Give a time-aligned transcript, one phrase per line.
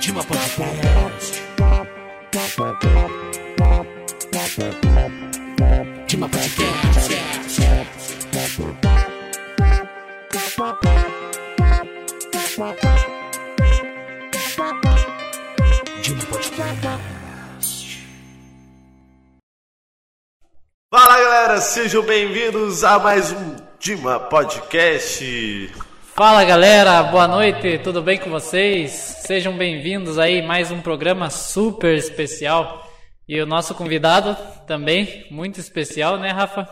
[0.00, 1.42] Dima Podcast.
[6.06, 7.10] Dima Podcast.
[16.02, 18.00] Dima Podcast.
[20.88, 25.20] Fala galera, sejam bem-vindos a mais um Dima Podcast.
[26.14, 28.90] Fala galera, boa noite, tudo bem com vocês?
[28.90, 32.86] Sejam bem-vindos aí mais um programa super especial.
[33.26, 36.68] E o nosso convidado também muito especial, né, Rafa?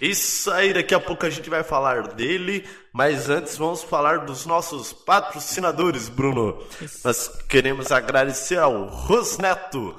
[0.00, 2.64] Isso aí, daqui a pouco a gente vai falar dele,
[2.94, 6.62] mas antes vamos falar dos nossos patrocinadores, Bruno.
[6.80, 7.00] Isso.
[7.04, 9.96] Nós queremos agradecer ao Rosneto,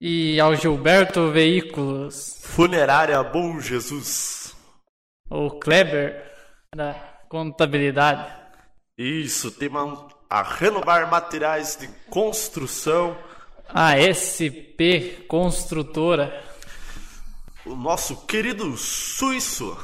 [0.00, 4.54] E ao Gilberto Veículos, Funerária Bom Jesus.
[5.28, 6.32] o Kleber
[6.74, 8.28] da Contabilidade,
[8.98, 13.16] Isso, tem uma, a Renovar Materiais de Construção,
[13.68, 16.42] a SP Construtora
[17.64, 19.78] o nosso querido Suíço.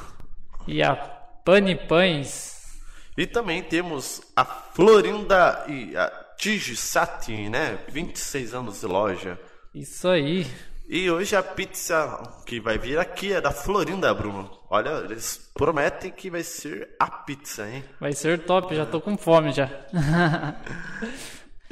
[0.66, 2.80] e a Pane Pães.
[3.16, 7.78] E também temos a Florinda e a Tigisat, né?
[7.88, 9.38] 26 anos de loja.
[9.72, 10.47] Isso aí.
[10.89, 14.48] E hoje a pizza que vai vir aqui é da Florinda, Bruno.
[14.70, 17.83] Olha, eles prometem que vai ser a pizza, hein?
[18.01, 19.69] Vai ser top, já tô com fome já.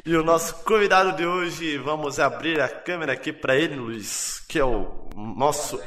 [0.07, 4.59] E o nosso convidado de hoje, vamos abrir a câmera aqui para ele, Luiz, que
[4.59, 5.81] é o nosso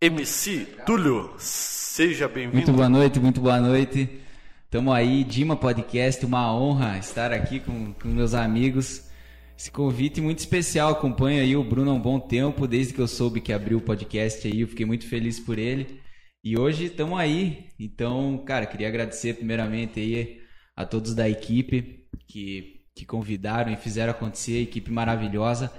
[0.00, 1.34] MC Túlio.
[1.38, 2.72] Seja Muito bem-vindo.
[2.72, 4.20] boa noite, muito boa noite.
[4.70, 9.07] Tamo aí, Dima Podcast, uma honra estar aqui com, com meus amigos.
[9.58, 13.08] Esse convite muito especial, acompanho aí o Bruno há um bom tempo, desde que eu
[13.08, 16.00] soube que abriu o podcast aí, eu fiquei muito feliz por ele.
[16.44, 20.40] E hoje estamos aí, então, cara, queria agradecer primeiramente aí
[20.76, 25.72] a todos da equipe que, que convidaram e fizeram acontecer, equipe maravilhosa,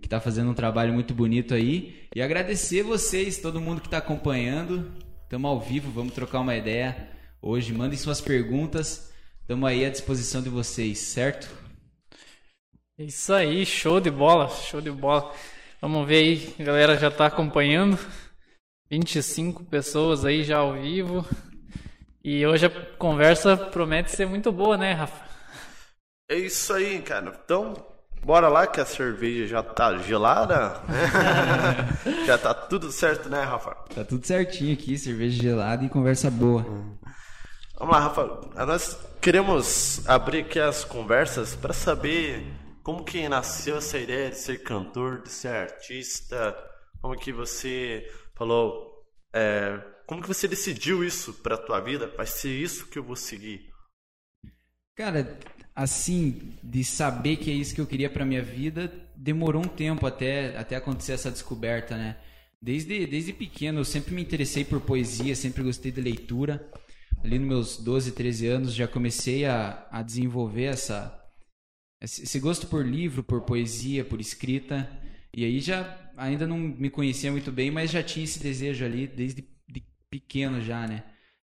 [0.00, 2.08] que tá fazendo um trabalho muito bonito aí.
[2.16, 4.90] E agradecer vocês, todo mundo que tá acompanhando.
[5.24, 7.10] Estamos ao vivo, vamos trocar uma ideia
[7.42, 7.74] hoje.
[7.74, 9.12] Mandem suas perguntas.
[9.42, 11.65] Estamos aí à disposição de vocês, certo?
[12.98, 15.30] Isso aí, show de bola, show de bola.
[15.82, 17.98] Vamos ver aí, a galera já tá acompanhando.
[18.90, 21.22] 25 pessoas aí já ao vivo.
[22.24, 25.26] E hoje a conversa promete ser muito boa, né, Rafa?
[26.30, 27.38] É isso aí, cara.
[27.44, 27.74] Então,
[28.24, 30.80] bora lá que a cerveja já tá gelada.
[30.88, 32.24] né?
[32.24, 33.76] já tá tudo certo, né, Rafa?
[33.94, 36.62] Tá tudo certinho aqui, cerveja gelada e conversa boa.
[37.78, 38.40] Vamos lá, Rafa.
[38.64, 42.46] Nós queremos abrir aqui as conversas para saber
[42.86, 46.56] como que nasceu essa ideia de ser cantor, de ser artista.
[47.02, 49.76] Como que você falou, é,
[50.06, 52.06] como que você decidiu isso para tua vida?
[52.16, 53.72] Vai ser isso que eu vou seguir.
[54.94, 55.36] Cara,
[55.74, 58.86] assim, de saber que é isso que eu queria pra minha vida,
[59.16, 62.16] demorou um tempo até, até acontecer essa descoberta, né?
[62.62, 66.70] Desde, desde pequeno eu sempre me interessei por poesia, sempre gostei de leitura.
[67.24, 71.25] Ali nos meus 12, 13 anos já comecei a, a desenvolver essa,
[72.00, 74.88] esse gosto por livro, por poesia, por escrita.
[75.34, 79.06] E aí já ainda não me conhecia muito bem, mas já tinha esse desejo ali
[79.06, 81.04] desde de pequeno já, né?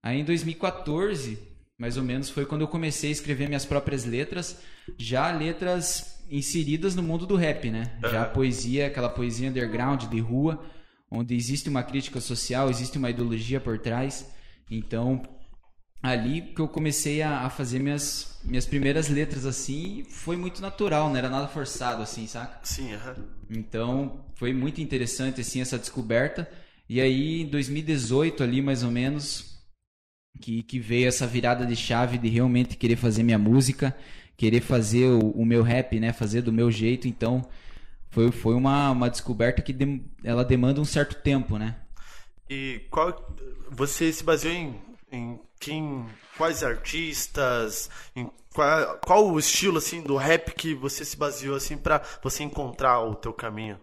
[0.02, 1.38] Aí em 2014,
[1.78, 4.62] mais ou menos, foi quando eu comecei a escrever minhas próprias letras,
[4.98, 7.98] já letras inseridas no mundo do rap, né?
[8.02, 10.64] Já a poesia, aquela poesia underground de rua,
[11.10, 14.32] onde existe uma crítica social, existe uma ideologia por trás.
[14.70, 15.22] Então,
[16.08, 20.60] ali que eu comecei a, a fazer minhas, minhas primeiras letras assim, e foi muito
[20.62, 22.60] natural, não era nada forçado assim, saca?
[22.62, 23.16] Sim, aham.
[23.48, 26.50] Então, foi muito interessante assim essa descoberta.
[26.88, 29.56] E aí, em 2018 ali mais ou menos,
[30.40, 33.96] que, que veio essa virada de chave de realmente querer fazer minha música,
[34.36, 37.08] querer fazer o, o meu rap, né, fazer do meu jeito.
[37.08, 37.46] Então,
[38.10, 41.76] foi, foi uma, uma descoberta que dem- ela demanda um certo tempo, né?
[42.48, 43.34] E qual
[43.70, 44.80] você se baseou em,
[45.10, 46.06] em quem,
[46.36, 51.76] quais artistas, em qual, qual o estilo assim do rap que você se baseou assim
[51.76, 53.78] para você encontrar o teu caminho?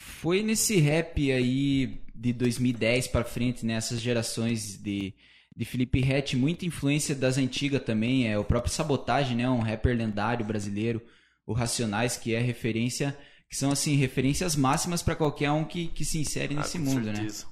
[0.00, 5.14] Foi nesse rap aí de 2010 pra frente, nessas gerações de,
[5.56, 9.96] de Felipe Rett, muita influência das antigas também, é o próprio Sabotagem, né, um rapper
[9.96, 11.00] lendário brasileiro,
[11.46, 13.16] o Racionais, que é referência,
[13.48, 17.06] que são assim referências máximas pra qualquer um que, que se insere Ah, nesse mundo,
[17.06, 17.14] né?
[17.14, 17.46] certeza.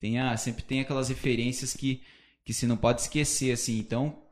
[0.00, 2.02] Tem a, sempre tem aquelas referências que,
[2.48, 4.22] que se não pode esquecer, assim, então.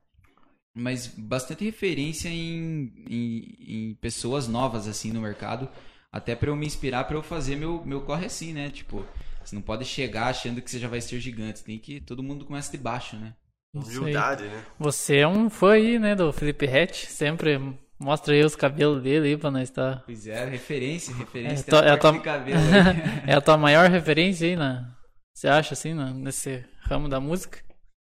[0.74, 3.56] Mas bastante referência em, em,
[3.90, 5.68] em pessoas novas, assim, no mercado.
[6.10, 8.70] Até pra eu me inspirar pra eu fazer meu, meu corre assim, né?
[8.70, 9.04] Tipo,
[9.44, 11.62] você não pode chegar achando que você já vai ser gigante.
[11.62, 12.00] Tem que.
[12.00, 13.34] Todo mundo começa de baixo, né?
[13.74, 14.64] Humildade, né?
[14.78, 17.04] Você é um fã aí, né, do Felipe Rett.
[17.12, 17.60] Sempre
[18.00, 20.04] mostra aí os cabelos dele aí pra nós estar.
[20.06, 21.64] Pois é, referência, referência.
[21.69, 23.30] É, to- é a tua- de cabelo aí.
[23.30, 24.90] é a tua maior referência aí, na...
[25.34, 26.14] Você acha assim, na...
[26.14, 27.58] nesse ramo da música?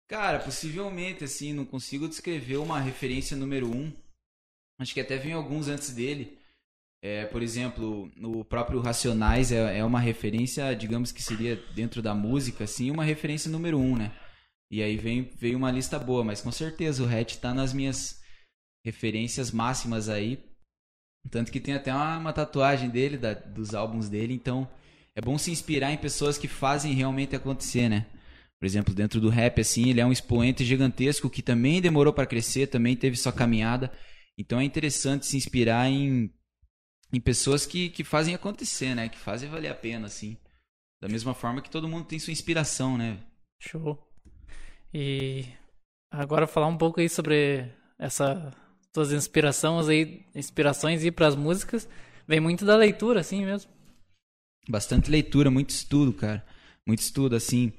[0.07, 3.92] Cara, possivelmente, assim, não consigo descrever uma referência número um.
[4.80, 6.38] Acho que até vem alguns antes dele.
[7.04, 12.13] É, por exemplo, no próprio Racionais é, é uma referência, digamos que seria dentro da
[12.16, 14.12] música, assim, uma referência número um, né?
[14.72, 18.22] E aí vem, veio uma lista boa, mas com certeza o Hatch tá nas minhas
[18.86, 20.44] referências máximas aí.
[21.31, 24.69] Tanto que tem até uma, uma tatuagem dele, da- dos álbuns dele, então
[25.16, 28.06] é bom se inspirar em pessoas que fazem realmente acontecer, né?
[28.65, 32.25] Por exemplo, dentro do rap, assim, ele é um expoente gigantesco que também demorou para
[32.25, 33.91] crescer, também teve sua caminhada.
[34.39, 36.33] Então é interessante se inspirar em,
[37.13, 39.07] em pessoas que, que fazem acontecer, né?
[39.07, 40.35] Que fazem valer a pena, assim.
[41.00, 43.19] Da mesma forma que todo mundo tem sua inspiração, né?
[43.62, 44.03] Show.
[44.91, 45.45] E
[46.09, 48.51] agora falar um pouco aí sobre essa
[48.91, 51.88] tuas inspirações aí, inspirações aí para as músicas.
[52.27, 53.69] Vem muito da leitura, assim mesmo.
[54.68, 56.44] Bastante leitura, muito estudo, cara.
[56.83, 57.71] Muito estudo, assim.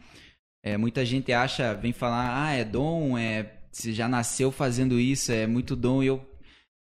[0.63, 3.53] É, muita gente acha, vem falar, ah, é dom, é.
[3.71, 6.03] Você já nasceu fazendo isso, é muito dom.
[6.03, 6.27] E eu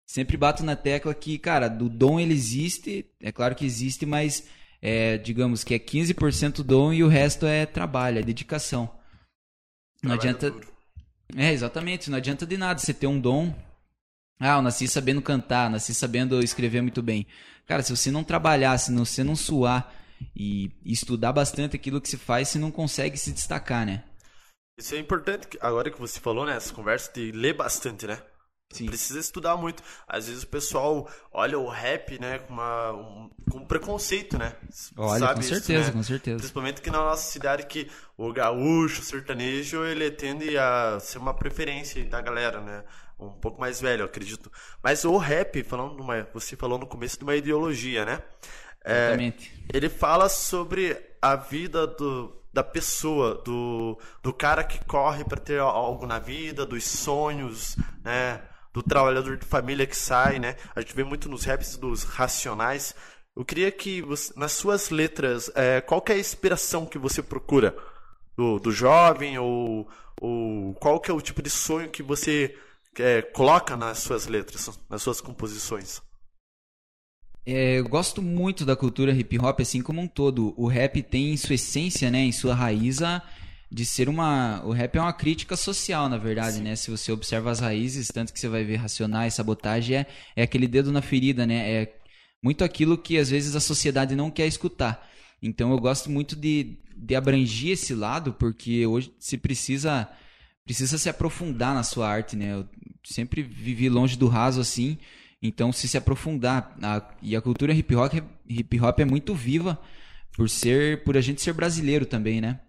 [0.05, 4.47] sempre bato na tecla que, cara, do dom ele existe, é claro que existe, mas
[4.81, 8.89] é, digamos que é 15% dom e o resto é trabalho, é dedicação.
[10.03, 10.51] Não Trabalho adianta.
[10.51, 10.73] duro.
[11.35, 12.09] É, exatamente.
[12.09, 13.55] Não adianta de nada você ter um dom.
[14.39, 17.25] Ah, eu nasci sabendo cantar, nasci sabendo escrever muito bem.
[17.65, 19.93] Cara, se você não trabalhar, se você não suar
[20.35, 24.03] e estudar bastante aquilo que se faz, você não consegue se destacar, né?
[24.77, 26.55] Isso é importante, agora que você falou, né?
[26.55, 28.21] Essa conversa de ler bastante, né?
[28.73, 28.87] Sim.
[28.87, 29.83] Precisa estudar muito.
[30.07, 34.55] Às vezes o pessoal olha o rap, né, com, uma, um, com preconceito, né?
[34.97, 35.93] Olha, Sabe com isso, certeza, né?
[35.93, 36.37] com certeza.
[36.37, 41.35] Principalmente que na nossa cidade que o gaúcho, o sertanejo, ele tende a ser uma
[41.35, 42.83] preferência da galera, né?
[43.19, 44.51] Um pouco mais velho, eu acredito.
[44.83, 48.21] Mas o rap, falando numa, você falou no começo de uma ideologia, né?
[48.83, 49.65] É, Exatamente.
[49.73, 55.59] ele fala sobre a vida do, da pessoa, do, do cara que corre para ter
[55.59, 58.41] algo na vida, dos sonhos, né?
[58.71, 60.55] Do trabalhador de família que sai, né?
[60.75, 62.93] A gente vê muito nos raps dos racionais.
[63.35, 67.75] Eu queria que, você, nas suas letras, é, qual é a inspiração que você procura?
[68.35, 69.87] Do, do jovem ou,
[70.19, 72.57] ou qual que é o tipo de sonho que você
[72.97, 76.01] é, coloca nas suas letras, nas suas composições?
[77.45, 80.53] É, eu gosto muito da cultura hip hop, assim como um todo.
[80.57, 83.21] O rap tem em sua essência, né, em sua raiz, a,
[83.69, 84.61] de ser uma.
[84.63, 86.75] O rap é uma crítica social, na verdade, né?
[86.75, 90.05] Se você observa as raízes, tanto que você vai ver racionais, sabotagem, é,
[90.35, 91.71] é aquele dedo na ferida, né?
[91.83, 91.93] É
[92.41, 95.09] muito aquilo que às vezes a sociedade não quer escutar.
[95.41, 100.09] Então eu gosto muito de, de abranger esse lado, porque hoje se precisa
[100.63, 102.53] precisa se aprofundar na sua arte, né?
[102.53, 102.67] Eu
[103.03, 104.97] sempre vivi longe do raso assim.
[105.43, 108.13] Então, se se aprofundar, a- e a cultura hip hop,
[108.47, 109.77] hip hop é muito viva
[110.37, 112.61] por ser, por a gente ser brasileiro também, né?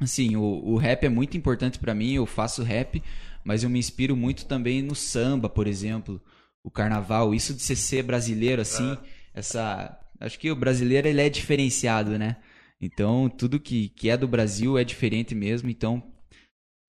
[0.00, 3.00] Assim, o, o rap é muito importante pra mim, eu faço rap,
[3.44, 6.20] mas eu me inspiro muito também no samba, por exemplo,
[6.64, 8.98] o carnaval, isso de você ser brasileiro assim,
[9.32, 12.36] essa, acho que o brasileiro ele é diferenciado, né?
[12.80, 16.02] Então, tudo que, que é do Brasil é diferente mesmo, então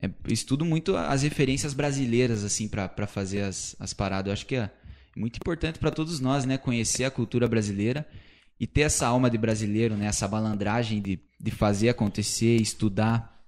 [0.02, 4.28] é, estudo muito as referências brasileiras assim pra pra fazer as, as paradas.
[4.28, 4.72] Eu acho que é
[5.16, 8.08] muito importante pra todos nós, né, conhecer a cultura brasileira
[8.60, 13.44] e ter essa alma de brasileiro, né, essa balandragem de, de fazer acontecer, estudar.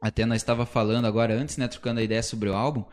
[0.00, 2.84] Até nós estava falando agora antes, né, trocando a ideia sobre o álbum,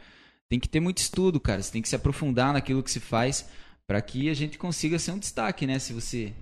[0.49, 1.61] tem que ter muito estudo, cara.
[1.61, 3.47] Você tem que se aprofundar naquilo que se faz
[3.87, 5.79] pra que a gente consiga ser um destaque, né?
[5.79, 6.33] Se você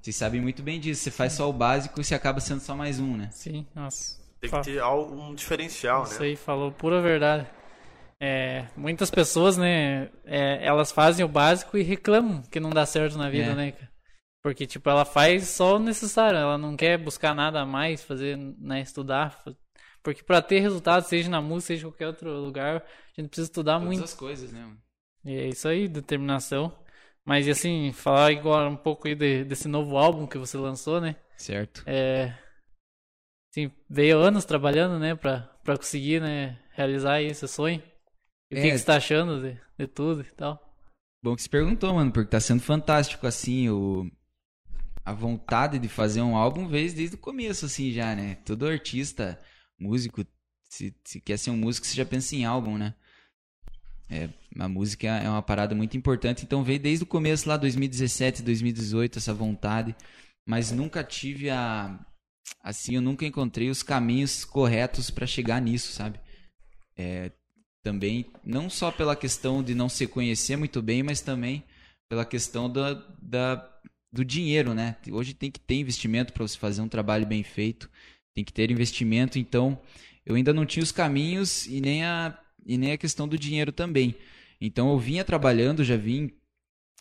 [0.00, 2.74] vocês sabem muito bem disso, você faz só o básico e você acaba sendo só
[2.74, 3.28] mais um, né?
[3.32, 4.18] Sim, nossa.
[4.40, 6.28] Tem que ter um diferencial, Isso né?
[6.28, 7.46] aí falou pura verdade.
[8.20, 13.16] É, muitas pessoas, né, é, elas fazem o básico e reclamam que não dá certo
[13.16, 13.54] na vida, É.
[13.54, 13.74] né?
[14.42, 18.36] Porque, tipo, ela faz só o necessário, ela não quer buscar nada a mais, fazer,
[18.36, 19.42] né, estudar.
[20.02, 23.48] Porque pra ter resultado, seja na música, seja em qualquer outro lugar, a gente precisa
[23.48, 24.02] estudar muito.
[24.04, 24.66] as coisas, né?
[25.24, 26.72] E é isso aí, determinação.
[27.22, 31.00] Mas, e assim, falar agora um pouco aí de- desse novo álbum que você lançou,
[31.02, 31.16] né?
[31.36, 31.82] Certo.
[31.86, 32.34] É,
[33.52, 37.82] assim, veio anos trabalhando, né, pra, pra conseguir, né, realizar esse sonho.
[38.50, 38.70] E o que, É.
[38.70, 40.58] que você tá achando de, de tudo e tal?
[41.22, 44.10] Bom que você perguntou, mano, porque tá sendo fantástico, assim, o...
[45.04, 48.36] a vontade de fazer um álbum veio desde o começo, assim, já, né?
[48.44, 49.38] Todo artista,
[49.78, 50.24] músico,
[50.70, 52.94] se, se quer ser um músico, você já pensa em álbum, né?
[54.08, 54.28] É,
[54.58, 59.18] a música é uma parada muito importante, então veio desde o começo, lá 2017, 2018,
[59.18, 59.94] essa vontade,
[60.46, 61.98] mas nunca tive a...
[62.62, 66.18] Assim, eu nunca encontrei os caminhos corretos pra chegar nisso, sabe?
[66.96, 67.30] É,
[67.82, 71.64] também, não só pela questão de não se conhecer muito bem, mas também
[72.08, 73.68] pela questão da, da,
[74.12, 74.96] do dinheiro, né?
[75.10, 77.88] Hoje tem que ter investimento para você fazer um trabalho bem feito,
[78.34, 79.80] tem que ter investimento, então
[80.26, 83.72] eu ainda não tinha os caminhos e nem a, e nem a questão do dinheiro
[83.72, 84.14] também.
[84.60, 86.30] Então eu vinha trabalhando, já vim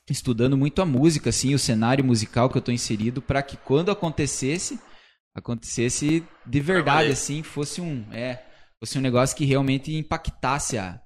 [0.10, 3.92] estudando muito a música, assim, o cenário musical que eu estou inserido, para que quando
[3.92, 4.80] acontecesse,
[5.36, 8.44] acontecesse de verdade, assim, fosse um, é,
[8.80, 11.02] fosse um negócio que realmente impactasse a,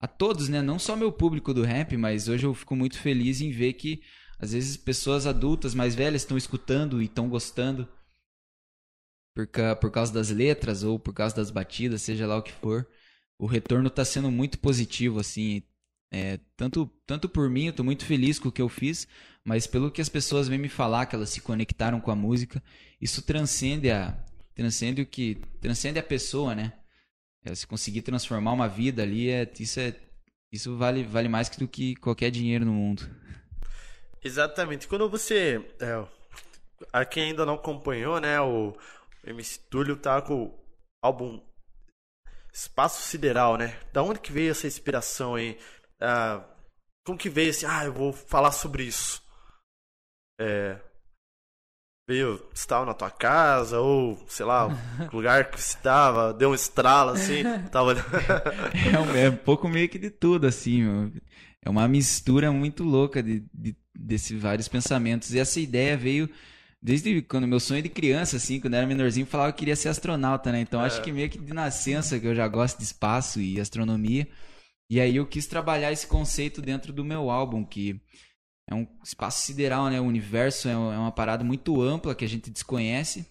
[0.00, 0.60] a todos, né?
[0.60, 4.02] Não só meu público do rap, mas hoje eu fico muito feliz em ver que
[4.38, 7.86] às vezes pessoas adultas, mais velhas, estão escutando e estão gostando
[9.34, 9.46] por,
[9.80, 12.88] por causa das letras ou por causa das batidas, seja lá o que for.
[13.38, 15.62] O retorno está sendo muito positivo, assim.
[16.12, 19.06] É, tanto, tanto por mim, eu tô muito feliz com o que eu fiz,
[19.44, 22.62] mas pelo que as pessoas vêm me falar, que elas se conectaram com a música,
[23.00, 24.18] isso transcende a
[24.54, 26.72] transcende o que transcende a pessoa, né?
[27.44, 29.94] É, se conseguir transformar uma vida ali, é, isso é
[30.52, 33.02] isso vale vale mais do que qualquer dinheiro no mundo.
[34.22, 34.86] Exatamente.
[34.86, 36.06] Quando você é,
[36.92, 38.76] a quem ainda não acompanhou, né, o
[39.24, 40.60] MC Túlio tá com o
[41.02, 41.40] álbum
[42.52, 43.78] Espaço Sideral, né?
[43.92, 45.58] Da onde que veio essa inspiração aí?
[46.00, 46.44] Ah,
[47.04, 49.22] como que veio assim, ah, eu vou falar sobre isso?
[50.40, 50.80] É,
[52.10, 54.66] veio, estava na tua casa, ou, sei lá,
[55.12, 57.92] o lugar que você estava, deu um estralo assim, tava...
[58.92, 61.12] é, um, é um pouco meio que de tudo, assim, meu.
[61.62, 65.32] É uma mistura muito louca de, de, desses vários pensamentos.
[65.32, 66.28] E essa ideia veio
[66.82, 69.90] desde quando meu sonho de criança, assim, quando eu era menorzinho, falava que queria ser
[69.90, 70.62] astronauta, né?
[70.62, 70.86] Então é.
[70.86, 74.26] acho que meio que de nascença que eu já gosto de espaço e astronomia.
[74.88, 78.00] E aí eu quis trabalhar esse conceito dentro do meu álbum, que
[78.70, 80.00] é um espaço sideral, né?
[80.00, 83.26] O universo é, é uma parada muito ampla que a gente desconhece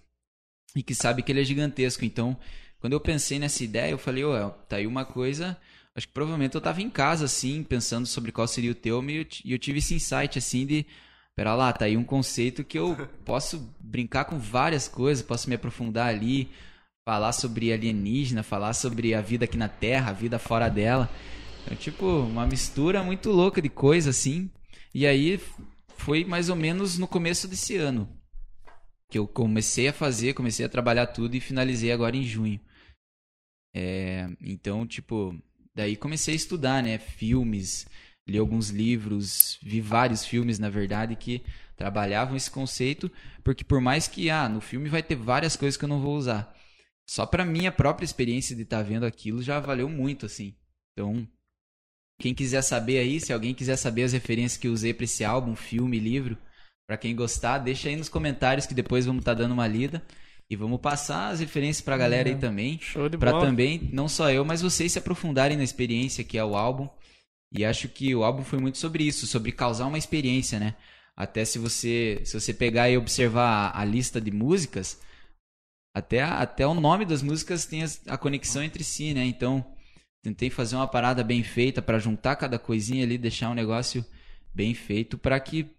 [0.75, 2.03] e que sabe que ele é gigantesco.
[2.03, 2.37] Então,
[2.79, 5.57] quando eu pensei nessa ideia, eu falei, ó, tá aí uma coisa.
[5.95, 9.53] Acho que provavelmente eu tava em casa, assim, pensando sobre qual seria o teu, e
[9.53, 10.85] eu tive esse insight, assim, de.
[11.35, 15.55] Pera lá, tá aí um conceito que eu posso brincar com várias coisas, posso me
[15.55, 16.49] aprofundar ali,
[17.05, 21.09] falar sobre alienígena, falar sobre a vida aqui na Terra, a vida fora dela.
[21.71, 24.49] É tipo, uma mistura muito louca de coisa, assim.
[24.93, 25.39] E aí
[25.95, 28.19] foi mais ou menos no começo desse ano
[29.09, 32.59] que eu comecei a fazer, comecei a trabalhar tudo e finalizei agora em junho.
[33.73, 35.35] É, então, tipo,
[35.73, 36.99] daí comecei a estudar, né?
[36.99, 37.87] Filmes,
[38.27, 41.43] li alguns livros, vi vários filmes, na verdade, que
[41.75, 43.11] trabalhavam esse conceito,
[43.43, 46.15] porque por mais que, ah, no filme vai ter várias coisas que eu não vou
[46.15, 46.55] usar.
[47.09, 50.55] Só pra minha própria experiência de estar tá vendo aquilo já valeu muito, assim.
[50.93, 51.27] Então,
[52.19, 55.23] quem quiser saber aí, se alguém quiser saber as referências que eu usei para esse
[55.23, 56.37] álbum, filme, livro,
[56.85, 60.03] para quem gostar, deixa aí nos comentários que depois vamos estar tá dando uma lida.
[60.49, 62.79] E vamos passar as referências pra galera aí também.
[62.81, 63.45] Show de pra bola.
[63.45, 66.89] também, não só eu, mas vocês se aprofundarem na experiência que é o álbum.
[67.51, 70.75] E acho que o álbum foi muito sobre isso, sobre causar uma experiência, né?
[71.15, 74.99] Até se você, se você pegar e observar a, a lista de músicas,
[75.95, 79.23] até, até o nome das músicas tem a conexão entre si, né?
[79.25, 79.63] Então,
[80.21, 84.05] Tentei fazer uma parada bem feita para juntar cada coisinha ali, deixar um negócio
[84.53, 85.69] bem feito para que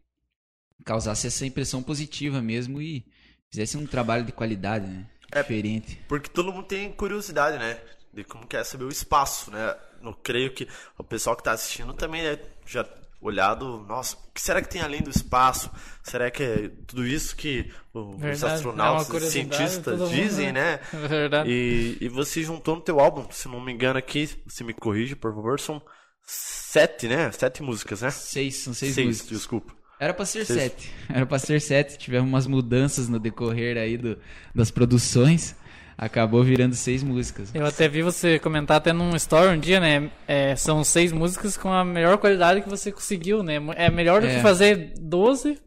[0.85, 3.04] causasse essa impressão positiva mesmo e
[3.50, 5.06] fizesse um trabalho de qualidade, né?
[5.30, 6.00] É, Diferente.
[6.09, 7.78] Porque todo mundo tem curiosidade, né?
[8.12, 9.76] De como quer saber o espaço, né?
[10.02, 10.66] Eu creio que
[10.97, 12.85] o pessoal que está assistindo também né, já
[13.21, 15.71] olhado, nossa, o que será que tem além do espaço?
[16.03, 20.81] Será que é tudo isso que os Verdade, astronautas é cientistas mundo, dizem, né?
[20.93, 21.09] né?
[21.09, 21.50] Verdade.
[21.50, 25.15] E, e você juntou no teu álbum, se não me engano aqui, você me corrige,
[25.15, 25.83] por favor, são
[26.27, 27.31] sete, né?
[27.33, 28.11] Sete músicas, né?
[28.11, 29.31] Seis, são seis, Seis, músicas.
[29.31, 29.75] desculpa.
[29.99, 30.59] Era pra ser Seis.
[30.59, 30.91] sete.
[31.11, 31.99] Era pra ser sete.
[31.99, 34.19] Tivemos umas mudanças no decorrer aí do,
[34.55, 35.55] das produções.
[36.02, 37.54] Acabou virando seis músicas.
[37.54, 40.11] Eu até vi você comentar até num story um dia, né?
[40.26, 43.57] É, são seis músicas com a melhor qualidade que você conseguiu, né?
[43.76, 44.37] É melhor do É.
[44.37, 45.61] que fazer 12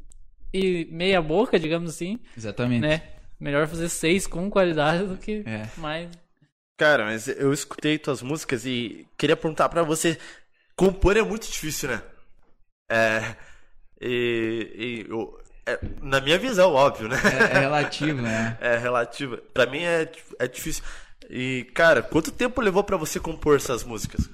[0.51, 2.81] e meia boca, digamos assim, Exatamente.
[2.81, 3.03] né?
[3.39, 5.67] Melhor fazer seis com qualidade do que É.
[5.77, 6.09] mais.
[6.79, 10.17] Cara, mas eu escutei tuas músicas e queria perguntar pra você,
[10.75, 12.01] compor é muito difícil, né?
[12.89, 13.35] É.
[14.01, 15.05] E.
[15.07, 17.17] e eu- é, na minha visão, óbvio, né?
[17.23, 18.57] É, é relativo, né?
[18.61, 19.37] É relativa.
[19.53, 20.83] Pra mim é, é difícil.
[21.29, 24.29] E, cara, quanto tempo levou pra você compor essas músicas?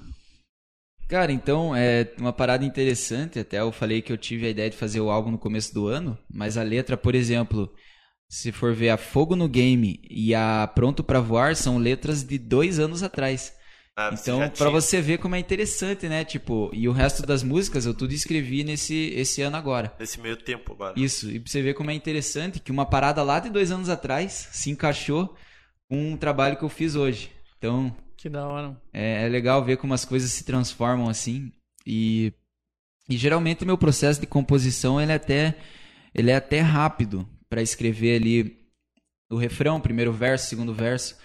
[1.08, 3.40] Cara, então, é uma parada interessante.
[3.40, 5.88] Até eu falei que eu tive a ideia de fazer o álbum no começo do
[5.88, 7.72] ano, mas a letra, por exemplo,
[8.28, 12.38] se for ver a Fogo no Game e a Pronto pra Voar, são letras de
[12.38, 13.54] dois anos atrás.
[14.02, 16.24] Ah, Então, tinha- você ver como é interessante, né?
[16.24, 19.94] Tipo, e o resto das músicas eu tudo escrevi nesse esse ano agora.
[20.00, 20.94] Nesse meio tempo agora.
[20.98, 23.90] Isso, e pra você ver como é interessante que uma parada lá de dois anos
[23.90, 25.36] atrás se encaixou
[25.90, 27.30] com um trabalho que eu fiz hoje.
[27.58, 28.82] Então, Que da hora.
[28.94, 31.52] É, é legal ver como as coisas se transformam assim.
[31.86, 32.32] E,
[33.10, 35.56] e geralmente meu processo de composição ele é até,
[36.16, 38.60] ele é até rápido para escrever ali
[39.30, 41.18] o refrão, primeiro verso, segundo verso.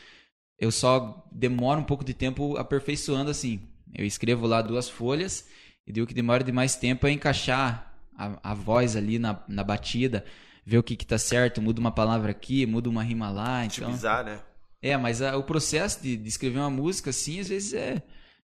[0.59, 3.61] Eu só demoro um pouco de tempo aperfeiçoando assim.
[3.95, 5.49] Eu escrevo lá duas folhas
[5.87, 9.63] e o que demora de mais tempo é encaixar a, a voz ali na, na
[9.65, 10.25] batida,
[10.65, 13.89] ver o que que tá certo, muda uma palavra aqui, muda uma rima lá, então...
[13.89, 14.41] Otimizar, né?
[14.81, 18.03] É, mas a- o processo de, de escrever uma música, assim, às vezes é,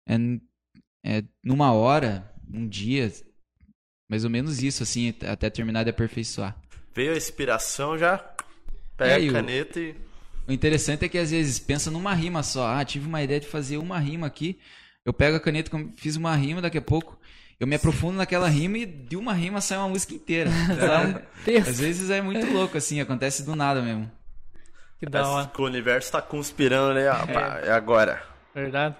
[0.06, 0.16] é,
[1.04, 3.10] é numa hora, um dia,
[4.10, 6.56] mais ou menos isso, assim, até- terminar de aperfeiçoar.
[6.94, 8.18] Veio a inspiração, já
[8.96, 9.94] pega É, a caneta e.
[10.46, 12.66] O interessante é que às vezes pensa numa rima só.
[12.76, 14.58] Ah, tive uma ideia de fazer uma rima aqui.
[15.04, 17.18] Eu pego a caneta, fiz uma rima, daqui a pouco
[17.60, 20.50] eu me aprofundo naquela rima e de uma rima sai uma música inteira.
[20.50, 21.68] Sai um texto.
[21.70, 24.10] Às vezes é muito louco, assim, acontece do nada mesmo.
[24.98, 25.50] Que da hora.
[25.56, 27.08] O universo tá conspirando, né?
[27.08, 28.22] Ah, pá, é agora.
[28.54, 28.96] Verdade.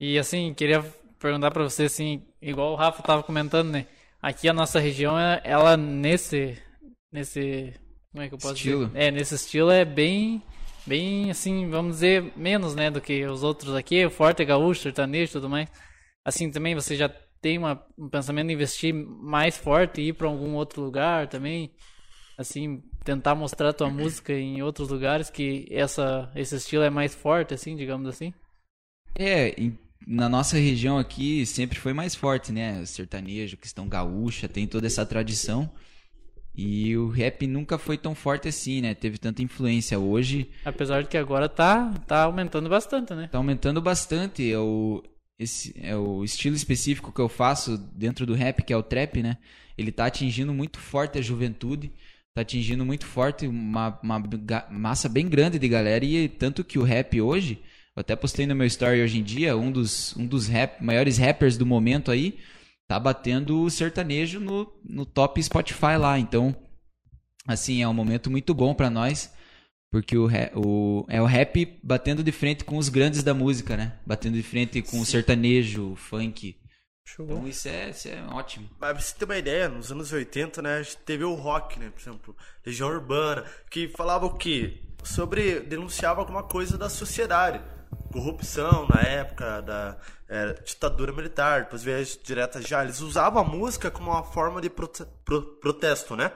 [0.00, 0.84] E assim, queria
[1.18, 3.86] perguntar pra você, assim, igual o Rafa tava comentando, né?
[4.20, 6.58] Aqui a nossa região, ela- ela nesse.
[7.12, 7.74] Nesse.
[8.12, 8.86] Como é que eu posso Estilo.
[8.86, 8.98] dizer?
[8.98, 10.42] É, nesse estilo é bem.
[10.86, 14.04] Bem, assim, vamos dizer, menos, né, do que os outros aqui.
[14.04, 15.68] O forte é gaúcho, sertanejo e tudo mais.
[16.24, 17.08] Assim, também você já
[17.40, 21.70] tem uma, um pensamento em investir mais forte e ir pra algum outro lugar também?
[22.36, 27.54] Assim, tentar mostrar tua música em outros lugares que essa, esse estilo é mais forte,
[27.54, 28.32] assim, digamos assim?
[29.14, 29.54] É,
[30.06, 32.84] na nossa região aqui sempre foi mais forte, né?
[32.84, 35.70] Sertanejo, questão gaúcha, tem toda essa tradição.
[36.56, 38.94] E o rap nunca foi tão forte assim, né?
[38.94, 39.98] Teve tanta influência.
[39.98, 43.28] Hoje Apesar de que agora tá, tá aumentando bastante, né?
[43.30, 44.52] tá aumentando bastante.
[44.52, 45.02] É o,
[45.36, 49.20] esse, é o estilo específico que eu faço dentro do rap, que é o trap,
[49.20, 49.36] né?
[49.76, 51.92] Ele tá atingindo muito forte a juventude.
[52.32, 54.22] Tá atingindo muito forte uma, uma
[54.70, 56.04] massa bem grande de galera.
[56.04, 57.60] E tanto que o rap hoje,
[57.96, 61.18] eu até postei no meu story hoje em dia, um dos, um dos rap, maiores
[61.18, 62.38] rappers do momento aí,
[62.88, 66.18] tá batendo o sertanejo no, no top Spotify lá.
[66.18, 66.54] Então,
[67.46, 69.32] assim, é um momento muito bom pra nós.
[69.90, 73.96] Porque o, o, é o rap batendo de frente com os grandes da música, né?
[74.04, 76.56] Batendo de frente com o sertanejo, o funk.
[77.06, 77.26] Show.
[77.26, 78.68] Então isso é, isso é ótimo.
[78.80, 81.78] Mas pra você ter uma ideia, nos anos 80, né, a gente teve o rock,
[81.78, 81.90] né?
[81.90, 84.82] Por exemplo, Legião Urbana, que falava o quê?
[85.04, 85.60] Sobre.
[85.60, 87.62] denunciava alguma coisa da sociedade.
[88.10, 89.96] Corrupção na época da
[90.34, 92.82] é, ditadura militar, depois veio as diretas já.
[92.82, 96.32] Eles usavam a música como uma forma de prote- pro- protesto, né?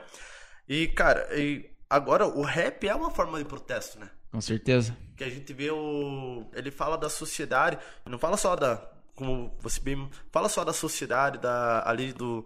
[0.68, 4.10] E, cara, e agora o rap é uma forma de protesto, né?
[4.30, 4.94] Com certeza.
[5.16, 8.76] que a gente vê o ele fala da sociedade não fala só da
[9.16, 12.44] como você bem fala só da sociedade da ali do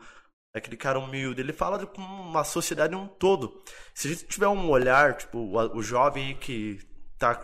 [0.54, 3.62] daquele cara humilde ele fala de como uma sociedade um todo
[3.92, 6.78] se a gente tiver um olhar tipo o, o jovem que
[7.18, 7.34] tá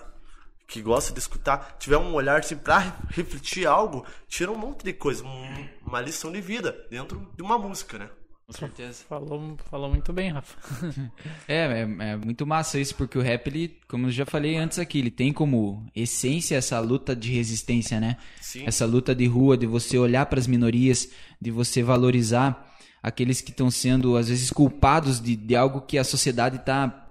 [0.69, 4.93] que gosta de escutar tiver um olhar assim para refletir algo tira um monte de
[4.93, 8.09] coisa um- uma lição de vida dentro de uma música né
[8.47, 9.05] Com certeza.
[9.09, 10.57] Falou, falou muito bem, Rafa.
[11.47, 14.79] É, é, é muito massa isso, porque o rap, ele, como eu já falei antes
[14.79, 18.17] aqui, ele tem como essência essa luta de resistência, né?
[18.41, 18.65] Sim.
[18.67, 23.51] Essa luta de rua, de você olhar para as minorias, de você valorizar aqueles que
[23.51, 27.07] estão sendo, às vezes, culpados de, de algo que a sociedade está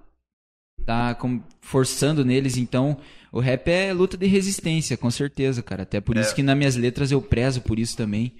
[0.84, 2.56] tá com- forçando neles.
[2.56, 2.96] Então,
[3.32, 5.82] o rap é luta de resistência, com certeza, cara.
[5.82, 8.36] Até por isso que nas minhas letras eu prezo por isso também.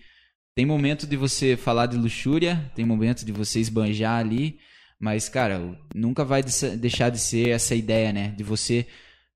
[0.55, 4.59] Tem momento de você falar de luxúria, tem momento de você esbanjar ali,
[4.99, 6.43] mas, cara, nunca vai
[6.79, 8.35] deixar de ser essa ideia, né?
[8.37, 8.87] De você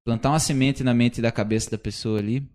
[0.05, 2.51] plantar uma semente na mente e da cabeça da pessoa ali,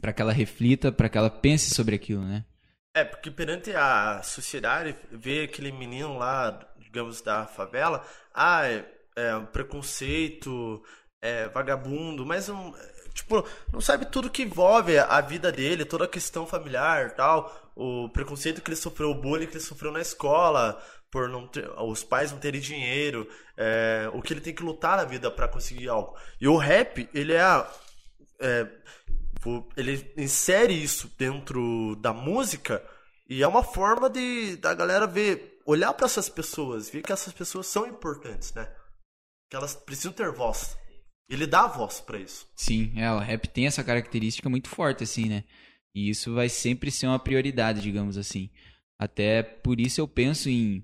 [0.00, 2.44] para que ela reflita, para que ela pense sobre aquilo, né?
[2.94, 8.84] É, porque perante a sociedade, ver aquele menino lá, digamos, da favela, ah, é,
[9.14, 10.82] é um preconceito,
[11.20, 12.72] é vagabundo, mas um,
[13.12, 18.08] tipo, não sabe tudo que envolve a vida dele, toda a questão familiar tal, o
[18.10, 22.04] preconceito que ele sofreu, o bullying que ele sofreu na escola, por não ter, os
[22.04, 25.88] pais não terem dinheiro, é, o que ele tem que lutar na vida para conseguir
[25.88, 26.16] algo.
[26.40, 27.70] E o rap, ele é, a-
[28.40, 28.66] é
[29.76, 32.84] ele insere isso dentro da música
[33.28, 37.32] e é uma forma de da galera ver, olhar para essas pessoas, ver que essas
[37.32, 38.68] pessoas são importantes, né?
[39.48, 40.76] Que elas precisam ter voz.
[41.28, 42.46] Ele dá voz para isso.
[42.56, 45.44] Sim, é, o rap tem essa característica muito forte, assim, né?
[45.94, 48.48] E isso vai sempre ser uma prioridade, digamos assim.
[48.98, 50.82] Até por isso eu penso em,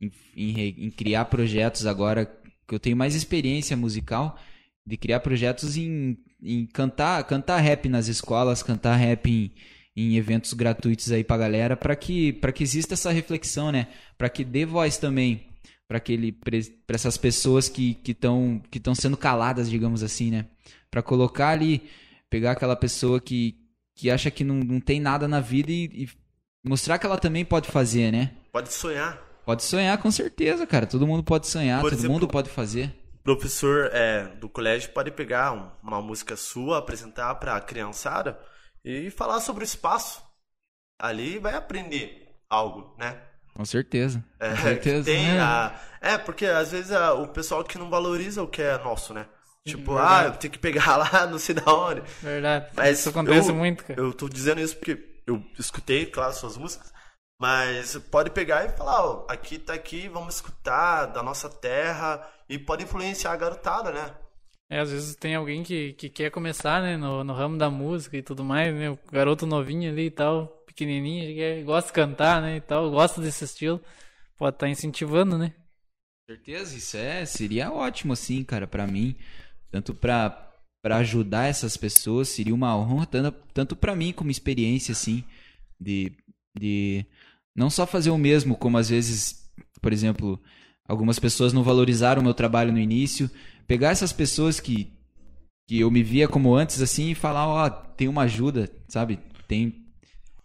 [0.00, 2.26] em, em em criar projetos agora
[2.66, 4.38] que eu tenho mais experiência musical,
[4.86, 9.52] de criar projetos em, em cantar, cantar rap nas escolas, cantar rap em,
[9.96, 13.88] em eventos gratuitos aí pra galera, para que, pra que exista essa reflexão, né?
[14.18, 15.53] Para que dê voz também
[15.88, 16.56] para aquele para
[16.94, 20.46] essas pessoas que que estão que estão sendo caladas, digamos assim, né?
[20.90, 21.88] Para colocar ali
[22.30, 23.56] pegar aquela pessoa que,
[23.94, 26.08] que acha que não, não tem nada na vida e, e
[26.66, 28.32] mostrar que ela também pode fazer, né?
[28.52, 29.22] Pode sonhar.
[29.44, 30.86] Pode sonhar, com certeza, cara.
[30.86, 32.92] Todo mundo pode sonhar, Por todo exemplo, mundo pode fazer.
[33.22, 38.38] professor é, do colégio pode pegar um- uma música sua, apresentar para a criançada
[38.84, 40.22] e falar sobre o espaço.
[40.98, 43.20] Ali vai aprender algo, né?
[43.54, 44.22] Com certeza.
[44.40, 45.04] É, Com certeza.
[45.04, 45.40] tem É.
[45.40, 49.14] a- é, porque às vezes a- o pessoal que não valoriza o que é nosso,
[49.14, 49.26] né?
[49.66, 50.24] Tipo, Uhum, Verdade.
[50.24, 52.02] ah, eu tenho que pegar lá, não sei da onde.
[52.22, 52.66] Verdade.
[52.74, 53.98] Mas Isso acontece eu- muito, cara.
[54.00, 56.92] Eu tô dizendo isso porque eu escutei, claro, suas músicas,
[57.40, 62.58] mas pode pegar e falar, ó, aqui tá aqui, vamos escutar da nossa terra e
[62.58, 64.10] pode influenciar a garotada, né?
[64.70, 68.16] É, às vezes tem alguém que, que quer começar, né, no, no ramo da música
[68.16, 68.90] e tudo mais, né?
[68.90, 72.90] O garoto novinho ali e tal, pequenininho, que quer- gosta de cantar, né, e tal,
[72.90, 73.80] gosta desse estilo.
[74.38, 75.54] Pode estar incentivando, né?
[76.28, 79.14] Certeza, isso é, seria ótimo, assim, cara, pra mim.
[79.70, 80.40] Tanto pra
[80.82, 83.06] para ajudar essas pessoas, seria uma honra,
[83.54, 85.24] tanto, para mim como experiência, assim,
[85.80, 86.12] de,
[86.54, 87.06] de
[87.56, 90.38] não só fazer o mesmo, como às vezes, por exemplo,
[90.86, 93.30] algumas pessoas não valorizaram o meu trabalho no início,
[93.66, 94.92] pegar essas pessoas que,
[95.66, 99.18] que eu me via como antes, assim, e falar, ó, tem uma ajuda, sabe?
[99.48, 99.83] Tem,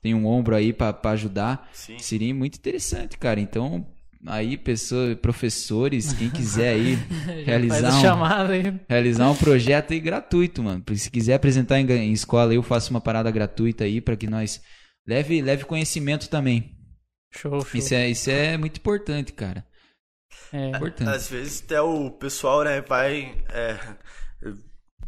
[0.01, 1.69] tem um ombro aí pra pra ajudar.
[1.73, 1.99] Sim.
[1.99, 3.39] Seria muito interessante, cara.
[3.39, 3.85] Então,
[4.25, 6.95] aí, pessoas, professores, quem quiser aí
[7.45, 8.79] realizar um, chamada aí.
[8.87, 10.83] realizar um projeto aí gratuito, mano.
[10.95, 14.61] Se quiser apresentar em, em escola, eu faço uma parada gratuita aí para que nós
[15.07, 16.75] leve, leve conhecimento também.
[17.31, 17.79] Show, show.
[17.79, 19.65] Isso é, isso é muito importante, cara.
[20.51, 21.09] É, Importante.
[21.09, 23.77] Às vezes até o pessoal, né, vai é,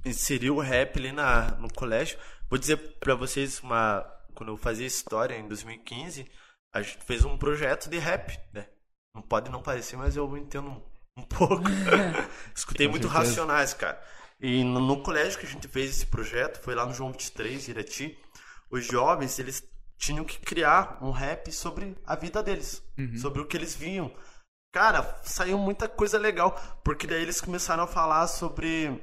[0.05, 2.17] inserir o rap ali na, no colégio.
[2.49, 6.29] Vou dizer pra vocês, uma, quando eu fazia história em 2015,
[6.73, 8.67] a gente fez um projeto de rap, né?
[9.13, 10.81] Não pode não parecer, mas eu entendo um,
[11.17, 11.63] um pouco.
[12.55, 13.29] Escutei Com muito certeza.
[13.29, 14.01] Racionais, cara.
[14.39, 17.67] E no, no colégio que a gente fez esse projeto, foi lá no João 23,
[17.67, 18.17] Irati,
[18.69, 19.63] os jovens, eles
[19.97, 22.81] tinham que criar um rap sobre a vida deles,
[23.19, 24.11] sobre o que eles vinham.
[24.73, 28.99] Cara, saiu muita coisa legal, porque daí eles começaram a falar sobre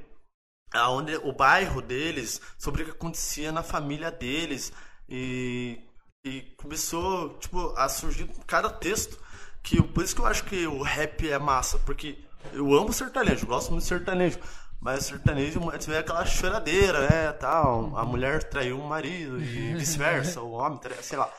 [0.73, 4.73] aonde o bairro deles, sobre o que acontecia na família deles
[5.09, 5.79] e,
[6.23, 9.17] e começou tipo a surgir cada texto
[9.63, 12.17] que por isso que eu acho que o rap é massa, porque
[12.53, 14.39] eu amo sertanejo, gosto muito de sertanejo,
[14.79, 15.59] mas sertanejo
[15.91, 21.03] é aquela choradeira, né, tal, a mulher traiu o marido e vice-versa, o homem, traiu,
[21.03, 21.29] sei lá.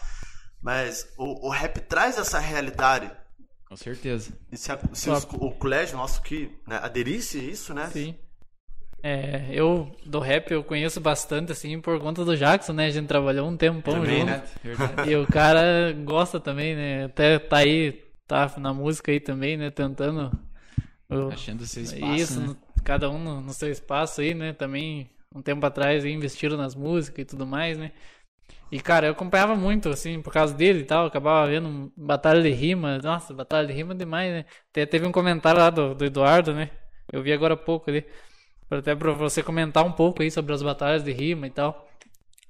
[0.63, 3.11] Mas o, o rap traz essa realidade
[3.67, 4.31] Com certeza.
[4.53, 7.89] e se, a- se os- o colégio nosso que né, aderisse a isso, né?
[7.91, 8.19] Sim.
[9.03, 12.87] É, eu do rap eu conheço bastante, assim, por conta do Jackson, né?
[12.87, 14.27] A gente trabalhou um tempão Também, junto.
[14.27, 14.43] né?
[14.63, 15.11] Verdade.
[15.11, 17.05] E o cara gosta também, né?
[17.05, 17.93] Até tá aí,
[18.27, 19.71] tá na música aí também, né?
[19.71, 20.31] Tentando.
[21.11, 22.47] o- Achando seu espaço, Isso, né?
[22.49, 24.53] no- cada um no, no seu espaço aí, né?
[24.53, 27.93] Também, um tempo atrás, aí, investiram nas músicas e tudo mais, né?
[28.71, 31.07] E, cara, eu acompanhava muito, assim, por causa dele e tal.
[31.07, 32.99] Acabava vendo batalha de rima.
[32.99, 34.45] Nossa, batalha de rima demais, né?
[34.71, 36.71] Até teve um comentário lá do, do Eduardo, né?
[37.13, 38.03] Eu vi agora há pouco ali.
[38.03, 38.11] pra-
[38.71, 41.89] Até pra você comentar um pouco aí sobre as batalhas de rima e tal.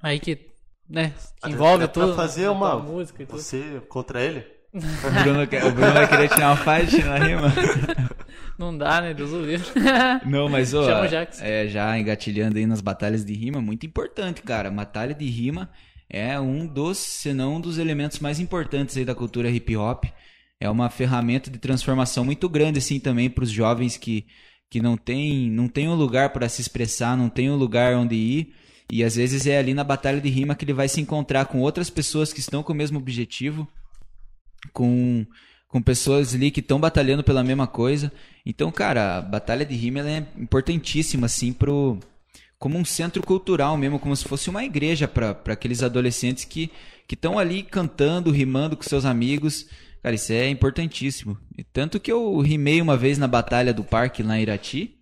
[0.02, 0.38] Aí que,
[0.88, 1.12] né?
[1.42, 2.14] Que envolve É pra tudo.
[2.14, 3.40] fazer a uma música e tudo.
[3.40, 4.44] Você contra ele?
[4.72, 7.52] O Bruno, quer- o Bruno vai querer tirar uma faixa na rima.
[8.56, 9.12] Não dá, né?
[9.14, 9.66] Deus o livre.
[10.26, 10.86] Não, mas ó,
[11.40, 14.70] é, já engatilhando aí nas batalhas de rima, muito importante, cara.
[14.70, 15.70] Batalha de rima
[16.08, 20.04] é um dos, se não um dos elementos mais importantes aí da cultura hip hop.
[20.60, 24.26] É uma ferramenta de transformação muito grande assim também para os jovens que
[24.70, 28.14] que não tem não tem um lugar para se expressar, não tem um lugar onde
[28.14, 28.54] ir.
[28.90, 31.60] E às vezes é ali na batalha de rima que ele vai se encontrar com
[31.60, 33.68] outras pessoas que estão com o mesmo objetivo,
[34.72, 35.24] com,
[35.68, 38.12] com pessoas ali que estão batalhando pela mesma coisa.
[38.44, 42.00] Então, cara, a batalha de rima é importantíssima, assim, pro,
[42.58, 46.70] como um centro cultural mesmo, como se fosse uma igreja para aqueles adolescentes que
[47.08, 49.66] estão ali cantando, rimando com seus amigos.
[50.02, 51.36] Cara, isso é importantíssimo.
[51.56, 54.96] E tanto que eu rimei uma vez na Batalha do Parque lá em Irati.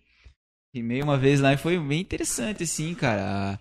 [0.73, 3.59] Rimei uma vez lá e foi bem interessante, assim, cara.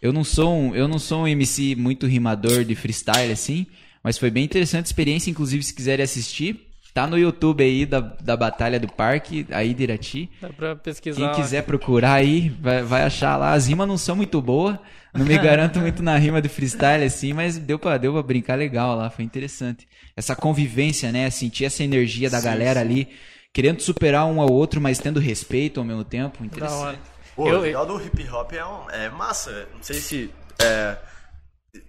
[0.00, 3.66] Eu não sou um, eu não sou um MC muito rimador de freestyle, assim,
[4.02, 5.30] mas foi bem interessante a experiência.
[5.30, 9.82] Inclusive, se quiserem assistir, tá no YouTube aí da, da Batalha do Parque, aí de
[9.82, 10.30] Irati.
[10.40, 11.34] Dá pra pesquisar.
[11.34, 13.52] Quem quiser procurar aí, vai, vai achar lá.
[13.52, 14.78] As rimas não são muito boas.
[15.12, 18.56] Não me garanto muito na rima de freestyle, assim, mas deu pra, deu pra brincar
[18.56, 19.86] legal lá, foi interessante.
[20.16, 21.28] Essa convivência, né?
[21.30, 22.86] Sentir essa energia da Sim, galera sim.
[22.86, 23.08] ali,
[23.52, 26.38] querendo superar um ao outro, mas tendo respeito ao mesmo tempo.
[26.38, 26.76] Da Interessante.
[26.80, 26.98] hora.
[27.34, 29.66] Pô, Eu- o legal do hip hop é, um- é massa.
[29.74, 30.30] Não sei se.
[30.62, 30.96] é,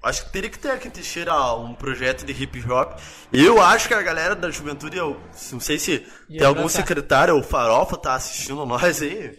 [0.03, 2.97] acho que teria que ter aqui em Teixeira um projeto de hip hop.
[3.33, 5.19] Eu acho que a galera da juventude, eu
[5.51, 6.81] não sei se Ia tem algum abraçar.
[6.81, 9.37] secretário ou farofa tá assistindo nós aí.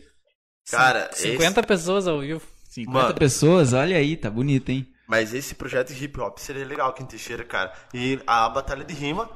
[0.70, 2.42] Cara, esse- 50 pessoas ao vivo.
[2.72, 3.14] 50 Mano.
[3.14, 4.87] pessoas, olha aí, tá bonito, hein?
[5.06, 7.70] Mas esse projeto de hip hop seria legal aqui em Teixeira, cara.
[7.92, 9.28] E a batalha de rima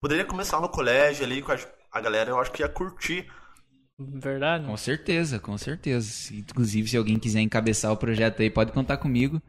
[0.00, 1.58] poderia começar no colégio ali com a,
[1.92, 3.30] a galera, eu acho que ia curtir.
[3.98, 4.64] Verdade.
[4.64, 6.34] Com certeza, com certeza.
[6.34, 9.42] Inclusive, se alguém quiser encabeçar o projeto aí, pode contar comigo.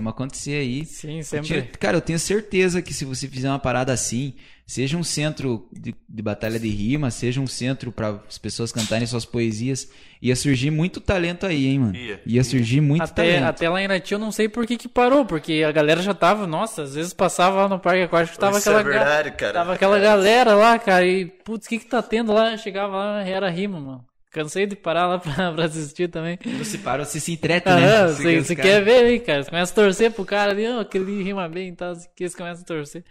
[0.00, 0.84] Uma acontecer aí.
[0.84, 1.46] Sim, Eu sempre.
[1.46, 4.34] tinha- Cara, eu tenho certeza que se você fizer uma parada assim,
[4.66, 9.06] seja um centro de, de batalha de rima, seja um centro para as pessoas cantarem
[9.06, 9.88] suas poesias,
[10.20, 11.94] ia surgir muito talento aí, hein, mano?
[11.96, 13.44] Ia, Ia surgir muito Até, talento.
[13.44, 16.12] até lá em Irati eu não sei por que que parou, porque a galera já
[16.14, 19.52] tava, nossa, às vezes passava lá no parque aquático, tava Isso aquela, é verdade, cara.
[19.52, 20.02] tava aquela É.
[20.02, 22.56] galera lá, cara, e putz, o que que tá tendo lá?
[22.56, 24.04] Chegava lá, era rima, mano.
[24.34, 26.36] Cansei de parar lá pra, pra assistir também.
[26.58, 27.72] Você para, você se entrete, né?
[28.00, 29.42] Aham, Você você quer- você quer ver aí, cara.
[29.44, 32.24] Você começa a torcer pro cara ali, ó, aquele rima bem e tal, assim, que
[32.24, 33.04] eles começam a torcer.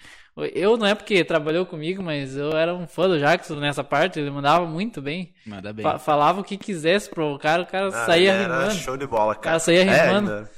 [0.54, 4.20] Eu não é porque trabalhou comigo, mas eu era um fã do Jackson nessa parte,
[4.20, 5.34] ele mandava muito bem.
[5.46, 5.84] Manda bem.
[5.84, 8.74] Fa- falava o que quisesse pro cara, o cara Ah, saía rimando.
[8.74, 9.42] show de bola, cara.
[9.44, 10.32] cara saía É, rimando.
[10.32, 10.50] ainda.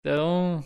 [0.00, 0.64] Então.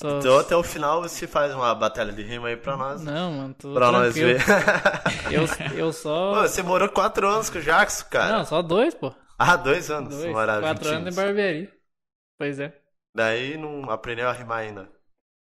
[0.00, 0.18] Só...
[0.18, 3.02] Então até o final você faz uma batalha de rima aí pra nós.
[3.02, 4.38] Não, mano, tô pra nós tranquilo.
[4.38, 5.32] ver.
[5.34, 5.42] Eu,
[5.78, 6.42] eu Pô, só.
[6.42, 8.38] você morou quatro anos com o Jackson, cara.
[8.38, 9.12] Não, só dois, pô.
[9.38, 10.14] Ah, dois anos.
[10.16, 10.32] Dois.
[10.32, 10.74] Maravilha.
[10.74, 11.70] Quatro anos de barbearia.
[12.38, 12.72] Pois é.
[13.14, 14.88] Daí não aprendeu a rimar ainda.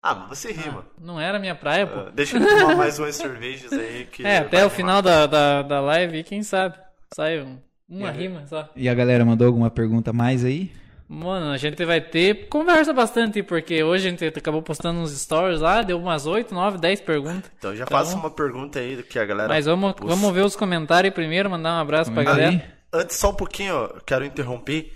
[0.02, 0.86] Ah, mas você rima.
[0.98, 1.98] Não era minha praia, pô.
[2.00, 4.24] Ah, Deixa ele tomar mais umas cervejas aí que.
[4.26, 4.70] é, até o rimar.
[4.70, 6.76] final da, da, da live, quem sabe?
[7.14, 8.68] Sai um- uma rima só.
[8.76, 10.70] E a galera mandou alguma pergunta a mais aí?
[11.08, 12.48] Mano, a gente vai ter.
[12.48, 16.76] Conversa bastante, porque hoje a gente acabou postando uns stories lá, deu umas 8, 9,
[16.78, 17.50] 10 perguntas.
[17.58, 19.48] Então já Então- faça uma pergunta aí que a galera.
[19.48, 22.62] Mas vamos, vamos ver os comentários primeiro, mandar um abraço pra Comenta galera.
[22.62, 23.00] aí.
[23.00, 24.92] Antes, só um pouquinho, eu quero interromper.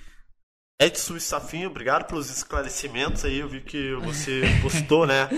[0.80, 3.38] Edson e Safinho, obrigado pelos esclarecimentos aí.
[3.38, 5.28] Eu vi que você postou, né?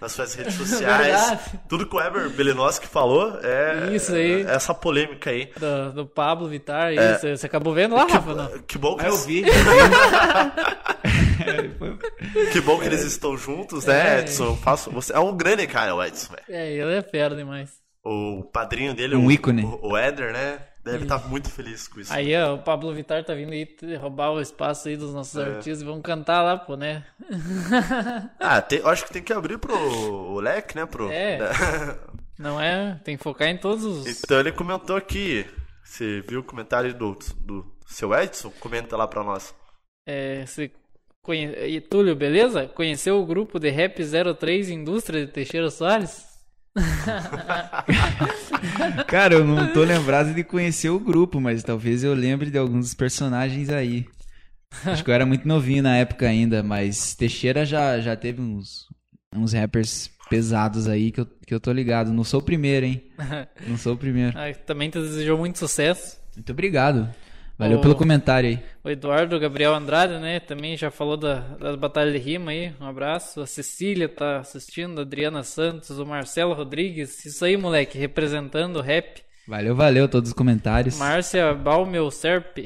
[0.00, 1.06] Nas suas redes sociais.
[1.06, 1.60] Verdade.
[1.68, 3.94] Tudo que o Eber Belinoski falou é.
[3.94, 4.42] Isso aí.
[4.46, 5.50] é essa polêmica aí.
[5.58, 7.14] Do, do Pablo Vittar, É.
[7.16, 7.28] isso.
[7.36, 8.34] Você acabou vendo lá, Rafa?
[8.34, 8.58] Não?
[8.62, 9.44] Que bom que, Ah, eu vi.
[12.52, 13.92] que bom que eles estão juntos, É.
[13.92, 14.44] né, Edson?
[14.46, 16.44] Eu faço, você é um grande cara, o Edson, velho.
[16.48, 17.70] É, ele é fera demais.
[18.02, 19.64] O padrinho dele, Um o, ícone.
[19.64, 20.58] o, o Éder, né?
[20.84, 22.12] Deve estar muito feliz com isso.
[22.12, 23.66] Aí, ó, o Pablo Vittar tá vindo aí
[23.96, 27.04] roubar o espaço aí dos nossos artistas e vamos cantar lá, pô, né?
[28.38, 30.84] Ah, tem- acho que tem que abrir pro o leque, né?
[30.86, 31.38] Pro, É.
[32.38, 33.00] Não é?
[33.04, 34.22] Tem que focar em todos os.
[34.24, 35.46] Então ele comentou aqui.
[35.82, 38.50] Você viu o comentário do, do seu Edson?
[38.60, 39.54] Comenta lá pra nós.
[40.06, 40.70] É, você
[41.22, 41.46] conhe...
[41.66, 42.66] E Túlio, beleza?
[42.68, 44.02] Conheceu o grupo de Rap
[44.38, 46.26] 03 Indústria de Teixeira Soares?
[49.06, 52.86] Cara, eu não tô lembrado de conhecer o grupo, mas talvez eu lembre de alguns
[52.86, 54.06] dos personagens aí.
[54.84, 58.88] Acho que eu era muito novinho na época ainda, mas Teixeira já, já teve uns,
[59.34, 62.12] uns rappers pesados aí que eu, que eu tô ligado.
[62.12, 63.02] Não sou o primeiro, hein?
[63.68, 64.36] Não sou o primeiro.
[64.36, 66.18] Ah, também te desejou muito sucesso.
[66.34, 67.08] Muito obrigado.
[67.56, 67.80] Valeu Ô.
[67.80, 68.58] pelo comentário aí.
[68.82, 70.40] O Eduardo Gabriel Andrade, né?
[70.40, 72.74] Também já falou da, das batalhas de rima aí.
[72.80, 73.40] Um abraço.
[73.40, 77.24] A Cecília tá assistindo, a Adriana Santos, o Marcelo Rodrigues.
[77.24, 79.22] Isso aí, moleque, representando o rap.
[79.46, 80.98] Valeu, valeu todos os comentários.
[80.98, 82.58] Márcia Balmel Serp.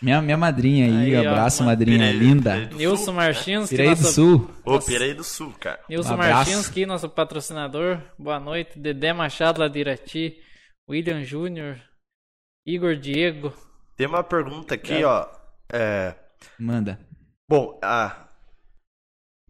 [0.00, 2.66] Minha, minha madrinha aí, Aí, ó, abraço, ma- madrinha linda.
[2.66, 4.50] Nilson Sul, Martins, Piraí do Sul.
[4.64, 5.80] Ô, Piraí do Sul, cara.
[5.88, 6.18] Nilson Um.
[6.18, 8.00] Martins, nosso patrocinador.
[8.16, 8.78] Boa noite.
[8.78, 10.36] Dedé Machado, lá de Irati.
[10.88, 11.80] William Júnior.
[12.64, 13.52] Igor Diego.
[13.98, 15.04] Tem uma pergunta aqui, É.
[15.04, 15.28] ó.
[15.70, 16.14] É,
[16.58, 16.98] Manda.
[17.50, 18.28] bom, a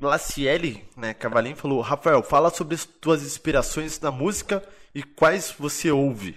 [0.00, 5.90] Glaciele, né, Cavalinho falou, Rafael, fala sobre as tuas inspirações na música e quais você
[5.90, 6.36] ouve.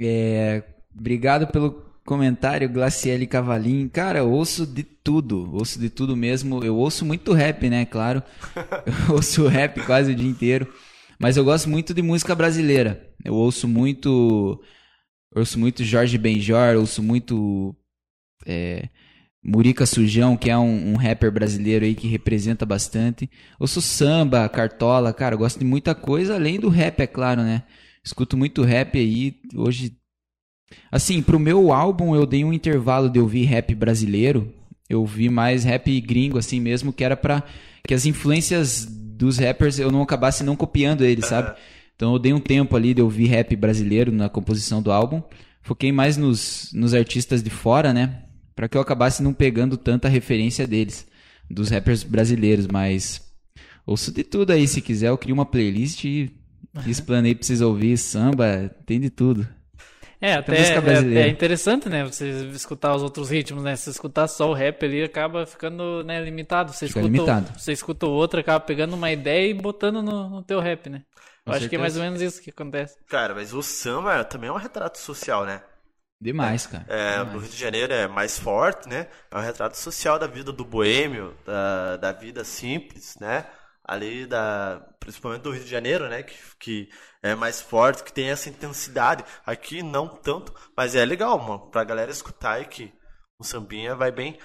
[0.00, 0.62] É,
[0.96, 1.72] obrigado pelo
[2.04, 3.88] comentário, Glaciele Cavalim.
[3.88, 6.64] Cara, eu ouço de tudo, ouço de tudo mesmo.
[6.64, 7.84] Eu ouço muito rap, né?
[7.86, 8.22] Claro.
[9.08, 10.72] Eu ouço rap quase o dia inteiro.
[11.18, 13.08] Mas eu gosto muito de música brasileira.
[13.24, 14.60] Eu ouço muito.
[15.34, 17.74] Ouço muito Jorge Benjor, ouço muito.
[18.46, 18.88] É,
[19.44, 23.28] Murica Sujão, que é um, um rapper brasileiro aí que representa bastante.
[23.60, 27.62] Ouço samba, cartola, cara, gosto de muita coisa, além do rap, é claro, né?
[28.02, 29.96] Escuto muito rap aí, hoje...
[30.90, 34.52] Assim, pro meu álbum eu dei um intervalo de ouvir rap brasileiro,
[34.88, 37.42] eu ouvi mais rap gringo, assim mesmo, que era pra
[37.86, 41.54] que as influências dos rappers eu não acabasse não copiando eles, sabe?
[41.96, 45.22] Então eu dei um tempo ali de ouvir rap brasileiro na composição do álbum,
[45.62, 48.22] foquei mais nos, nos artistas de fora, né?
[48.54, 51.06] Pra que eu acabasse não pegando tanta referência deles,
[51.50, 53.22] dos rappers brasileiros, mas
[53.86, 56.30] ouço de tudo aí, se quiser eu crio uma playlist e
[56.86, 59.46] explanei pra vocês ouvir samba, tem de tudo.
[60.20, 62.02] É, até é, é interessante, né?
[62.04, 63.76] Você escutar os outros ritmos, né?
[63.76, 66.72] Se escutar só o rap ali, acaba ficando né, limitado.
[66.72, 67.58] Você Fica escuta, limitado.
[67.58, 71.02] você escuta o outro, acaba pegando uma ideia e botando no, no teu rap, né?
[71.46, 72.04] Acho que é mais ou certeza.
[72.04, 72.98] menos isso que acontece.
[73.06, 75.62] Cara, mas o samba também é um retrato social, né?
[76.20, 76.84] Demais, cara.
[76.88, 77.32] É, Demais.
[77.32, 79.08] no Rio de Janeiro é mais forte, né?
[79.30, 83.46] É um retrato social da vida do boêmio, da, da vida simples, né?
[83.84, 84.80] Ali da.
[84.98, 86.22] Principalmente do Rio de Janeiro, né?
[86.22, 86.88] Que, que
[87.22, 89.24] é mais forte, que tem essa intensidade.
[89.44, 92.92] Aqui não tanto, mas é legal, mano, pra galera escutar e que
[93.38, 94.38] o sambinha vai bem.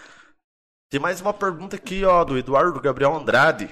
[0.89, 3.69] Tem mais uma pergunta aqui, ó, do Eduardo Gabriel Andrade.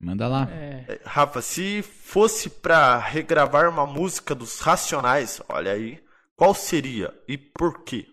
[0.00, 0.48] Manda lá.
[0.50, 5.98] É, É, Rafa, se fosse pra regravar uma música dos Racionais, olha aí,
[6.36, 8.06] qual seria e por quê?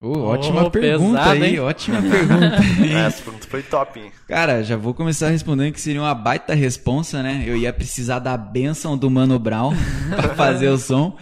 [0.00, 1.60] Ô, ótima Ô, pergunta pesado, aí, hein?
[1.60, 2.56] ótima pergunta.
[2.82, 2.92] aí.
[2.94, 4.12] Essa pergunta foi top, hein?
[4.28, 7.42] Cara, já vou começar respondendo que seria uma baita responsa, né?
[7.46, 9.72] Eu ia precisar da benção do Mano Brown
[10.14, 11.16] pra fazer o som,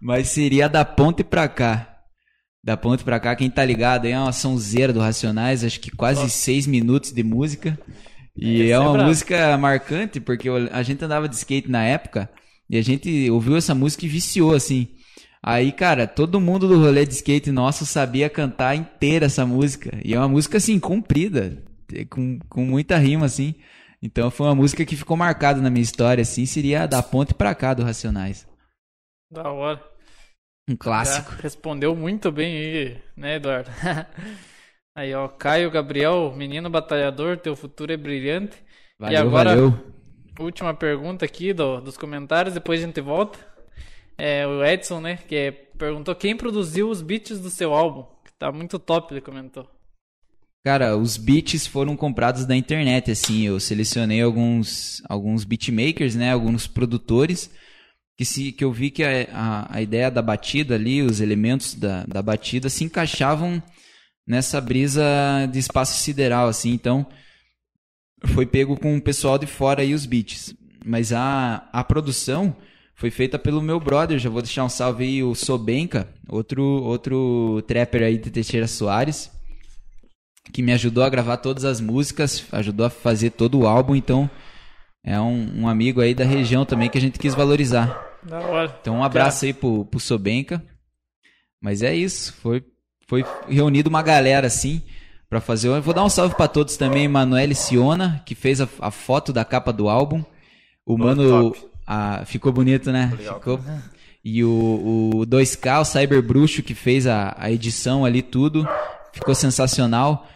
[0.00, 1.88] mas seria da ponte pra cá.
[2.64, 5.90] Da ponte pra cá, quem tá ligado aí é uma sonzeira do Racionais, acho que
[5.90, 7.76] quase seis minutos de música.
[8.36, 12.30] E é é uma música marcante, porque a gente andava de skate na época
[12.68, 14.88] e a gente ouviu essa música e viciou, assim.
[15.42, 19.90] Aí, cara, todo mundo do rolê de skate nosso sabia cantar inteira essa música.
[20.04, 21.62] E é uma música, assim, comprida,
[22.08, 23.54] com, com muita rima, assim.
[24.02, 27.54] Então foi uma música que ficou marcada na minha história, assim, seria da ponte pra
[27.54, 28.46] cá do Racionais.
[29.30, 29.82] da hora.
[30.68, 31.32] Um clássico.
[31.32, 33.70] Já respondeu muito bem aí, né, Eduardo?
[34.94, 38.56] aí, ó, Caio Gabriel, menino batalhador, teu futuro é brilhante.
[38.98, 39.92] Valeu, agora- valeu.
[40.38, 43.38] Última pergunta aqui do- dos comentários, depois a gente volta.
[44.16, 48.02] É o Edson, né, que é- perguntou quem produziu os beats do seu álbum.
[48.24, 49.68] Que tá muito top, ele comentou.
[50.64, 56.68] Cara, os beats foram comprados da internet, assim, eu selecionei alguns, alguns beatmakers, né, alguns
[56.68, 57.50] produtores,
[58.16, 61.74] que, se, que eu vi que a, a, a ideia da batida ali, os elementos
[61.74, 63.60] da, da batida se encaixavam
[64.26, 65.02] nessa brisa
[65.50, 67.06] de espaço sideral, assim, então
[68.26, 70.54] foi pego com o pessoal de fora aí os beats.
[70.84, 72.56] Mas a, a produção
[72.94, 77.62] foi feita pelo meu brother, já vou deixar um salve aí, o Sobenka, outro, outro
[77.66, 79.30] trapper aí de Teixeira Soares,
[80.52, 84.30] que me ajudou a gravar todas as músicas, ajudou a fazer todo o álbum, então
[85.04, 88.20] é um, um amigo aí da região também que a gente quis valorizar.
[88.22, 88.78] Da hora.
[88.80, 90.64] Então um abraço aí pro, pro Sobenka.
[91.60, 92.64] Mas é isso, foi,
[93.12, 94.80] foi reunido uma galera assim
[95.28, 95.68] pra fazer.
[95.68, 99.34] Eu vou dar um salve pra todos também, Manoel Siona, que fez a, a foto
[99.34, 100.24] da capa do álbum.
[100.86, 101.54] O mano
[101.86, 103.12] a- ficou bonito, né?
[103.14, 103.34] Legal.
[103.38, 103.60] Ficou.
[104.24, 108.66] E o, o 2K, o Cyber Bruxo, que fez a, a edição ali, tudo.
[109.12, 110.26] Ficou sensacional.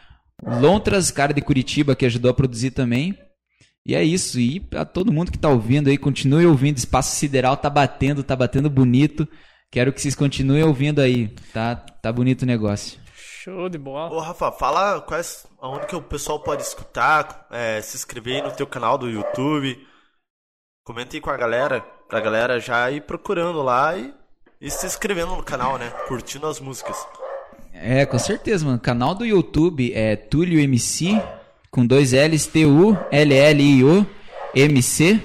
[0.44, 3.16] Lontras, cara de Curitiba, que ajudou a produzir também.
[3.86, 4.38] E é isso.
[4.38, 6.76] E pra todo mundo que tá ouvindo aí, continue ouvindo.
[6.76, 9.26] Espaço Sideral tá batendo, tá batendo bonito.
[9.70, 11.28] Quero que vocês continuem ouvindo aí.
[11.52, 12.98] Tá, tá bonito o negócio.
[13.14, 14.12] Show de bola.
[14.12, 18.50] Ô, Rafa, fala quais, aonde que o pessoal pode escutar, é, se inscrever aí no
[18.50, 19.78] teu canal do YouTube.
[20.84, 24.12] Comenta aí com a galera, pra galera já ir procurando lá e,
[24.60, 25.90] e se inscrevendo no canal, né?
[26.08, 26.96] Curtindo as músicas.
[27.72, 28.78] É, com certeza, mano.
[28.78, 31.20] O canal do YouTube é Túlio MC,
[31.70, 34.06] com dois L's, T-U-L-L-I-O,
[34.54, 35.22] MC.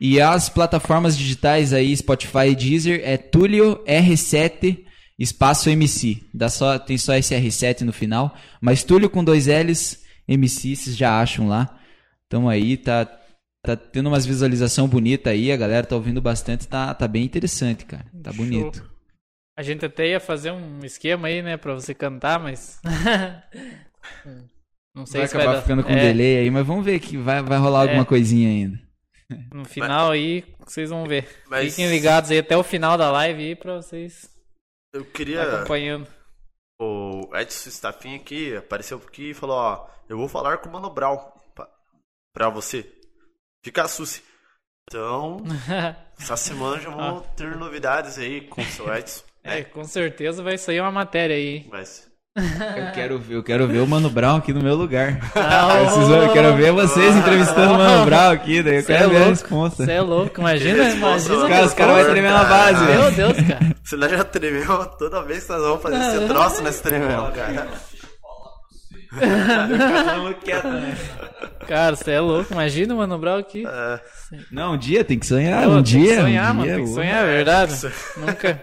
[0.00, 4.84] E as plataformas digitais aí, Spotify e Deezer, é Túlio R7,
[5.18, 6.22] espaço MC.
[6.34, 8.34] Dá só, tem só esse R7 no final.
[8.60, 11.78] Mas Túlio com dois L's, MC, vocês já acham lá.
[12.26, 13.06] Então aí, tá,
[13.64, 17.86] tá tendo umas visualização bonita aí, a galera tá ouvindo bastante, tá, tá bem interessante,
[17.86, 18.04] cara.
[18.22, 18.44] Tá Show.
[18.44, 18.96] bonito.
[19.58, 22.78] A gente até ia fazer um esquema aí, né, pra você cantar, mas.
[24.94, 25.62] Não sei vai se acabar vai dar.
[25.62, 28.04] ficando com é, delay aí, mas vamos ver que vai, vai rolar alguma É.
[28.04, 28.78] coisinha ainda.
[29.52, 31.28] No final aí, vocês vão ver.
[31.48, 34.30] Mas- Fiquem ligados aí até o final da live aí pra vocês
[34.92, 35.42] Eu queria.
[35.42, 36.06] acompanhando.
[36.80, 40.90] O Edson Staffin aqui apareceu aqui e falou: Ó, eu vou falar com o Mano
[40.90, 41.16] Brown
[41.54, 41.68] pra,
[42.32, 42.92] pra você.
[43.64, 44.22] Fica suci.
[44.88, 45.42] Então,
[46.20, 49.24] essa semana já vamos ter novidades aí com o seu Edson.
[49.42, 51.66] é, com certeza vai sair uma matéria aí.
[51.68, 52.12] Vai ser.
[52.36, 55.18] Eu quero, ver- eu quero ver o Mano Brown aqui no meu lugar.
[55.34, 58.92] Ah, Eu, preciso- eu quero ver vocês entrevistando o Mano Brown aqui, daí eu Cê
[58.92, 59.30] é quero ver a louco.
[59.32, 59.84] resposta.
[59.86, 61.34] Você é louco, imagina, imagina.
[61.34, 63.16] Os caras, os caras vão tremer na base, Meu velho.
[63.16, 63.76] Deus, cara.
[63.82, 67.66] Você já tremeu toda vez que nós vamos fazer esse troço nesse tremendo, cara.
[71.66, 72.52] Cara, você é louco.
[72.52, 73.64] Imagina o Mano Brown aqui.
[73.66, 74.00] É,
[74.50, 76.16] Não, um dia tem que sonhar, um tem dia.
[76.16, 76.66] que sonhar, um mano.
[76.66, 77.74] dia, Tem que sonhar, é verdade.
[78.18, 78.60] Nunca.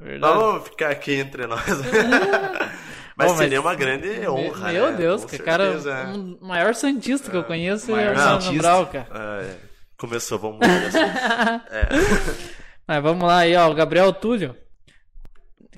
[0.00, 0.38] Verdade.
[0.38, 1.62] vamos ficar aqui entre nós.
[3.16, 4.72] mas Bom, mas- seria uma grande honra.
[4.72, 4.96] Meu né?
[4.96, 6.04] Deus, Com que cara, certeza, é.
[6.12, 8.62] o maior santista que eu conheço é maior o Mano santista.
[8.62, 9.42] Brown, cara.
[9.42, 9.56] É,
[9.96, 12.46] começou, vamos mudar assunto.
[12.86, 13.68] Mas vamos lá aí, ó.
[13.70, 14.54] O Gabriel Túlio.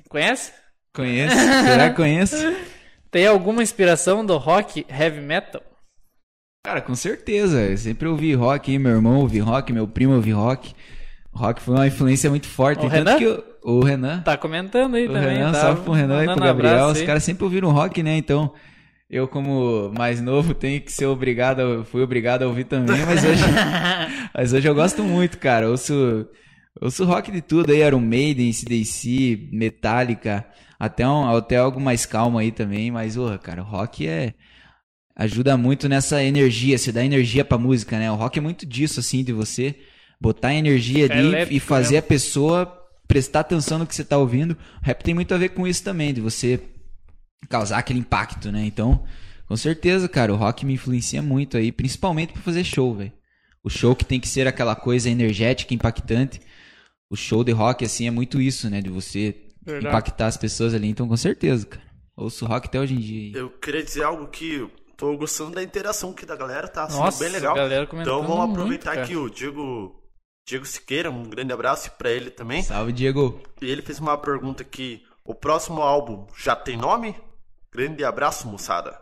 [0.09, 0.51] Conhece?
[0.93, 1.35] Conheço?
[1.35, 2.35] Será que conheço?
[3.11, 5.61] Tem alguma inspiração do rock heavy metal?
[6.63, 7.61] Cara, com certeza.
[7.61, 8.77] Eu sempre ouvi rock, hein?
[8.79, 10.75] meu irmão ouvi rock, meu primo ouvi rock.
[11.31, 12.85] Rock foi uma influência muito forte.
[12.85, 13.17] O Renan?
[13.17, 14.21] que o, o Renan.
[14.21, 15.37] Tá comentando aí O também.
[15.37, 16.87] Renan, tá salve pro Renan e pro Gabriel.
[16.87, 18.17] Os caras sempre ouviram rock, né?
[18.17, 18.53] Então,
[19.09, 23.43] eu, como mais novo, tenho que ser obrigado, fui obrigado a ouvir também, mas hoje,
[24.33, 25.69] mas hoje eu gosto muito, cara.
[25.69, 26.27] Ouço,
[26.79, 30.45] ouço rock de tudo aí, Iron Maiden, CDC, Metallica,
[30.79, 34.33] até, um, até algo mais calmo aí também, mas, ô, cara, o rock é.
[35.15, 38.09] Ajuda muito nessa energia, você dá energia pra música, né?
[38.09, 39.75] O rock é muito disso, assim, de você
[40.19, 42.05] botar energia É ali elétrico e fazer mesmo.
[42.05, 42.75] a pessoa
[43.07, 44.51] prestar atenção no que você tá ouvindo.
[44.81, 46.59] O rap tem muito a ver com isso também, de você
[47.49, 48.63] causar aquele impacto, né?
[48.65, 49.03] Então,
[49.47, 53.11] com certeza, cara, o rock me influencia muito aí, principalmente pra fazer show, velho.
[53.63, 56.39] O show que tem que ser aquela coisa energética, impactante.
[57.09, 58.81] O show de rock, assim, é muito isso, né?
[58.81, 59.87] De você Verdade.
[59.87, 60.87] impactar as pessoas ali.
[60.87, 61.83] Então, com certeza, cara.
[62.15, 63.21] Ouço rock até hoje em dia.
[63.21, 63.33] aí.
[63.41, 67.23] Eu queria dizer algo que tô gostando da interação aqui da galera, tá sendo Nossa,
[67.23, 67.53] bem legal.
[67.53, 69.03] a galera comentando então vamos muito, aproveitar cara.
[69.03, 69.95] aqui o Diego,
[70.49, 72.63] Diego Siqueira, um grande abraço pra ele também.
[72.63, 73.39] Salve, Diego.
[73.61, 77.15] E ele fez uma pergunta aqui: o próximo álbum já tem nome?
[77.71, 78.99] Grande abraço, moçada.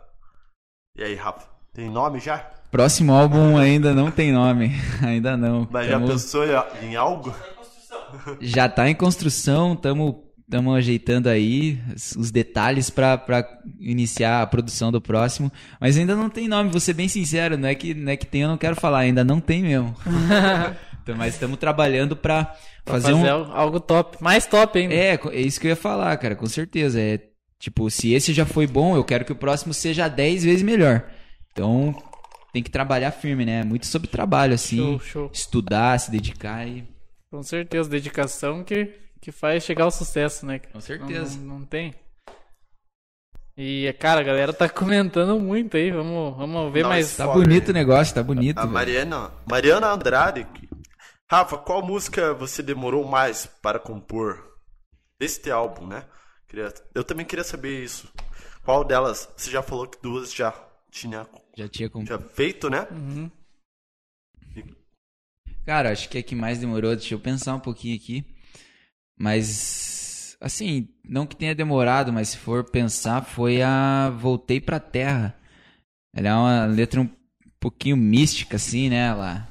[0.94, 1.48] E aí, Rafa?
[1.72, 2.36] Tem nome já?
[2.70, 4.72] Próximo álbum ainda não tem nome.
[5.02, 5.66] ainda não.
[5.70, 7.34] Mas Tamo- já pensou em- em algo?
[8.42, 13.22] já tá em construção, estamos estamos ajeitando aí os- os detalhes para
[13.78, 17.68] iniciar a produção do próximo, mas ainda não tem nome, vou ser bem sincero, não
[17.68, 19.94] é que não é que tem, eu não quero falar, ainda não tem mesmo.
[21.16, 22.44] Mas estamos trabalhando para
[22.84, 24.16] Pra fazer, fazer um al- algo top.
[24.22, 24.94] Mais top ainda.
[24.94, 27.20] É, é isso que eu ia falar, cara, com certeza, é
[27.58, 31.04] tipo, se esse já foi bom, eu quero que o próximo seja 10 vezes melhor.
[31.52, 31.94] Então,
[32.52, 33.64] tem que trabalhar firme, né?
[33.64, 35.30] Muito sobre trabalho assim, Show, show.
[35.32, 36.84] estudar, se dedicar e
[37.30, 40.60] Com certeza, dedicação que, que faz chegar ao sucesso, né?
[40.60, 41.36] Com certeza.
[41.38, 41.94] Não, não, não tem.
[43.56, 45.90] E, cara, a galera tá comentando muito aí.
[45.90, 47.16] Vamos, vamos ver Não, mais.
[47.16, 48.56] Tá Foda, bonito o negócio, tá bonito.
[48.58, 48.72] A velho.
[48.72, 50.46] Mariana, Mariana Andrade.
[50.54, 50.67] que-
[51.30, 54.58] Rafa, qual música você demorou mais para compor
[55.20, 56.06] deste álbum, né?
[56.94, 58.10] Eu também queria saber isso.
[58.64, 59.28] Qual delas?
[59.36, 60.52] Você já falou que duas já
[60.90, 62.06] tinha Já tinha como.
[62.06, 62.86] já feito, né?
[62.90, 63.30] Uhum.
[65.66, 68.24] Cara, acho que é que mais demorou, deixa eu pensar um pouquinho aqui.
[69.18, 75.38] Mas, assim, não que tenha demorado, mas se for pensar, foi a Voltei pra Terra.
[76.14, 77.10] Ela é uma letra um
[77.60, 79.08] pouquinho mística, assim, né?
[79.08, 79.46] Ela.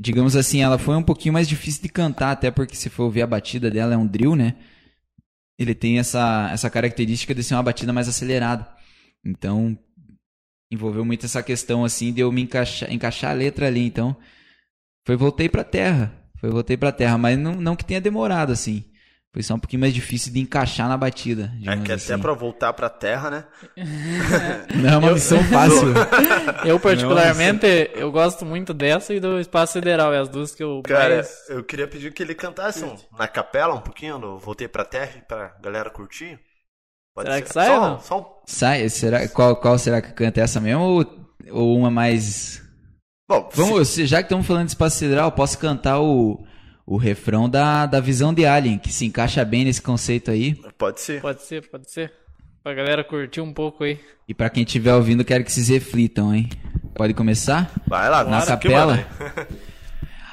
[0.00, 3.22] Digamos assim, ela foi um pouquinho mais difícil de cantar, até porque se for ouvir
[3.22, 4.54] a batida dela, é um drill, né?
[5.58, 8.68] Ele tem essa, essa característica de ser uma batida mais acelerada.
[9.24, 9.76] Então,
[10.70, 13.84] envolveu muito essa questão, assim, de eu me encaixar, encaixar a letra ali.
[13.84, 14.16] Então,
[15.04, 16.14] foi voltei pra terra.
[16.36, 18.84] Foi voltei pra terra, mas não, não que tenha demorado, assim.
[19.32, 21.52] Foi só um pouquinho mais difícil de encaixar na batida.
[21.64, 22.12] É que assim.
[22.14, 23.44] até pra voltar pra terra, né?
[24.74, 25.88] Não é uma missão fácil.
[26.64, 30.12] Eu, particularmente, eu gosto muito dessa e do Espaço Sideral.
[30.14, 31.44] É as duas que eu Cara, mais...
[31.50, 35.22] eu queria pedir que ele cantasse um- na capela um pouquinho, no Voltei pra Terra,
[35.28, 36.38] pra galera curtir.
[37.14, 37.42] Pode Será ser?
[37.44, 38.00] que sai Só, um- não?
[38.00, 41.06] só um- Sai, será, qual, qual será que canta essa mesmo ou,
[41.50, 42.62] ou uma mais.
[43.28, 46.46] Bom, Vamos, se- já que estamos falando de espaço sideral, posso cantar o,
[46.88, 50.54] o refrão da, da visão de Alien, que se encaixa bem nesse conceito aí.
[50.78, 51.20] pode ser.
[51.20, 52.10] Pode ser, pode ser.
[52.64, 54.00] Pra galera curtir um pouco aí.
[54.26, 56.48] E pra quem estiver ouvindo, quero que vocês reflitam, hein?
[56.94, 57.70] Pode começar?
[57.86, 59.06] Vai lá, Na capela?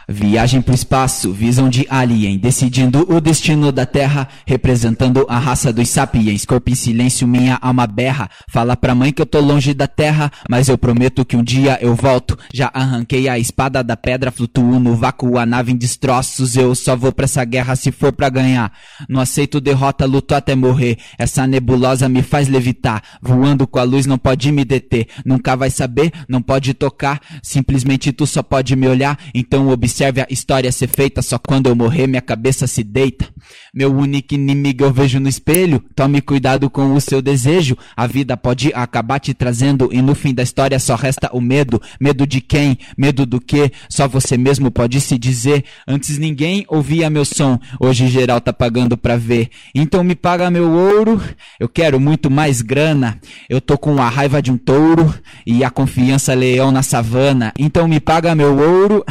[0.08, 5.90] Viagem pro espaço, visão de alien, decidindo o destino da Terra, representando a raça dos
[5.90, 6.46] sapiens.
[6.46, 8.30] Corpo em silêncio, minha alma berra.
[8.50, 11.80] Fala pra mãe que eu tô longe da Terra, mas eu prometo que um dia
[11.82, 12.38] eu volto.
[12.54, 16.56] Já arranquei a espada da pedra, flutuo no vácuo, a nave em destroços.
[16.56, 18.72] Eu só vou pra essa guerra se for pra ganhar.
[19.10, 20.98] Não aceito derrota, luto até morrer.
[21.18, 23.02] Essa nebulosa me faz levitar.
[23.22, 25.08] Voando com a luz não pode me deter.
[25.26, 27.20] Nunca vai saber, não pode tocar.
[27.42, 29.18] Simplesmente tu só pode me olhar.
[29.34, 31.22] Então observe a história ser feita.
[31.22, 33.26] Só quando eu morrer minha cabeça se deita.
[33.74, 35.82] Meu único inimigo eu vejo no espelho.
[35.96, 37.78] Tome cuidado com o seu desejo.
[37.96, 39.90] A vida pode acabar te trazendo.
[39.94, 41.82] E no fim da história só resta o medo.
[42.00, 42.78] Medo de quem?
[42.98, 43.72] Medo do que?
[43.90, 45.64] Só você mesmo pode se dizer.
[45.88, 47.58] Antes ninguém ouvia meu som.
[47.80, 49.50] Hoje geral tá pagando pra ver.
[49.74, 51.22] Então me paga meu ouro.
[51.58, 53.18] Eu quero muito mais grana.
[53.50, 55.14] Eu tô com a raiva de um touro.
[55.46, 57.54] E a confiança leão na savana.
[57.58, 59.06] Então me paga meu ouro.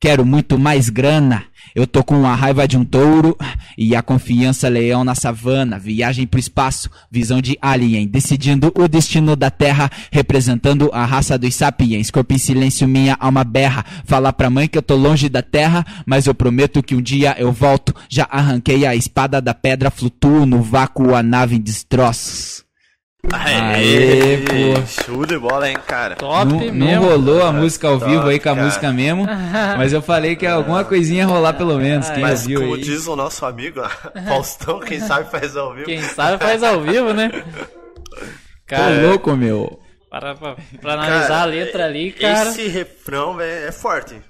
[0.00, 1.44] Quero muito mais grana.
[1.74, 3.36] Eu tô com a raiva de um touro
[3.76, 5.78] e a confiança leão na savana.
[5.78, 11.54] Viagem pro espaço, visão de alien, decidindo o destino da terra, representando a raça dos
[11.54, 12.10] sapiens.
[12.10, 13.84] Corpo em silêncio, minha alma berra.
[14.06, 17.36] Fala pra mãe que eu tô longe da terra, mas eu prometo que um dia
[17.38, 17.94] eu volto.
[18.08, 22.69] Já arranquei a espada da pedra, flutuo no vácuo, a nave em destroços.
[23.32, 24.86] Aê, pô.
[25.04, 26.16] Show de bola, hein, cara.
[26.16, 26.78] Top não, mesmo.
[26.78, 28.64] não rolou a música ao vivo aí com a cara.
[28.66, 29.26] música mesmo,
[29.76, 32.08] mas eu falei que alguma coisinha ia rolar pelo menos.
[32.10, 32.80] Quem Mas ouviu como aí?
[32.80, 33.80] diz o nosso amigo
[34.26, 35.86] Faustão, quem sabe faz ao vivo.
[35.86, 37.30] Quem sabe faz ao vivo, né?
[37.30, 38.26] Tô
[38.66, 39.78] Cara, louco, meu.
[40.10, 42.50] para pra, pra analisar Cara, a letra ali, cara.
[42.50, 44.20] Esse refrão, velho, é forte.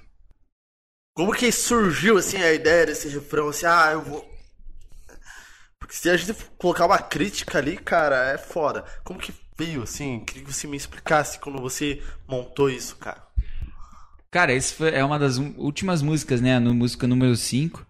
[1.15, 4.30] Como que surgiu, assim, a ideia desse refrão, assim, ah, eu vou...
[5.91, 8.85] Se a gente colocar uma crítica ali, cara, é foda.
[9.03, 10.21] Como que veio, assim?
[10.21, 13.21] Queria que você me explicasse quando você montou isso, cara.
[14.31, 16.57] Cara, esse foi, é uma das últimas músicas, né?
[16.59, 17.85] No música número 5.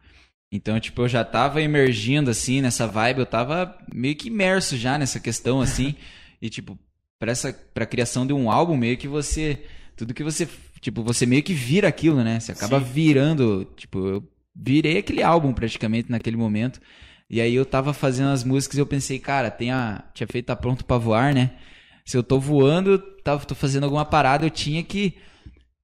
[0.51, 3.19] Então, tipo, eu já tava emergindo, assim, nessa vibe.
[3.19, 5.95] Eu tava meio que imerso já nessa questão, assim.
[6.41, 6.79] e, tipo,
[7.19, 9.63] pra, essa, pra criação de um álbum, meio que você...
[9.95, 10.49] Tudo que você...
[10.79, 12.39] Tipo, você meio que vira aquilo, né?
[12.39, 12.85] Você acaba Sim.
[12.85, 13.63] virando...
[13.77, 16.81] Tipo, eu virei aquele álbum praticamente naquele momento.
[17.33, 20.03] E aí eu tava fazendo as músicas e eu pensei, cara, tem a...
[20.13, 21.51] Tinha feito a Pronto Pra Voar, né?
[22.05, 25.15] Se eu tô voando, tava, tô fazendo alguma parada, eu tinha que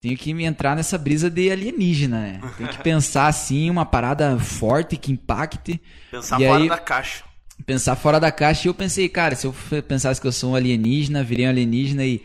[0.02, 2.42] tenho que me entrar nessa brisa de alienígena, né?
[2.58, 5.82] Tem que pensar assim, uma parada forte que impacte,
[6.12, 7.24] Pensar fora aí- da caixa.
[7.66, 8.68] pensar fora da caixa.
[8.68, 9.56] E eu pensei, cara, se eu
[9.88, 12.22] pensasse que eu sou um alienígena, virei um alienígena e,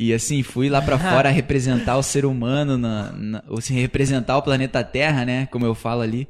[0.00, 4.36] e assim, fui lá pra fora representar o ser humano, na, na- ou se representar
[4.38, 5.46] o planeta Terra, né?
[5.52, 6.26] Como eu falo ali.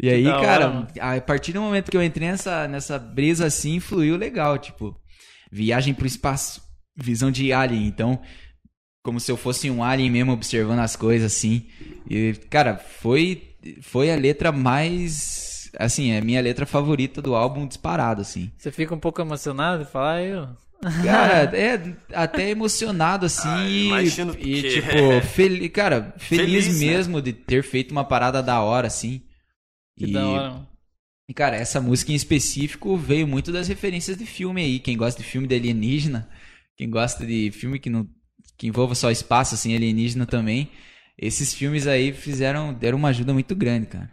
[0.00, 0.88] E aí, cara, mano.
[1.00, 4.94] a partir do momento que eu entrei nessa, nessa brisa assim, fluiu legal, tipo,
[5.50, 6.60] viagem pro espaço,
[6.96, 8.20] visão de alien, então,
[9.02, 11.66] como se eu fosse um alien mesmo observando as coisas assim.
[12.08, 13.42] E, cara, foi
[13.82, 18.50] foi a letra mais assim, é a minha letra favorita do álbum disparado assim.
[18.56, 20.48] Você fica um pouco emocionado de falar eu.
[21.02, 21.80] Cara, é
[22.14, 26.86] até emocionado assim Ah, e, imagino e, tipo, fel- cara, feliz, Feliz, né?
[26.86, 29.22] mesmo de ter feito uma parada da hora assim.
[29.96, 30.68] Que e, da hora, mano.
[31.28, 34.78] e, cara, essa música em específico veio muito das referências de filme aí.
[34.78, 36.28] Quem gosta de filme de alienígena,
[36.76, 38.08] quem gosta de filme que não
[38.56, 40.70] que envolva só espaço, assim, alienígena também.
[41.18, 44.10] Esses filmes aí fizeram, deram uma ajuda muito grande, cara.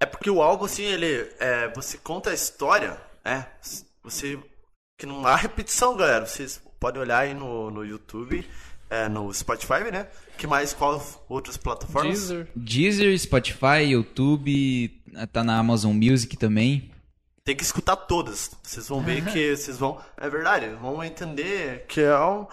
[0.00, 1.28] É porque o álbum, assim, ele.
[1.38, 3.44] É, você conta a história, é.
[4.02, 4.38] Você.
[4.98, 6.26] Que não há repetição, galera.
[6.26, 8.44] Vocês podem olhar aí no, no YouTube,
[8.90, 10.08] é, no Spotify, né?
[10.38, 12.12] Que mais qual outras plataformas?
[12.16, 12.48] Deezer.
[12.54, 16.90] Deezer, Spotify, YouTube, tá na Amazon Music também.
[17.44, 18.50] Tem que escutar todas.
[18.62, 19.98] Vocês vão ver que vocês vão.
[20.16, 22.46] É verdade, vão entender que é um.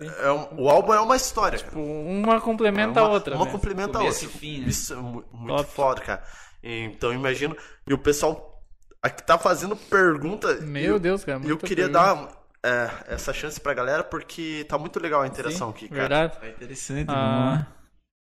[0.00, 1.58] É um o álbum é uma história.
[1.58, 1.78] cara.
[1.78, 3.36] Uma complementa uma, a outra.
[3.36, 3.52] Uma né?
[3.52, 4.28] complementa a outra.
[4.28, 4.68] fim, né?
[4.68, 5.70] Isso é mu- muito Top.
[5.74, 6.24] foda, cara.
[6.62, 7.56] Então imagino.
[7.86, 8.62] E o pessoal
[9.00, 10.54] aqui tá fazendo pergunta.
[10.60, 11.40] Meu e eu- Deus, cara.
[11.44, 12.26] E eu queria pergunta.
[12.26, 16.00] dar é, essa chance pra galera porque tá muito legal a interação aqui, cara.
[16.00, 16.38] Verdade.
[16.42, 17.66] É interessante, Ah,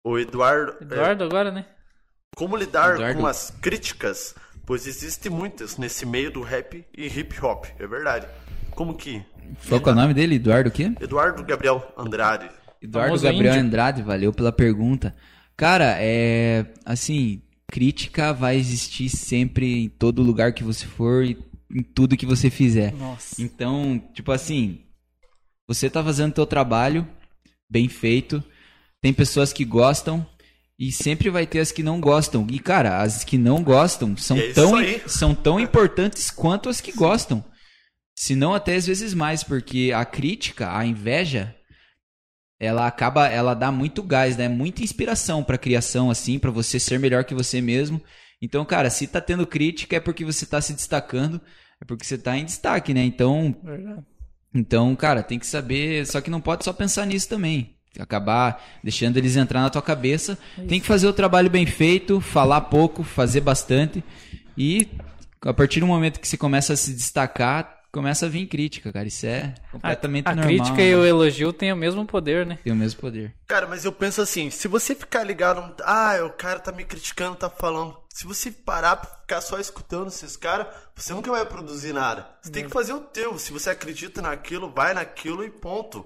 [0.04, 0.76] O Eduardo.
[0.80, 1.66] é, Eduardo agora, né?
[2.36, 3.20] como lidar Eduardo.
[3.20, 4.34] com as críticas?
[4.64, 8.26] Pois existem muitas nesse meio do rap e hip hop, é verdade.
[8.72, 9.24] Como que?
[9.66, 10.34] Qual é o nome dele?
[10.36, 10.92] Eduardo o quê?
[11.00, 12.50] Eduardo Gabriel Andrade.
[12.80, 13.66] Eduardo Famoso Gabriel índio.
[13.66, 15.16] Andrade, valeu pela pergunta.
[15.56, 16.66] Cara, é.
[16.84, 21.34] Assim, crítica vai existir sempre em todo lugar que você for e
[21.70, 22.92] em tudo que você fizer.
[22.92, 23.40] Nossa.
[23.40, 24.80] Então, tipo assim,
[25.66, 27.06] você tá fazendo teu trabalho
[27.70, 28.42] bem feito,
[29.00, 30.26] tem pessoas que gostam
[30.78, 32.46] e sempre vai ter as que não gostam.
[32.50, 34.72] E cara, as que não gostam são é tão
[35.06, 37.44] são tão importantes quanto as que gostam.
[38.16, 41.54] Se não até às vezes mais, porque a crítica, a inveja,
[42.60, 44.48] ela acaba, ela dá muito gás, né?
[44.48, 48.02] Muita inspiração pra criação assim, pra você ser melhor que você mesmo.
[48.40, 51.40] Então, cara, se tá tendo crítica é porque você tá se destacando,
[51.80, 53.02] é porque você tá em destaque, né?
[53.02, 54.04] Então, Verdade.
[54.54, 56.06] então, cara, tem que saber.
[56.06, 57.74] Só que não pode só pensar nisso também.
[57.98, 60.38] Acabar deixando eles entrar na tua cabeça.
[60.68, 64.04] Tem que fazer o trabalho bem feito, falar pouco, fazer bastante.
[64.56, 64.88] E
[65.42, 69.08] a partir do momento que você começa a se destacar, começa a vir crítica, cara.
[69.08, 70.48] Isso é completamente a, a normal.
[70.48, 70.88] crítica né?
[70.88, 72.58] e o elogio têm o mesmo poder, né?
[72.62, 73.34] Tem o mesmo poder.
[73.46, 77.36] Cara, mas eu penso assim, se você ficar ligado, ah, o cara tá me criticando,
[77.36, 77.96] tá falando.
[78.12, 82.28] Se você parar pra ficar só escutando esses caras, você nunca vai produzir nada.
[82.42, 83.38] Você tem que fazer o teu.
[83.38, 86.04] Se você acredita naquilo, vai naquilo e ponto.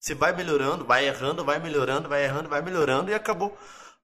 [0.00, 3.56] Você vai melhorando, vai errando, vai melhorando, vai errando, vai melhorando e acabou.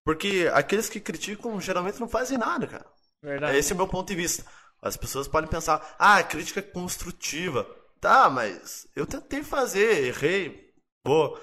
[0.05, 2.87] Porque aqueles que criticam geralmente não fazem nada, cara.
[3.23, 3.59] Verdade.
[3.59, 4.45] Esse é o meu ponto de vista.
[4.81, 7.67] As pessoas podem pensar, ah, crítica construtiva.
[8.01, 10.71] Tá, mas eu tentei fazer, errei,
[11.05, 11.37] vou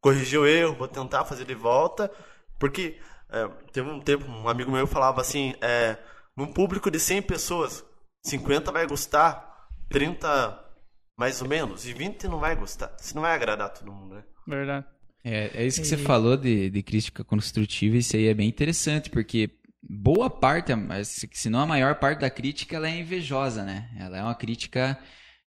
[0.00, 2.10] corrigir o erro, vou tentar fazer de volta.
[2.58, 2.98] Porque
[3.30, 5.98] é, teve um tempo, um amigo meu falava assim, é,
[6.36, 7.84] num público de 100 pessoas,
[8.24, 10.64] 50 vai gostar, 30
[11.18, 12.94] mais ou menos, e 20 não vai gostar.
[13.00, 14.24] Isso não vai agradar todo mundo, né?
[14.46, 14.86] Verdade.
[15.24, 18.48] É, é isso que você E- falou de, de crítica construtiva, isso aí é bem
[18.48, 19.50] interessante, porque
[19.82, 23.90] boa parte, mas se não a maior parte da crítica, ela é invejosa, né?
[23.98, 24.98] Ela é uma crítica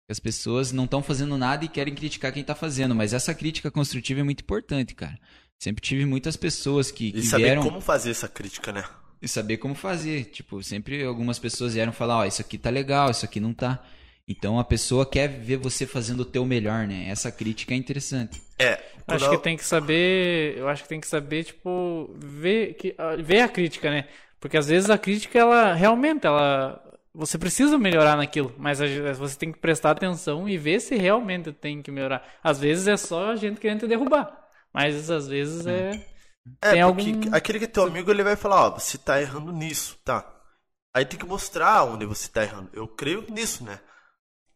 [0.09, 3.69] As pessoas não estão fazendo nada e querem criticar quem tá fazendo, mas essa crítica
[3.69, 5.19] construtiva é muito importante, cara.
[5.59, 8.83] Sempre tive muitas pessoas que, que E saber vieram como fazer essa crítica, né?
[9.21, 10.25] e saber como fazer.
[10.25, 13.83] Tipo, sempre algumas pessoas vieram falar, ó, isso aqui tá legal, isso aqui não tá.
[14.27, 17.07] Então a pessoa quer ver você fazendo o teu melhor, né?
[17.09, 18.41] Essa crítica é interessante.
[18.59, 18.79] É.
[19.07, 22.93] Acho que eu- tem que saber, eu acho que tem que saber, tipo, ver, que,
[22.97, 24.07] ah, ver a crítica, né?
[24.39, 26.81] Porque às vezes a crítica, ela realmente, ela,
[27.13, 28.79] você precisa melhorar naquilo, mas
[29.17, 32.21] você tem que prestar atenção e ver se realmente tem que melhorar.
[32.43, 36.01] Às vezes é só a gente querendo te derrubar, mas às vezes é,
[36.61, 39.21] É, tem porque algum- aquele que é teu amigo, ele vai falar, ó, você tá
[39.21, 40.25] errando nisso, tá?
[40.93, 42.69] Aí tem que mostrar onde você tá errando.
[42.73, 43.79] Eu creio nisso, né?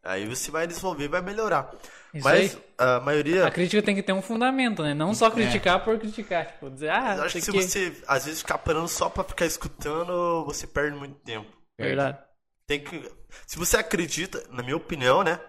[0.03, 1.71] Aí você vai desenvolver, vai melhorar.
[2.13, 2.63] Isso Mas aí.
[2.77, 3.45] a maioria.
[3.45, 4.93] a crítica tem que ter um fundamento, né?
[4.93, 8.25] Não só criticar por criticar, tipo, dizer, ah, eu acho que se aqui- você, às
[8.25, 11.49] vezes, ficar parando só pra ficar escutando, você perde muito tempo.
[11.79, 12.17] Verdade.
[12.65, 13.11] Tem que.
[13.45, 15.39] Se você acredita, na minha opinião, né?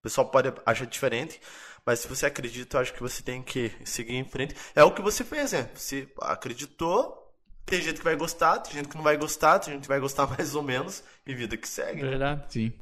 [0.00, 1.40] O pessoal pode achar diferente.
[1.84, 4.54] Mas se você acredita, eu acho que você tem que seguir em frente.
[4.76, 5.70] É o que você fez, né?
[5.74, 7.16] Você acreditou.
[7.64, 10.00] Tem gente que vai gostar, tem gente que não vai gostar, tem gente que vai
[10.00, 11.02] gostar mais ou menos.
[11.26, 12.02] E vida que segue.
[12.02, 12.10] né?
[12.10, 12.44] Verdade.
[12.52, 12.72] Sim.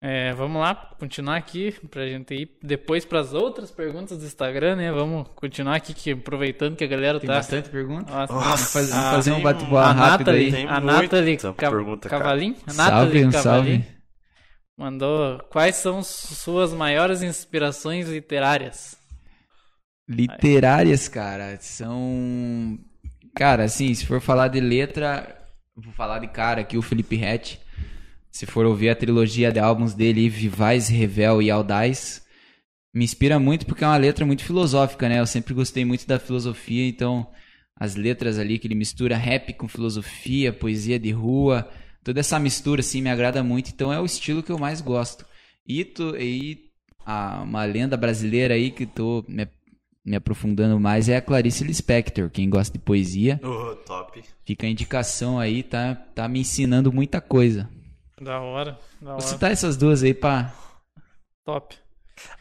[0.00, 4.92] É, vamos lá, continuar aqui pra gente ir depois pras outras perguntas do Instagram, né?
[4.92, 7.34] Vamos continuar aqui, que, aproveitando que a galera Tem tá.
[7.34, 8.12] bastante pergunta?
[8.12, 10.52] Nossa, Nossa, fazer, Ah, fazer um tem bate-bola a rápido aí.
[10.52, 12.08] Tem a Nathalie Ca- pergunta.
[12.08, 13.84] Cavalim, a Salve, Nathalie um Cavalim salve.
[14.78, 18.96] mandou quais são suas maiores inspirações literárias?
[20.08, 22.78] Literárias, cara, são.
[23.34, 25.36] Cara, assim, se for falar de letra,
[25.76, 27.60] vou falar de cara aqui, o Felipe Rett.
[28.38, 32.22] Se for ouvir a trilogia de álbuns dele, Vivais, Revel e Audaz,
[32.94, 35.18] me inspira muito porque é uma letra muito filosófica, né?
[35.18, 37.26] Eu sempre gostei muito da filosofia, então
[37.74, 41.68] as letras ali que ele mistura rap com filosofia, poesia de rua,
[42.04, 45.26] toda essa mistura assim me agrada muito, então é o estilo que eu mais gosto.
[45.66, 46.70] E, tu, e
[47.04, 49.48] a, uma lenda brasileira aí que tô me,
[50.04, 52.30] me aprofundando mais é a Clarice Lispector.
[52.30, 54.22] Quem gosta de poesia, Oh, top.
[54.44, 57.68] fica a indicação aí, tá, tá me ensinando muita coisa.
[58.20, 59.20] Da hora, da Vou hora.
[59.20, 60.52] citar essas duas aí pra.
[61.44, 61.76] Top.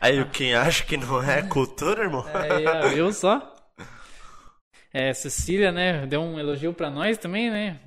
[0.02, 2.26] Aí quem acha que não é cultura, irmão?
[2.34, 3.54] Aí, ó, viu só?
[4.92, 7.80] É, Cecília, né, deu um elogio pra nós também, né?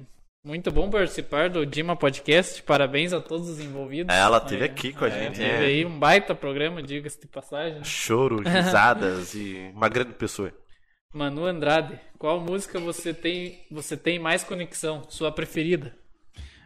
[0.43, 2.62] Muito bom participar do Dima Podcast.
[2.62, 4.14] Parabéns a todos os envolvidos.
[4.14, 5.64] Ela teve aqui com a é, gente, Teve né?
[5.66, 7.84] aí um baita programa, diga-se de passagem.
[7.84, 10.51] Choro, risadas e uma grande pessoa.
[11.12, 15.03] Manu Andrade, qual música você tem, você tem mais conexão?
[15.11, 15.95] Sua preferida?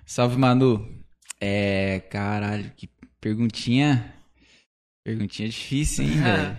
[0.07, 1.04] Salve, Manu.
[1.45, 2.01] É.
[2.11, 2.89] Caralho, que
[3.21, 4.13] perguntinha.
[5.05, 6.59] Perguntinha difícil, hein, velho?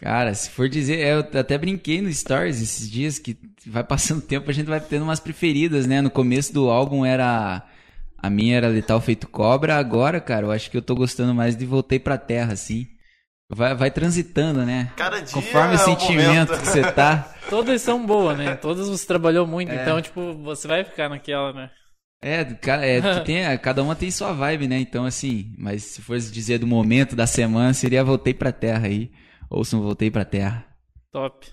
[0.00, 3.36] Cara, se for dizer, eu até brinquei no Stories esses dias que
[3.66, 6.00] vai passando o tempo, a gente vai tendo umas preferidas, né?
[6.00, 7.62] No começo do álbum era.
[8.18, 11.54] A minha era Letal Feito Cobra, agora, cara, eu acho que eu tô gostando mais
[11.56, 12.86] de Voltei pra Terra, assim.
[13.48, 14.90] Vai, vai transitando, né?
[14.96, 16.58] Cada dia Conforme o é um sentimento momento.
[16.58, 17.32] que você tá.
[17.50, 18.56] Todas são boas, né?
[18.56, 19.82] Todas você trabalhou muito, É.
[19.82, 21.70] então, tipo, você vai ficar naquela, né?
[22.26, 24.78] É, é que tem, cada uma tem sua vibe, né?
[24.78, 29.12] Então, assim, mas se fosse dizer do momento da semana, seria Voltei pra Terra aí.
[29.48, 30.66] Ouçam Voltei pra Terra.
[31.12, 31.46] Top.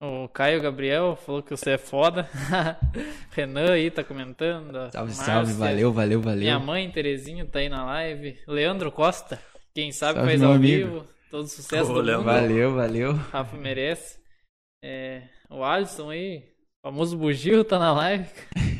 [0.00, 2.28] O Caio Gabriel falou que você é foda.
[3.32, 4.72] Renan aí tá comentando.
[4.92, 6.40] Salve, Márcia, salve, valeu, valeu, valeu.
[6.40, 8.38] Minha mãe, Terezinha, tá aí na live.
[8.46, 9.40] Leandro Costa,
[9.74, 10.86] quem sabe Salve, faz ao amigo.
[10.86, 11.06] vivo.
[11.30, 12.26] Todo sucesso Ô, do Leandro.
[12.26, 12.40] mundo.
[12.40, 13.12] Valeu, valeu.
[13.14, 14.18] Rafa merece.
[14.84, 16.44] É, o Alisson aí,
[16.88, 18.26] famoso bugio, tá na live.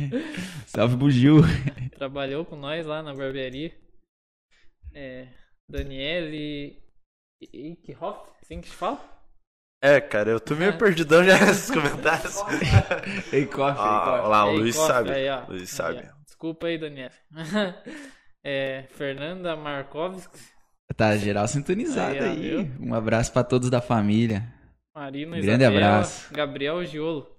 [0.66, 1.42] Salve, Bugil.
[1.94, 3.70] Trabalhou com nós lá na barbearia.
[4.94, 5.28] É,
[5.68, 6.82] Daniele
[7.52, 8.98] Eichhoff, assim que se fala?
[9.82, 12.36] É, cara, eu tô meio perdidão já nesses comentários.
[13.32, 15.10] Ei, coffee, Ah, lá, o Luiz Eichhoff, sabe.
[15.10, 15.44] aí, ó.
[15.46, 16.08] Luiz Aí, sabe.
[16.10, 16.18] ó.
[16.24, 17.12] Desculpa aí, Daniele.
[18.42, 20.38] é, Fernanda Markovski,
[20.96, 22.70] Tá geral sintonizado Aí, aí.
[22.80, 24.42] Um abraço pra todos da família.
[24.96, 26.32] Marina Grande Isabela, abraço.
[26.34, 27.37] Gabriel Giolo.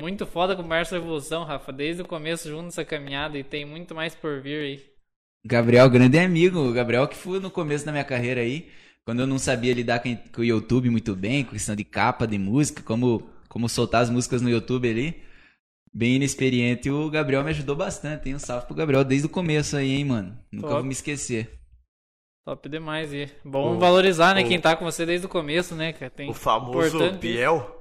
[0.00, 1.72] Muito foda com o Marcio Evolução, Rafa.
[1.72, 4.82] Desde o começo junto nessa caminhada e tem muito mais por vir aí.
[5.44, 6.58] Gabriel, grande amigo.
[6.58, 8.68] O Gabriel que foi no começo da minha carreira aí,
[9.04, 12.26] quando eu não sabia lidar com com o YouTube muito bem, com questão de capa
[12.26, 15.22] de música, como, como soltar as músicas no YouTube ali.
[15.92, 18.36] Bem inexperiente, o Gabriel me ajudou bastante, hein?
[18.36, 20.38] Um salve pro Gabriel desde o começo aí, hein, mano?
[20.52, 20.74] Nunca Top.
[20.80, 21.58] vou me esquecer.
[22.46, 23.12] Top demais.
[23.12, 24.42] E bom O- valorizar, né?
[24.42, 26.10] o- Quem tá com você desde o começo, né, cara?
[26.10, 27.79] Tem O famoso importante- Biel,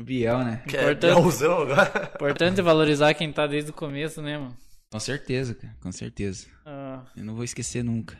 [0.00, 0.62] Biel, né?
[0.68, 1.14] que é Importante.
[1.14, 2.12] Bielzão agora.
[2.14, 4.56] Importante valorizar quem tá desde o começo, né, mano?
[4.92, 6.46] Com certeza, cara, com certeza.
[6.64, 8.16] Ah, Eu não vou esquecer nunca.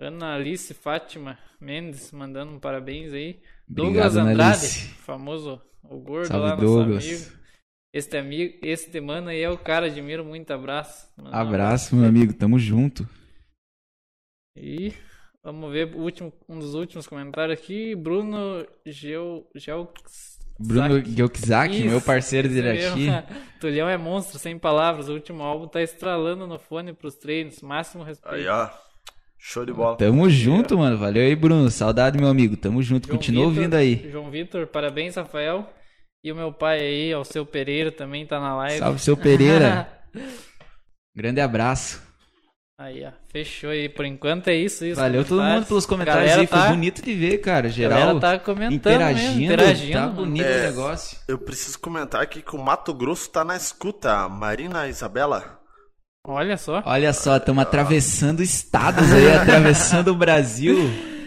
[0.00, 3.40] Ana Alice Fátima Mendes mandando um parabéns aí.
[3.68, 4.88] Obrigado, Douglas Andrade, Alice.
[4.88, 7.04] famoso, o gordo Salve, lá, nosso Douglas.
[7.06, 7.44] amigo.
[7.92, 11.08] Este amigo, este mano aí é o cara, admiro muito, abraço.
[11.16, 12.32] Manda um Abraço, meu amigo.
[12.34, 13.08] Tamo junto.
[14.56, 14.92] E
[15.44, 17.94] vamos ver o último, um dos últimos comentários aqui.
[17.94, 19.88] Bruno Geo, Geo
[20.58, 23.08] Bruno Gyokzak, meu parceiro de Irati.
[23.60, 25.08] Tulhão é monstro, sem palavras.
[25.08, 27.60] O último álbum tá estralando no fone pros treinos.
[27.60, 28.36] Máximo respeito.
[28.36, 28.70] Aí, ó.
[29.36, 29.96] Show de bola.
[29.96, 30.96] Tamo junto, mano.
[30.96, 31.68] Valeu aí, Bruno.
[31.70, 32.56] Saudade, meu amigo.
[32.56, 33.08] Tamo junto.
[33.08, 34.10] João Continua Vitor- ouvindo aí.
[34.10, 35.68] João Vitor, parabéns, Rafael.
[36.22, 38.78] E o meu pai aí, ao seu Pereira, também tá na live.
[38.78, 39.86] Salve, seu Pereira.
[41.14, 42.00] Grande abraço.
[42.78, 43.12] Aí, ó.
[43.30, 43.88] Fechou aí.
[43.88, 44.84] Por enquanto é isso.
[44.84, 46.46] isso Valeu todo mundo pelos comentários aí.
[46.46, 47.66] Foi tá- bonito de ver, cara.
[47.68, 49.28] A Geral galera tá comentando interagindo.
[49.38, 49.92] mesmo, interagindo.
[49.98, 50.58] Tá bonito É.
[50.58, 51.18] o negócio.
[51.28, 54.28] Eu preciso comentar aqui que o Mato Grosso tá na escuta.
[54.28, 55.60] Marina Isabela.
[56.26, 56.82] Olha só.
[56.86, 60.76] Olha só, estamos atravessando estados aí, atravessando o Brasil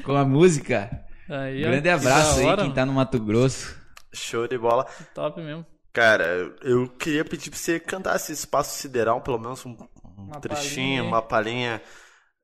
[0.03, 0.89] com a música.
[1.29, 3.77] Aí, ó, Grande que abraço da aí, hora, quem tá no Mato Grosso.
[4.13, 4.85] Show de bola.
[5.13, 5.63] Top mesmo.
[5.93, 9.75] Cara, eu queria pedir pra você cantar esse espaço sideral, pelo menos um
[10.17, 11.07] Uma trechinho, palhinha, hein?
[11.07, 11.81] uma palhinha.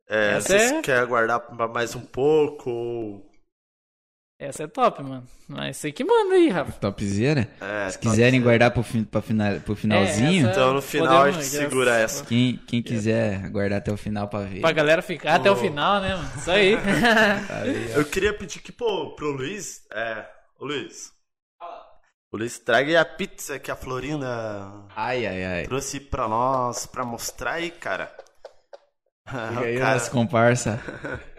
[0.10, 2.70] É, Essa vocês é- querem aguardar pra mais um pouco?
[2.70, 3.30] ou-
[4.40, 5.26] Essa é top, mano.
[5.48, 6.74] Mas você que manda aí, Rafa.
[6.74, 7.48] Topzera.
[7.62, 8.44] É, Se quiserem top.
[8.50, 11.56] guardar pro, fin, pra final, pro finalzinho, É, essa- Então no final a Podemos- gente
[11.56, 12.26] segura essa.
[12.26, 14.60] quem, quem quiser guardar até o final pra ver.
[14.60, 16.30] Pra galera ficar até o final, né, mano?
[16.36, 16.74] Isso aí.
[17.96, 19.84] Eu queria pedir que, pô, pro Luiz.
[19.94, 20.26] É.
[20.60, 21.13] Ô Luiz.
[22.34, 25.64] O Luiz traga aí a pizza que a Florinda Ai, ai, ai.
[25.66, 28.12] trouxe pra nós, pra mostrar aí, cara.
[29.28, 30.82] Fica aí Cara, comparsa.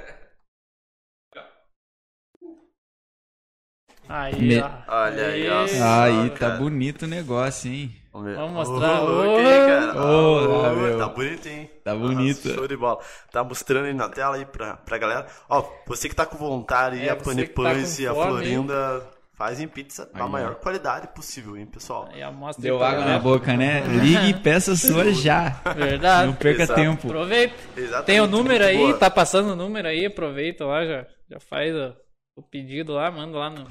[4.06, 4.70] Aí, Me- ó.
[4.86, 5.62] Olha aí, ó.
[5.62, 6.52] Aí, cara.
[6.52, 7.96] tá bonito o negócio, hein?
[8.12, 8.36] Vamos, ver.
[8.36, 9.02] Vamos mostrar.
[9.02, 9.92] Ô, Ô, ok, cara.
[9.92, 10.98] ah, meu.
[10.98, 11.70] tá bonito, hein?
[11.82, 12.48] Tá bonito.
[12.50, 13.00] Show de bola.
[13.32, 15.26] Tá mostrando aí na tela aí pra, pra galera.
[15.48, 20.06] Ó, você que tá com vontade, É, a que tá e a Florinda fazem pizza
[20.14, 22.08] da maior qualidade possível, hein, pessoal?
[22.32, 23.22] Mostra Deu pra água na galera.
[23.22, 23.80] boca, né?
[23.80, 25.48] Ligue e peça sua já.
[25.76, 26.26] Verdade.
[26.28, 26.80] Não perca Exato.
[26.80, 27.06] tempo.
[27.08, 27.54] Aproveita.
[27.76, 28.06] Exatamente.
[28.06, 28.98] Tem o número muito aí, boa.
[28.98, 31.94] tá passando o número aí, aproveita lá, já, já faz o,
[32.38, 33.66] o pedido lá, manda lá no.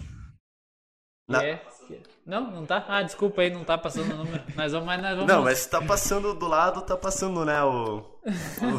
[1.30, 1.62] Na- É.
[2.26, 2.86] Não, não tá?
[2.88, 4.42] Ah, desculpa aí, não tá passando o número.
[4.56, 5.28] Nós vamos, mas nós vamos.
[5.28, 8.02] Não, mas tá passando do lado, tá passando, né, o,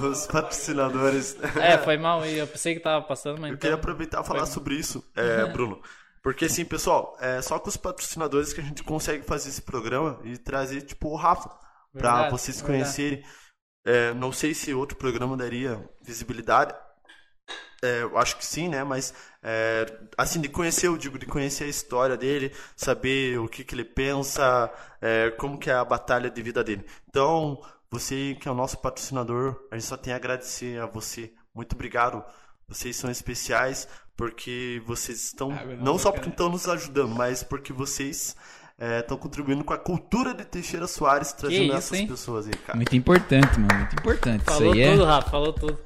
[0.03, 1.37] os patrocinadores.
[1.61, 3.59] É, foi mal aí, eu pensei que tava passando, mas Eu então.
[3.61, 5.79] queria aproveitar e falar sobre isso, é, Bruno.
[6.25, 10.19] Porque assim, pessoal, é só com os patrocinadores que a gente consegue fazer esse programa
[10.25, 11.51] e trazer, tipo, o Rafa,
[11.93, 13.23] Verdade, vocês conhecerem.
[13.85, 16.75] É, não sei se outro programa daria visibilidade.
[17.83, 18.83] É, eu acho que sim, né?
[18.83, 19.13] Mas,
[19.43, 19.85] é,
[20.17, 23.85] assim, de conhecer, eu digo, de conhecer a história dele, saber o que, que ele
[23.85, 24.73] pensa,
[25.03, 26.87] é, como que é a batalha de vida dele.
[27.07, 27.61] Então,
[27.91, 31.35] você que é o nosso patrocinador, a gente só tem a agradecer a você.
[31.55, 32.25] Muito obrigado.
[32.67, 37.43] Vocês são especiais porque vocês estão, Água na não só porque estão nos ajudando, mas
[37.43, 38.37] porque vocês
[38.79, 42.07] é, estão contribuindo com a cultura de Teixeira Soares, trazendo isso, essas hein?
[42.07, 42.77] pessoas aí, cara.
[42.77, 43.79] Muito importante, mano.
[43.79, 44.45] Muito importante.
[44.45, 45.07] Falou Isso aí tudo, é.
[45.07, 45.79] Rafa, falou tudo.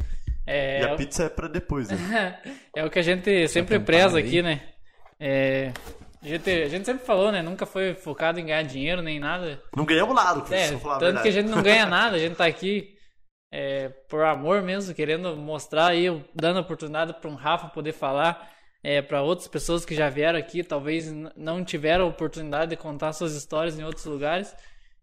[0.46, 2.38] É, E a pizza é pra depois, né?
[2.74, 4.24] é o que a gente sempre preza aí.
[4.24, 4.62] aqui, né?
[5.20, 5.72] É,
[6.22, 7.42] a, gente, a gente sempre falou, né?
[7.42, 9.62] Nunca foi focado em ganhar dinheiro nem nada.
[9.76, 12.18] Não ganhamos nada, É, vou falar a tanto que a gente não ganha nada, a
[12.18, 12.97] gente tá aqui
[13.50, 18.50] é, por amor mesmo, querendo mostrar aí, dando oportunidade para um Rafa poder falar,
[18.82, 23.34] é, para outras pessoas que já vieram aqui, talvez não tiveram oportunidade de contar suas
[23.34, 24.54] histórias em outros lugares.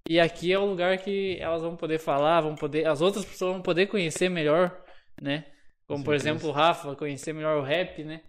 [0.08, 3.54] E aqui é o lugar que elas vão poder falar, vão poder, as outras pessoas
[3.54, 4.84] vão poder conhecer melhor,
[5.20, 5.46] né?
[5.88, 8.22] Como por exemplo o Rafa, conhecer melhor o rap, né?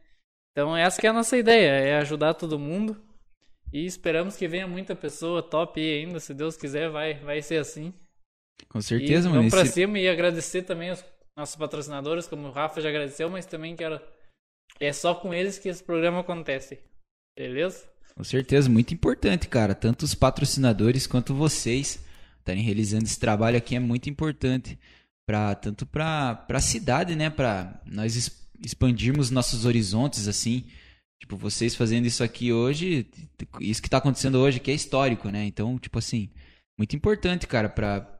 [0.52, 2.96] Então essa que é a nossa ideia, é ajudar todo mundo.
[3.72, 7.58] E esperamos que venha muita pessoa top aí ainda, se Deus quiser, vai, vai ser
[7.58, 7.92] assim.
[8.68, 9.42] Com certeza, e mano.
[9.42, 11.04] Vamos pra Esse- cima e agradecer também os
[11.36, 14.00] nossos patrocinadores, como o Rafa já agradeceu, mas também quero.
[14.80, 16.78] É só com eles que esse programa acontece.
[17.38, 17.84] Beleza?
[18.14, 19.74] Com certeza, muito importante, cara.
[19.74, 22.02] Tanto os patrocinadores quanto vocês
[22.38, 24.78] estarem realizando esse trabalho aqui é muito importante.
[25.28, 27.28] Pra, tanto para a cidade, né?
[27.28, 30.64] Para nós expandirmos nossos horizontes, assim.
[31.20, 33.06] Tipo, vocês fazendo isso aqui hoje,
[33.60, 35.44] isso que tá acontecendo hoje aqui é histórico, né?
[35.44, 36.30] Então, tipo assim,
[36.78, 38.15] muito importante, cara, para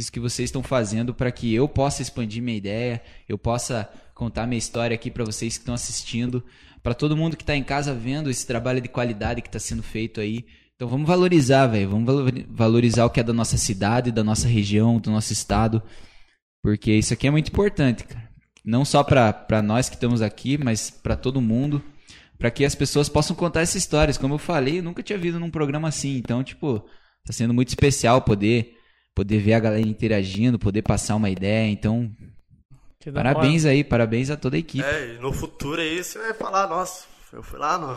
[0.00, 4.46] isso que vocês estão fazendo para que eu possa expandir minha ideia, eu possa contar
[4.46, 6.42] minha história aqui para vocês que estão assistindo,
[6.82, 9.82] para todo mundo que tá em casa vendo esse trabalho de qualidade que tá sendo
[9.82, 10.46] feito aí.
[10.74, 14.48] Então vamos valorizar, velho, vamos valor- valorizar o que é da nossa cidade, da nossa
[14.48, 15.82] região, do nosso estado,
[16.62, 18.30] porque isso aqui é muito importante, cara.
[18.64, 21.82] Não só para nós que estamos aqui, mas para todo mundo,
[22.38, 24.16] para que as pessoas possam contar essas histórias.
[24.16, 26.84] Como eu falei, eu nunca tinha visto num programa assim, então, tipo,
[27.24, 28.76] tá sendo muito especial poder
[29.14, 31.68] poder ver a galera interagindo, poder passar uma ideia.
[31.70, 32.10] Então,
[33.12, 34.84] parabéns aí, parabéns a toda a equipe.
[34.84, 37.88] É, e no futuro aí você vai falar, nossa, eu fui lá no.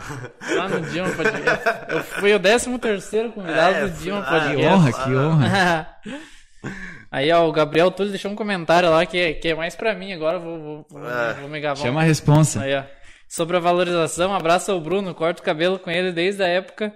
[0.56, 1.64] Lá no Dilma Podcast.
[1.88, 4.26] Eu fui o 13 terceiro convidado É, do Dilma lá.
[4.26, 4.66] Que Podcast.
[4.74, 5.96] honra, que honra.
[7.10, 9.94] Aí, ó, o Gabriel Túlio deixou um comentário lá que é, que é mais pra
[9.94, 11.34] mim agora, eu vou, vou, vou, É.
[11.34, 11.76] vou me gabar.
[11.80, 12.60] Chama a responsa.
[12.62, 12.82] Aí, ó.
[13.28, 16.92] Sobre a valorização, abraço ao Bruno, corto o cabelo com ele desde a época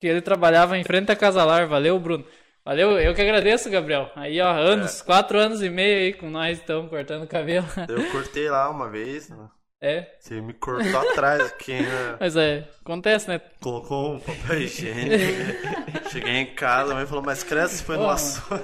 [0.00, 1.68] que ele trabalhava em frente à Casalar.
[1.68, 2.24] Valeu, Bruno.
[2.64, 4.10] Valeu, eu que agradeço, Gabriel.
[4.14, 5.04] Aí, ó, anos, É.
[5.04, 7.66] quatro anos e meio aí com nós, então, cortando o cabelo.
[7.88, 9.36] Eu cortei lá uma vez, né?
[9.84, 12.16] É, Você me cortou atrás aqui, né?
[12.20, 13.40] mas é, acontece, né?
[13.60, 15.24] Colocou um papel higiênico.
[16.08, 18.62] Cheguei em casa, a mãe falou, mas cresce foi no açougue.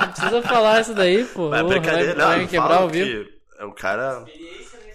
[0.00, 1.50] Não precisa falar isso daí, pô.
[1.50, 3.28] Mas é Ô, brincadeira, vai, não, vai quebrar o que
[3.60, 4.24] o cara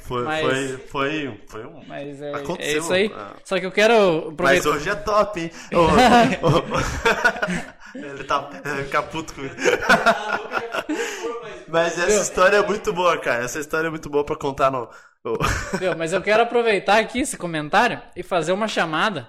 [0.10, 1.84] foi, Mas- foi, foi, foi um...
[1.88, 3.12] Mas é, é Aconteceu, isso aí.
[3.16, 3.34] ah.
[3.46, 5.52] Só que eu quero Mas hoje é top, hein?
[5.72, 6.64] Ô, ô, ô.
[7.96, 9.56] Ele tá ele vai ficar puto comigo.
[11.68, 13.44] Mas essa história é muito boa, cara.
[13.44, 14.88] Essa história é muito boa pra contar no.
[15.80, 15.98] Viu?
[15.98, 19.28] Mas eu quero aproveitar aqui esse comentário e fazer uma chamada.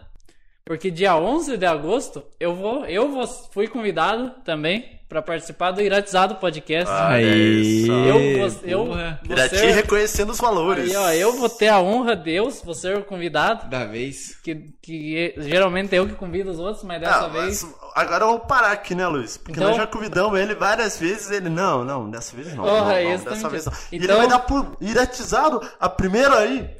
[0.63, 5.83] Porque dia 11 de agosto eu vou, eu vou, fui convidado também para participar do
[5.83, 6.89] Iratizado Podcast.
[6.89, 7.91] Ah, Aí, isso.
[7.93, 10.89] eu vou, eu Irati ser, reconhecendo os valores.
[10.95, 13.69] aí, ó, eu vou ter a honra, Deus, vou ser o convidado.
[13.69, 14.37] Da vez.
[14.41, 17.65] Que, que geralmente é eu que convido os outros, mas dessa Ah, vez.
[17.65, 19.37] mas agora eu vou parar aqui, né, Luiz?
[19.37, 21.29] Porque Então- nós já convidamos ele várias vezes.
[21.33, 22.63] Ele, não, não, dessa vez não.
[22.65, 23.73] Porra, não, não, dessa também vez não.
[23.73, 23.83] tinha.
[23.91, 26.71] E ele Então- vai dar por iratizado a primeira aí.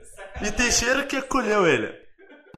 [0.41, 2.00] E Teixeira que acolheu ele.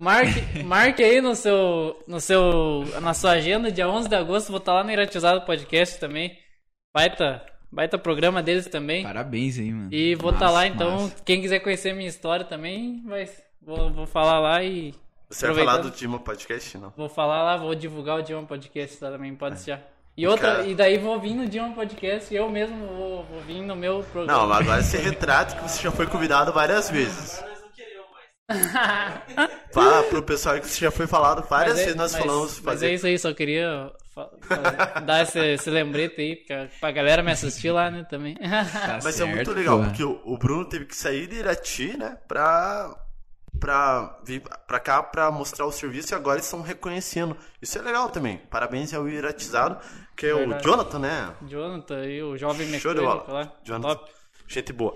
[0.03, 4.59] Marque, marque aí no seu, no seu, na sua agenda, dia 11 de agosto, vou
[4.59, 6.36] estar lá no Iratizado Podcast também.
[6.92, 7.40] Baita,
[7.70, 9.05] baita programa deles também.
[9.05, 9.88] Parabéns aí, mano.
[9.92, 11.14] E vou estar Massa, lá, então, massa.
[11.24, 13.28] quem quiser conhecer minha história também, vai,
[13.64, 14.92] vou, vou falar lá e.
[15.30, 16.92] Você vai falar do Dima Podcast, não?
[16.96, 19.80] Vou falar lá, vou divulgar o Dion Podcast lá também, pode deixar.
[20.16, 23.62] E outra, cara- e daí vou vir no Dion Podcast, eu mesmo vou, vou vir
[23.62, 24.40] no meu programa.
[24.40, 27.40] Não, mas agora você retrata que você já foi convidado várias vezes.
[29.72, 32.64] Fala pro pessoal que já foi falado várias Mas é- vezes, nós mas- falamos Mas
[32.64, 32.88] fazer.
[32.90, 33.90] é isso aí, só queria
[35.07, 38.34] dar esse, esse lembrete aí pra, pra galera me assistir lá, né, também.
[38.43, 39.88] Tá Mas é muito certo, legal, porra.
[39.88, 42.95] porque o, o Bruno teve que sair de Irati, né, pra,
[43.59, 47.36] pra vir pra cá pra mostrar o serviço e agora eles estão reconhecendo.
[47.61, 48.38] Isso é legal também.
[48.51, 49.78] Parabéns ao Iratizado,
[50.16, 50.61] que é Verdade.
[50.62, 51.34] o Jonathan, né?
[51.47, 53.40] Jonathan e o jovem Show de mecânico bola.
[53.45, 53.53] lá.
[53.64, 53.95] Jonathan.
[53.95, 54.12] Top.
[54.47, 54.95] Gente boa.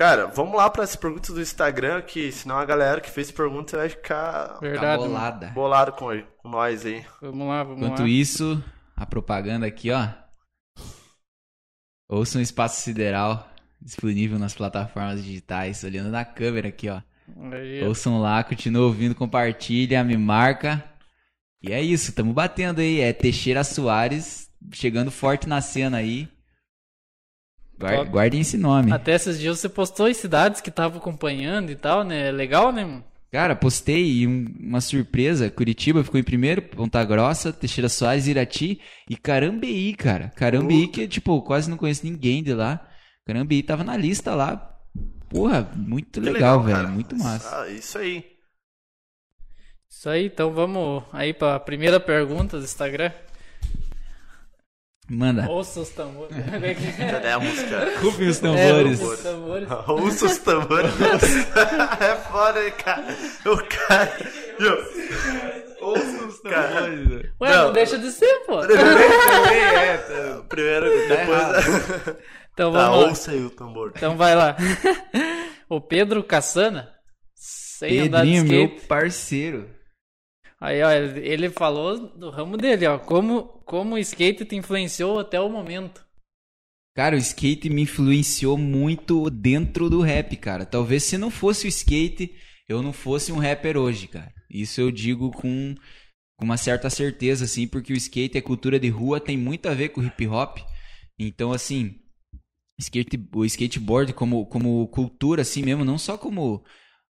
[0.00, 3.76] Cara, vamos lá para as perguntas do Instagram, que senão a galera que fez pergunta
[3.76, 5.02] vai ficar Tá Verdade.
[5.02, 5.12] mano.
[5.12, 5.46] bolada.
[5.50, 6.06] bolado com,
[6.38, 7.04] com nós aí.
[7.20, 8.08] Vamos lá, vamos Enquanto lá.
[8.08, 8.64] isso,
[8.96, 10.08] a propaganda aqui, ó.
[12.08, 13.46] Ouça um espaço sideral
[13.78, 17.02] disponível nas plataformas digitais, olhando na câmera aqui, ó.
[17.52, 17.84] Aí.
[17.84, 20.82] Ouçam lá, continua ouvindo, compartilha, me marca.
[21.62, 23.00] E é isso, tamo batendo aí.
[23.00, 26.26] É Teixeira Soares chegando forte na cena aí.
[27.80, 28.10] Guar- Top.
[28.10, 28.92] guardem esse nome.
[28.92, 32.30] Até esses dias você postou as cidades que tava acompanhando e tal, né?
[32.30, 33.04] Legal, né, mano?
[33.32, 35.50] Cara, postei e um- uma surpresa.
[35.50, 40.30] Curitiba ficou em primeiro, Ponta Grossa, Teixeira Soares, Irati e Carambeí, cara.
[40.36, 42.86] Carambeí que, tipo, quase não conheço ninguém de lá.
[43.24, 44.76] Carambeí tava na lista lá.
[45.28, 46.76] Porra, muito Que legal, velho.
[46.76, 46.88] cara.
[46.88, 47.62] Muito massa.
[47.62, 48.24] Ah, isso aí.
[49.88, 53.12] Isso aí, então vamos aí pra primeira pergunta do Instagram.
[55.12, 55.48] Manda.
[55.50, 56.36] Ouça os tambores.
[57.10, 57.92] Cadê a música?
[58.00, 59.00] Rufem os É, tambores.
[59.00, 59.68] ouça os tambores.
[59.88, 60.92] Ouça os tambores.
[62.00, 63.04] é foda, hein, cara.
[63.44, 64.16] O cara.
[65.80, 67.30] Ouça os tambores.
[67.40, 68.60] Ué, não, deixa de ser, pô.
[70.48, 72.16] Primeiro, depois.
[72.52, 73.08] Então Tá, vamos lá.
[73.08, 73.92] ouça aí o tambor.
[73.96, 74.54] Então vai lá.
[75.68, 76.90] o Pedro Cassana,
[77.34, 78.86] sem andar de Pedrinho, meu skate.
[78.86, 79.70] parceiro.
[80.60, 82.98] Aí, ó, ele falou do ramo dele, ó.
[82.98, 86.04] Como, como o skate te influenciou até o momento.
[86.94, 90.66] Cara, o skate me influenciou muito dentro do rap, cara.
[90.66, 92.34] Talvez se não fosse o skate,
[92.68, 94.34] eu não fosse um rapper hoje, cara.
[94.50, 95.74] Isso eu digo com,
[96.36, 99.74] com uma certa certeza, assim, porque o skate é cultura de rua, tem muito a
[99.74, 100.58] ver com hip hop.
[101.18, 101.94] Então, assim,
[102.78, 106.62] skate, o skateboard como, como cultura, assim mesmo, não só como,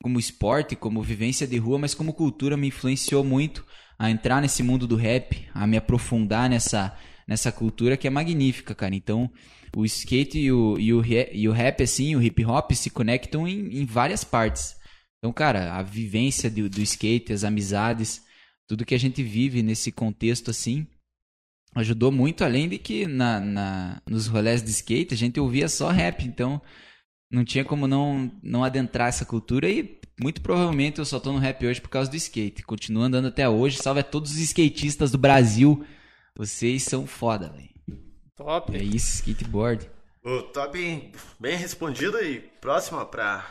[0.04, 3.64] como esporte, como vivência de rua, mas como cultura me influenciou muito
[3.98, 6.94] a entrar nesse mundo do rap, a me aprofundar nessa,
[7.26, 8.94] nessa cultura que é magnífica, cara.
[8.94, 9.32] Então,
[9.74, 11.02] o skate e o, e o,
[11.32, 14.76] e o rap, assim, o hip hop se conectam em, em várias partes.
[15.16, 18.20] Então, cara, a vivência do, do skate, as amizades,
[18.68, 20.86] tudo que a gente vive nesse contexto, assim,
[21.74, 25.88] ajudou muito, além de que na, na, nos rolés de skate a gente ouvia só
[25.88, 26.60] rap, então
[27.30, 31.38] não tinha como não, não adentrar essa cultura e muito provavelmente eu só tô no
[31.38, 32.62] rap hoje por causa do skate.
[32.62, 35.84] Continuo andando até hoje, salve a todos os skatistas do Brasil.
[36.36, 37.68] Vocês são foda, velho.
[38.36, 38.76] Top.
[38.76, 39.88] É isso, skateboard.
[40.24, 42.40] Ô, tá bem, bem respondido aí.
[42.60, 43.46] Próxima pra.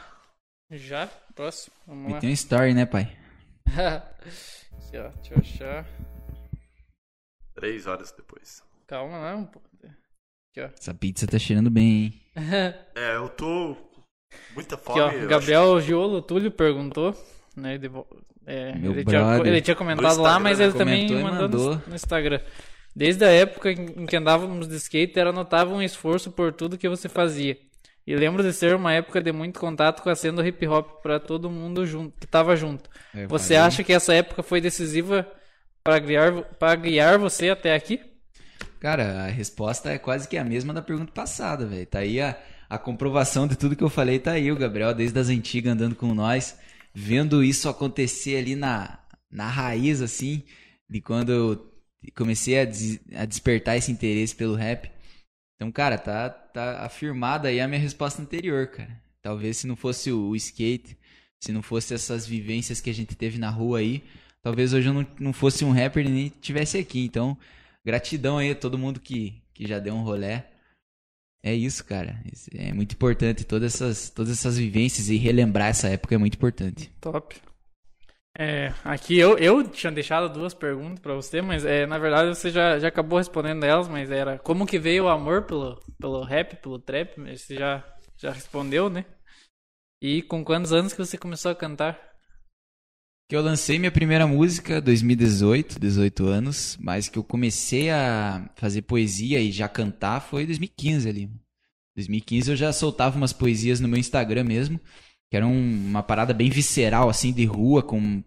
[0.72, 1.08] Já?
[1.36, 1.74] Próximo.
[1.88, 2.20] Vamos E lá.
[2.20, 3.16] tem um story, né, pai?
[3.68, 5.88] Aqui, ó, deixa eu achar.
[7.54, 8.64] Três horas depois.
[8.88, 9.70] Calma lá um pouco.
[10.54, 10.70] Aqui, ó.
[10.80, 12.14] Essa pizza tá cheirando bem, hein?
[12.96, 13.76] É, eu tô.
[14.56, 15.02] Muita Aqui, fome.
[15.02, 15.12] ó.
[15.12, 17.16] eu Gabriel Giolo Túlio perguntou.
[17.56, 18.08] Né, de vo-
[18.48, 20.66] é, Meu ele, tinha, ele tinha comentado lá, mas né?
[20.66, 21.82] ele também e mandou no, mandou.
[21.88, 22.40] no Instagram.
[22.96, 26.90] Desde a época em que andávamos de skate, era notável um esforço por tudo que
[26.90, 27.58] você fazia.
[28.06, 31.02] E lembro de ser uma época de muito contato com a cena do hip hop
[31.02, 32.90] para todo mundo junto, que tava junto.
[33.16, 33.68] É, Você valeu.
[33.68, 35.28] acha que essa época foi decisiva
[35.84, 38.02] para guiar, para guiar você até aqui?
[38.84, 41.86] Cara, a resposta é quase que a mesma da pergunta passada, velho.
[41.88, 42.38] Tá aí a,
[42.70, 45.96] a comprovação de tudo que eu falei, tá aí o Gabriel, desde as antigas, andando
[45.96, 46.60] com nós,
[46.94, 49.00] vendo isso acontecer ali na,
[49.32, 50.44] na raiz, assim,
[50.90, 51.74] de quando eu
[52.14, 54.92] comecei a, des- a despertar esse interesse pelo rap.
[55.56, 59.02] Então, cara, tá, tá afirmada aí a minha resposta anterior, cara.
[59.22, 60.98] Talvez se não fosse o, o skate,
[61.42, 64.04] se não fosse essas vivências que a gente teve na rua aí,
[64.42, 67.06] talvez hoje eu não, não fosse um rapper e nem tivesse aqui.
[67.06, 67.38] Então,
[67.86, 70.50] gratidão aí a todo mundo que, que já deu um rolé.
[71.44, 72.24] É isso, cara.
[72.54, 73.44] É muito importante.
[73.44, 76.90] Todas essas, todas essas vivências e relembrar essa época é muito importante.
[77.02, 77.36] Top.
[78.36, 82.50] É, aqui eu, eu tinha deixado duas perguntas pra você, mas é, na verdade você
[82.50, 86.56] já, já acabou respondendo elas, mas era como que veio o amor pelo, pelo rap,
[86.56, 87.16] pelo trap?
[87.20, 87.84] Você já,
[88.18, 89.06] já respondeu, né?
[90.02, 92.13] E com quantos anos que você começou a cantar?
[93.34, 98.84] Que eu lancei minha primeira música 2018, 18 anos, mas que eu comecei a fazer
[98.84, 101.32] poesia e já cantar foi 2015 ali.
[101.96, 104.80] 2015 eu já soltava umas poesias no meu Instagram mesmo,
[105.32, 108.24] que era um- uma parada bem visceral assim de rua com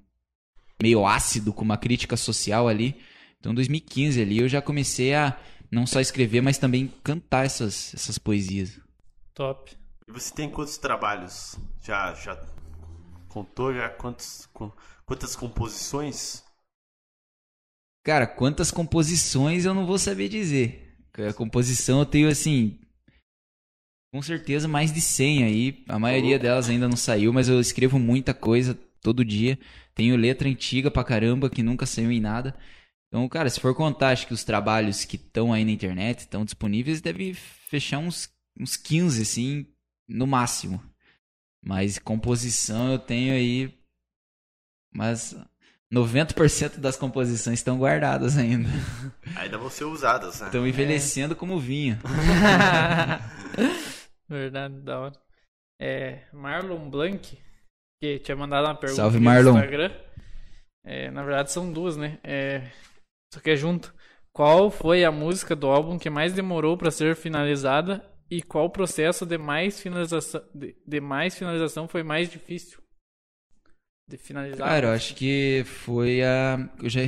[0.83, 2.97] meio ácido, com uma crítica social ali.
[3.39, 5.39] Então 2015 ali eu já comecei a
[5.71, 8.81] não só escrever, mas também cantar essas essas poesias.
[9.33, 9.71] Top.
[10.09, 11.57] E você tem quantos trabalhos?
[11.81, 12.37] Já, já
[13.29, 14.73] contou já quantos, com-
[15.07, 16.45] quantas composições?
[18.05, 20.97] Cara, quantas composições eu não vou saber dizer.
[21.29, 22.79] A composição eu tenho assim.
[24.13, 25.85] Com certeza mais de 100 aí.
[25.89, 29.59] A maioria delas ainda não saiu, mas eu escrevo muita coisa todo dia.
[29.95, 32.57] Tenho letra antiga pra caramba que nunca saiu em nada.
[33.09, 36.45] Então, cara, se for contar, acho que os trabalhos que estão aí na internet, estão
[36.45, 38.29] disponíveis, deve fechar uns,
[38.59, 39.67] uns 15, assim,
[40.09, 40.83] no máximo.
[41.65, 43.75] Mas composição eu tenho aí.
[44.97, 45.37] Mas
[45.93, 48.69] 90% das composições estão guardadas ainda.
[49.37, 50.47] Ainda vão ser usadas, né?
[50.47, 51.99] Estão envelhecendo como vinho.
[54.27, 55.13] Verdade, da hora.
[55.79, 57.39] É, Marlon Blank,
[58.01, 59.59] que tinha mandado uma pergunta Salve, aqui no Marlon.
[59.59, 59.93] Instagram.
[60.85, 62.19] É, na verdade são duas, né?
[62.25, 62.71] É,
[63.35, 63.95] só que é junto.
[64.33, 69.27] Qual foi a música do álbum que mais demorou pra ser finalizada e qual processo
[69.27, 72.86] de mais finalização de, de mais finalização foi mais difícil
[74.09, 74.69] de finalizar?
[74.69, 76.69] Cara, eu acho que foi a.
[76.83, 77.01] Eu já,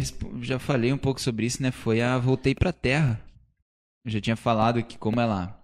[0.42, 1.70] já falei um pouco sobre isso, né?
[1.70, 3.20] Foi a Voltei pra Terra.
[4.04, 5.62] Eu já tinha falado que como ela.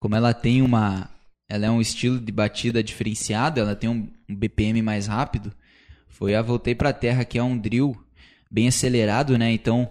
[0.00, 1.10] Como ela tem uma.
[1.48, 5.52] Ela é um estilo de batida diferenciado, ela tem um, um BPM mais rápido.
[6.08, 7.96] Foi a Voltei pra Terra, que é um drill
[8.50, 9.52] bem acelerado, né?
[9.52, 9.90] Então.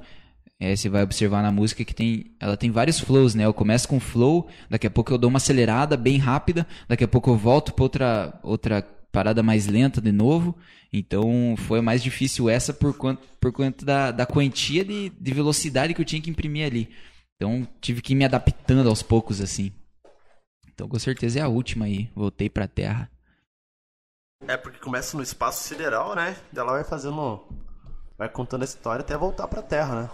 [0.59, 3.45] é, você vai observar na música que tem, ela tem vários flows, né?
[3.45, 7.07] Eu começo com flow, daqui a pouco eu dou uma acelerada bem rápida, daqui a
[7.07, 10.57] pouco eu volto para outra outra parada mais lenta de novo.
[10.91, 15.93] Então foi mais difícil essa por conta, por conta da, da quantia de, de velocidade
[15.93, 16.93] que eu tinha que imprimir ali.
[17.35, 19.71] Então tive que ir me adaptando aos poucos assim.
[20.67, 22.09] Então com certeza é a última aí.
[22.15, 23.09] Voltei pra terra.
[24.47, 26.35] É porque começa no espaço sideral, né?
[26.53, 27.47] Ela vai fazendo.
[28.17, 30.09] Vai contando a história até voltar pra Terra, né?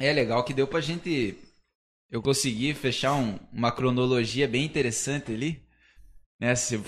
[0.00, 1.38] É legal que deu pra gente.
[2.10, 5.62] Eu consegui fechar um- uma cronologia bem interessante ali.
[6.40, 6.54] Né?
[6.56, 6.80] Se,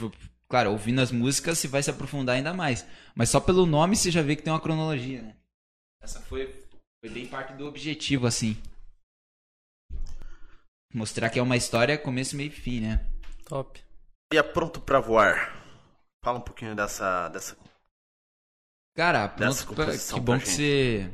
[0.49, 2.87] claro, ouvindo as músicas você vai se aprofundar ainda mais.
[3.15, 5.37] Mas só pelo nome você já vê que tem uma cronologia, né?
[6.03, 6.47] Essa foi,
[7.01, 8.57] foi bem parte do objetivo, assim.
[10.93, 13.05] Mostrar que é uma história começo, meio e fim, né?
[13.45, 13.83] Top.
[14.33, 15.55] E a Pronto pra Voar?
[16.25, 17.29] Fala um pouquinho dessa.
[17.29, 17.57] dessa...
[18.97, 21.13] Cara, Dessa pronto, pra- que bom pra que você.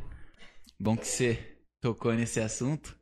[0.78, 2.97] Bom que você tocou nesse assunto.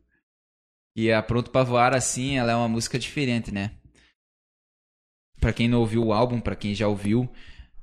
[0.97, 3.80] E a Pronto pra Voar, assim, ela é uma música diferente, né?
[5.41, 7.29] Pra quem não ouviu o álbum, pra quem já ouviu,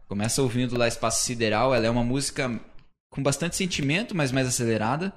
[0.07, 1.73] começa ouvindo lá Espaço Sideral.
[1.73, 2.59] Ela é uma música
[3.09, 5.11] com bastante sentimento, mas mais acelerada.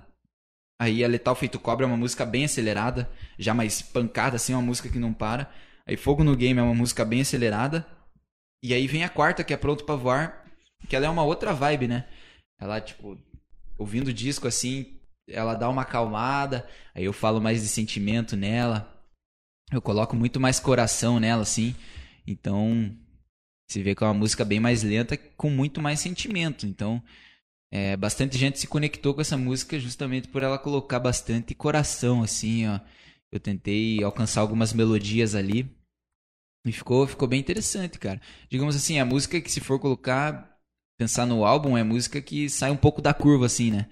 [0.81, 4.63] Aí a Letal Feito Cobra é uma música bem acelerada, já mais pancada, assim, uma
[4.63, 5.53] música que não para.
[5.87, 7.87] Aí Fogo no Game é uma música bem acelerada.
[8.63, 10.47] E aí vem a quarta, que é Pronto pra Voar,
[10.89, 12.07] que ela é uma outra vibe, né?
[12.59, 13.19] Ela, tipo,
[13.79, 18.91] ouvindo o disco assim, ela dá uma acalmada, aí eu falo mais de sentimento nela.
[19.71, 21.75] Eu coloco muito mais coração nela, assim.
[22.31, 22.97] Então,
[23.69, 26.67] você vê que é uma música bem mais lenta, com muito mais sentimento.
[26.67, 27.03] Então,
[27.73, 32.67] É, bastante gente se conectou com essa música justamente por ela colocar bastante coração, assim,
[32.69, 32.81] ó.
[33.33, 35.71] Eu tentei alcançar algumas melodias ali
[36.67, 38.21] e ficou, ficou bem interessante, cara.
[38.49, 40.57] Digamos assim, a música que se for colocar,
[40.99, 43.87] pensar no álbum, é música que sai um pouco da curva, assim, né?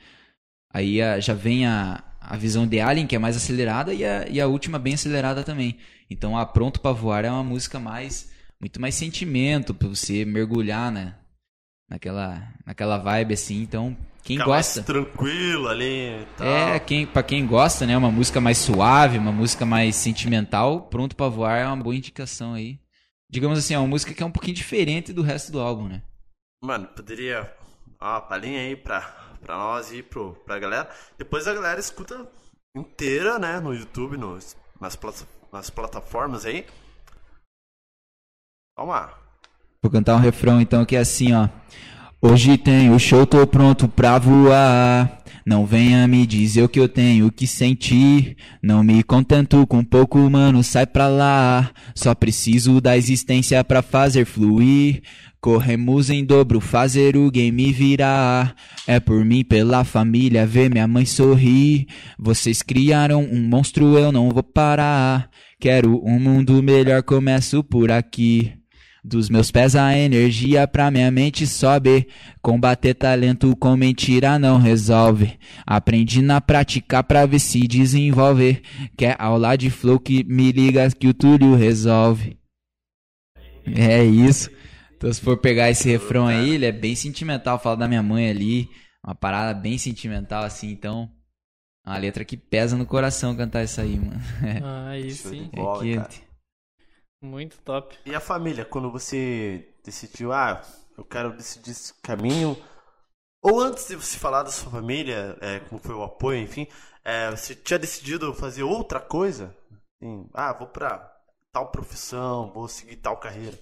[0.73, 4.29] Aí a, já vem a, a visão de Alien, que é mais acelerada, e a,
[4.29, 5.79] e a última bem acelerada também.
[6.11, 8.31] Então a Pronto para Voar é uma música mais
[8.61, 11.15] muito mais sentimento para você mergulhar, né?
[11.89, 13.63] Naquela, naquela vibe assim.
[13.63, 14.81] Então, quem Fica gosta.
[14.81, 16.47] mais tranquilo ali tal.
[16.47, 17.97] É, quem, pra quem gosta, né?
[17.97, 22.53] Uma música mais suave, uma música mais sentimental, Pronto pra Voar é uma boa indicação
[22.55, 22.79] aí.
[23.31, 26.03] Digamos assim, é uma música que é um pouquinho diferente do resto do álbum, né?
[26.63, 27.43] Mano, poderia
[28.01, 29.01] dar uma palhinha aí pra,
[29.41, 30.91] pra nós e pro, pra galera.
[31.17, 32.29] Depois a galera escuta
[32.77, 33.61] inteira, né?
[33.61, 36.67] No YouTube, nos, nas, plata- nas plataformas aí.
[38.77, 39.19] Vamos lá.
[39.83, 41.49] Vou cantar um refrão então que é assim, ó.
[42.21, 45.23] Hoje tem o show, tô pronto pra voar.
[45.47, 48.37] Não venha me dizer o que eu tenho que sentir.
[48.63, 51.71] Não me contento com pouco, mano, sai pra lá.
[51.95, 55.03] Só preciso da existência pra fazer fluir.
[55.41, 58.57] Corremos em dobro, fazer o game virar.
[58.87, 61.87] É por mim, pela família, ver minha mãe sorrir.
[62.19, 65.31] Vocês criaram um monstro, eu não vou parar.
[65.61, 68.53] Quero um mundo melhor, começo por aqui.
[69.05, 72.09] Dos meus pés a energia pra minha mente sobe.
[72.43, 75.39] Combater talento com mentira não resolve.
[75.65, 78.61] Aprendi na prática pra ver se desenvolve.
[78.97, 82.37] Quer aula de flow que me liga que o Túlio resolve.
[83.75, 84.51] É isso.
[84.99, 87.57] Então se for pegar esse refrão aí, ele é bem sentimental.
[87.59, 88.69] Fala da minha mãe ali.
[89.07, 91.09] Uma parada bem sentimental assim, então.
[91.87, 94.21] Uma letra que pesa no coração cantar isso aí, mano.
[94.91, 95.51] Aí Show de sim.
[95.55, 96.09] bola, é cara.
[96.09, 96.29] quente.
[97.23, 97.97] Muito top.
[98.05, 100.61] E a família, quando você decidiu, ah,
[100.99, 102.57] eu quero decidir esse caminho.
[103.41, 106.67] Ou antes de você falar da sua família, é, como foi o apoio, enfim,
[107.05, 109.57] é, você tinha decidido fazer outra coisa?
[109.97, 111.11] Assim, ah, vou pra
[111.53, 113.59] tal profissão, vou seguir tal carreira.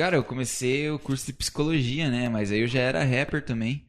[0.00, 2.26] Cara, eu comecei o curso de psicologia, né?
[2.26, 3.86] Mas aí eu já era rapper também.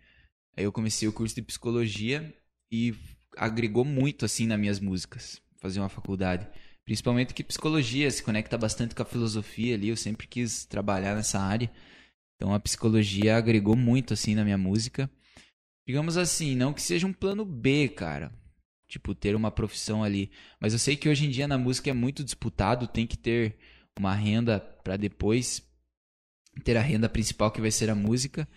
[0.57, 2.35] Aí eu comecei o curso de psicologia
[2.69, 2.93] e
[3.37, 5.41] agregou muito, assim, nas minhas músicas.
[5.61, 6.45] Fazer uma faculdade.
[6.83, 9.87] Principalmente que psicologia se conecta bastante com a filosofia ali.
[9.87, 11.71] Eu sempre quis trabalhar nessa área.
[12.35, 15.09] Então a psicologia agregou muito, assim, na minha música.
[15.87, 18.33] Digamos assim, não que seja um plano B, cara.
[18.85, 20.29] Tipo, ter uma profissão ali.
[20.59, 22.85] Mas eu sei que hoje em dia na música é muito disputado.
[22.85, 23.55] Tem que ter
[23.97, 25.70] uma renda pra depois
[26.63, 28.47] ter a renda principal que vai ser a música.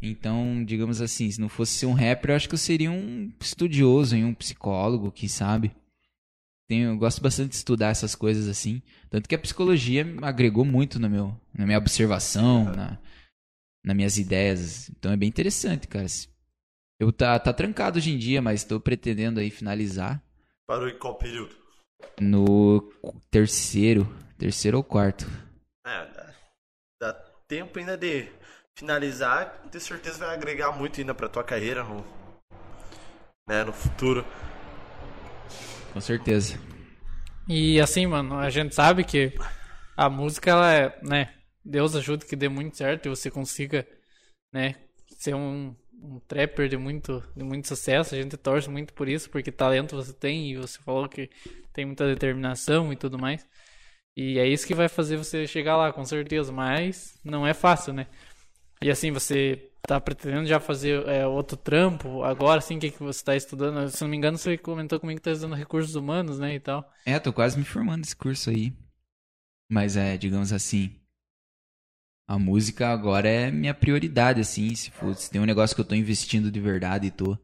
[0.00, 3.32] Então, digamos assim, se não fosse ser um rapper, eu acho que eu seria um
[3.40, 5.74] estudioso, hein, um psicólogo, quem sabe.
[6.68, 8.82] Tenho, eu gosto bastante de estudar essas coisas assim.
[9.08, 12.98] Tanto que a psicologia agregou muito no meu, na minha observação, na,
[13.84, 14.90] nas minhas ideias.
[14.90, 16.06] Então é bem interessante, cara.
[16.98, 20.22] Eu tá, tá trancado hoje em dia, mas estou pretendendo aí finalizar
[20.66, 21.54] Parou em qual período?
[22.20, 22.90] no
[23.30, 24.06] terceiro,
[24.36, 25.26] terceiro ou quarto.
[25.86, 26.15] É,
[27.48, 28.28] tempo ainda de
[28.74, 32.04] finalizar, ter certeza vai agregar muito ainda pra tua carreira no,
[33.48, 34.24] né, no futuro.
[35.92, 36.58] Com certeza.
[37.48, 39.32] E assim, mano, a gente sabe que
[39.96, 41.32] a música, ela é, né?
[41.64, 43.86] Deus ajuda que dê muito certo e você consiga,
[44.52, 44.74] né?
[45.18, 48.14] Ser um, um trapper de muito, de muito sucesso.
[48.14, 51.30] A gente torce muito por isso, porque talento você tem e você falou que
[51.72, 53.46] tem muita determinação e tudo mais.
[54.16, 56.50] E é isso que vai fazer você chegar lá, com certeza.
[56.52, 58.06] Mas não é fácil, né?
[58.82, 63.02] E assim, você tá pretendendo já fazer é, outro trampo agora, assim, o que, que
[63.02, 63.88] você tá estudando?
[63.88, 66.90] Se não me engano, você comentou comigo que tá estudando recursos humanos, né, e tal.
[67.04, 68.72] É, tô quase me formando nesse curso aí.
[69.70, 70.98] Mas é, digamos assim,
[72.28, 74.74] a música agora é minha prioridade, assim.
[74.74, 77.38] Se, for, se tem um negócio que eu tô investindo de verdade e tô,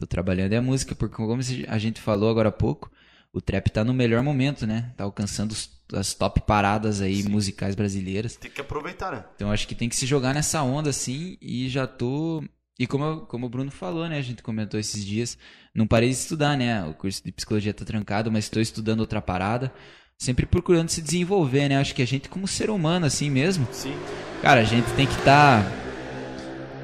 [0.00, 0.94] tô trabalhando, é a música.
[0.94, 2.90] Porque como a gente falou agora há pouco,
[3.32, 4.92] o trap tá no melhor momento, né?
[4.96, 5.54] Tá alcançando
[5.94, 8.36] as top paradas aí musicais brasileiras.
[8.36, 9.24] Tem que aproveitar, né?
[9.36, 12.42] Então acho que tem que se jogar nessa onda assim e já tô.
[12.78, 14.18] E como, eu- como o Bruno falou, né?
[14.18, 15.36] A gente comentou esses dias,
[15.74, 16.84] não parei de estudar, né?
[16.84, 19.72] O curso de psicologia tá trancado, mas estou estudando outra parada.
[20.20, 21.76] Sempre procurando se desenvolver, né?
[21.78, 23.94] Acho que a gente, como ser humano, assim mesmo, Sim.
[24.42, 25.64] cara, a gente tem que estar.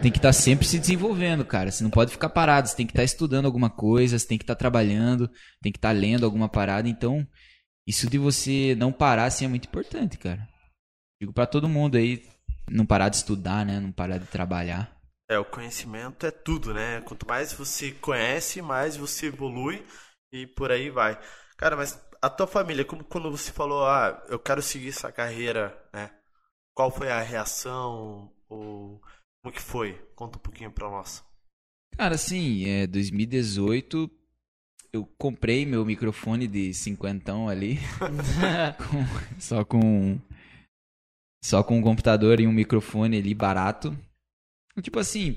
[0.05, 1.71] Tem que estar sempre se desenvolvendo, cara.
[1.71, 4.45] Você não pode ficar parado, você tem que estar estudando alguma coisa, você tem que
[4.45, 5.31] estar trabalhando,
[5.63, 6.87] tem que estar lendo alguma parada.
[6.87, 7.27] Então,
[7.87, 10.47] isso de você não parar, assim, é muito importante, cara.
[11.19, 12.23] Digo pra todo mundo aí,
[12.71, 13.81] não parar de estudar, né?
[13.81, 14.95] Não parar de trabalhar.
[15.27, 17.01] É, o conhecimento é tudo, né?
[17.01, 19.87] Quanto mais você conhece, mais você evolui
[20.31, 21.19] e por aí vai.
[21.57, 25.75] Cara, mas a tua família, como quando você falou, ah, eu quero seguir essa carreira,
[25.95, 26.11] né?
[26.75, 28.31] Qual foi a reação?
[28.51, 29.01] Ou
[29.45, 29.93] Como que foi?
[30.17, 31.23] Conta um pouquinho pra nós.
[31.99, 34.11] Cara, assim, é 2018
[34.91, 37.79] eu comprei meu microfone de cinquentão ali,
[38.79, 40.19] com- só com
[41.45, 43.95] só com um computador e um microfone ali barato.
[44.81, 45.37] Tipo assim,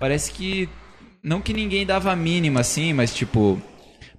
[0.00, 0.68] parece que
[1.22, 3.62] não que ninguém dava a mínima assim, mas tipo,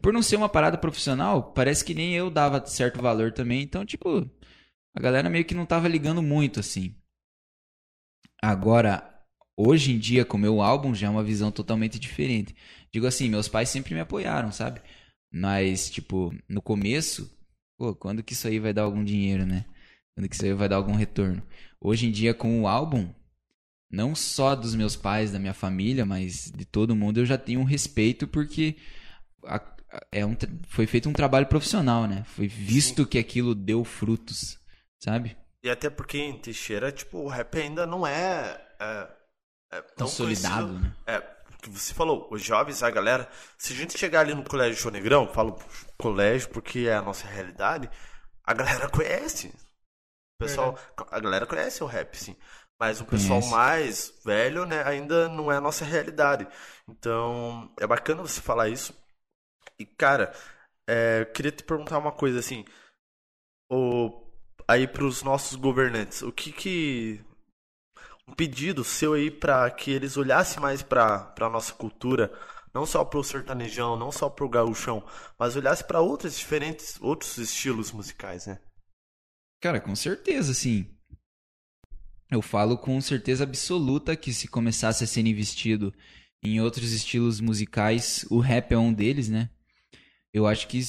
[0.01, 3.85] por não ser uma parada profissional, parece que nem eu dava certo valor também, então
[3.85, 4.25] tipo,
[4.95, 6.95] a galera meio que não tava ligando muito assim.
[8.41, 9.03] Agora,
[9.55, 12.55] hoje em dia, com o meu álbum, já é uma visão totalmente diferente.
[12.91, 14.81] Digo assim, meus pais sempre me apoiaram, sabe?
[15.31, 17.29] Mas, tipo, no começo,
[17.77, 19.65] pô, quando que isso aí vai dar algum dinheiro, né?
[20.15, 21.43] Quando que isso aí vai dar algum retorno?
[21.79, 23.09] Hoje em dia, com o álbum,
[23.91, 27.59] não só dos meus pais, da minha família, mas de todo mundo, eu já tenho
[27.61, 28.77] um respeito porque
[29.45, 29.57] a-
[29.91, 30.35] a- é um,
[30.69, 32.23] foi feito um trabalho profissional, né?
[32.25, 34.59] Foi visto que aquilo deu frutos,
[34.99, 35.37] sabe?
[35.63, 39.09] E até porque em Teixeira, tipo, o rap ainda não é, é,
[39.71, 40.79] é tão Consolidado, conhecido.
[40.79, 40.95] né?
[41.05, 44.43] É, o que você falou, os jovens, a galera, se a gente chegar ali no
[44.43, 45.59] Colégio João Negrão, falo
[45.97, 47.89] colégio porque é a nossa realidade,
[48.45, 49.47] a galera conhece.
[49.49, 50.79] O pessoal,
[51.11, 52.35] a galera conhece o rap, sim.
[52.79, 53.51] Mas o pessoal Conhece.
[53.51, 56.47] mais velho, né, ainda não é a nossa realidade.
[56.87, 58.93] Então, é bacana você falar isso.
[59.79, 60.33] E, cara,
[60.87, 62.65] é, eu queria te perguntar uma coisa assim.
[63.69, 64.28] O,
[64.69, 67.19] aí pros nossos governantes, o que que
[68.27, 72.31] um pedido seu aí para que eles olhassem mais para para nossa cultura,
[72.71, 75.03] não só pro sertanejão, não só pro gaúchão,
[75.39, 78.59] mas olhassem para outros diferentes, outros estilos musicais, né?
[79.59, 80.95] Cara, com certeza, sim.
[82.29, 85.91] Eu falo com certeza absoluta que se começasse a ser investido
[86.43, 89.49] em outros estilos musicais, o rap é um deles, né?
[90.31, 90.79] Eu acho que,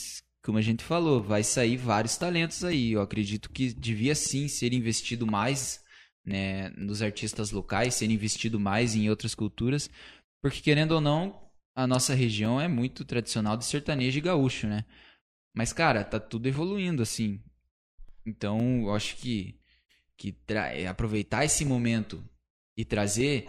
[0.42, 2.92] como a gente falou, vai sair vários talentos aí.
[2.92, 5.82] Eu acredito que devia sim ser investido mais
[6.24, 9.90] né, nos artistas locais, ser investido mais em outras culturas,
[10.40, 11.40] porque querendo ou não,
[11.74, 14.84] a nossa região é muito tradicional de sertanejo e gaúcho, né?
[15.54, 17.42] Mas, cara, tá tudo evoluindo, assim.
[18.24, 19.58] Então, eu acho que,
[20.16, 22.22] que é, aproveitar esse momento
[22.76, 23.48] e trazer,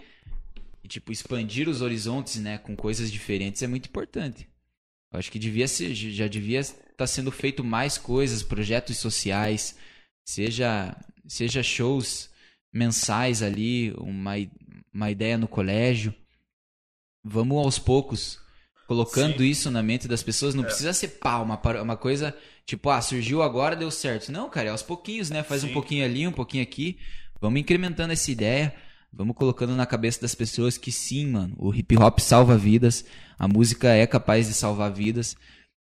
[0.83, 4.50] e, tipo, expandir os horizontes, né, com coisas diferentes é muito importante.
[5.11, 9.75] Eu acho que devia ser, já devia estar sendo feito mais coisas, projetos sociais,
[10.23, 10.95] seja,
[11.27, 12.29] seja shows
[12.73, 14.33] mensais ali, uma,
[14.93, 16.13] uma ideia no colégio.
[17.23, 18.39] Vamos aos poucos
[18.87, 19.45] colocando Sim.
[19.45, 20.55] isso na mente das pessoas.
[20.55, 22.35] Não precisa ser pá, uma, uma coisa
[22.65, 24.31] tipo, ah, surgiu agora, deu certo.
[24.31, 25.43] Não, cara, é aos pouquinhos, né?
[25.43, 25.73] Faz um Sim.
[25.73, 26.97] pouquinho ali, um pouquinho aqui.
[27.39, 28.73] Vamos incrementando essa ideia.
[29.13, 33.03] Vamos colocando na cabeça das pessoas que sim, mano, o hip hop salva vidas,
[33.37, 35.35] a música é capaz de salvar vidas.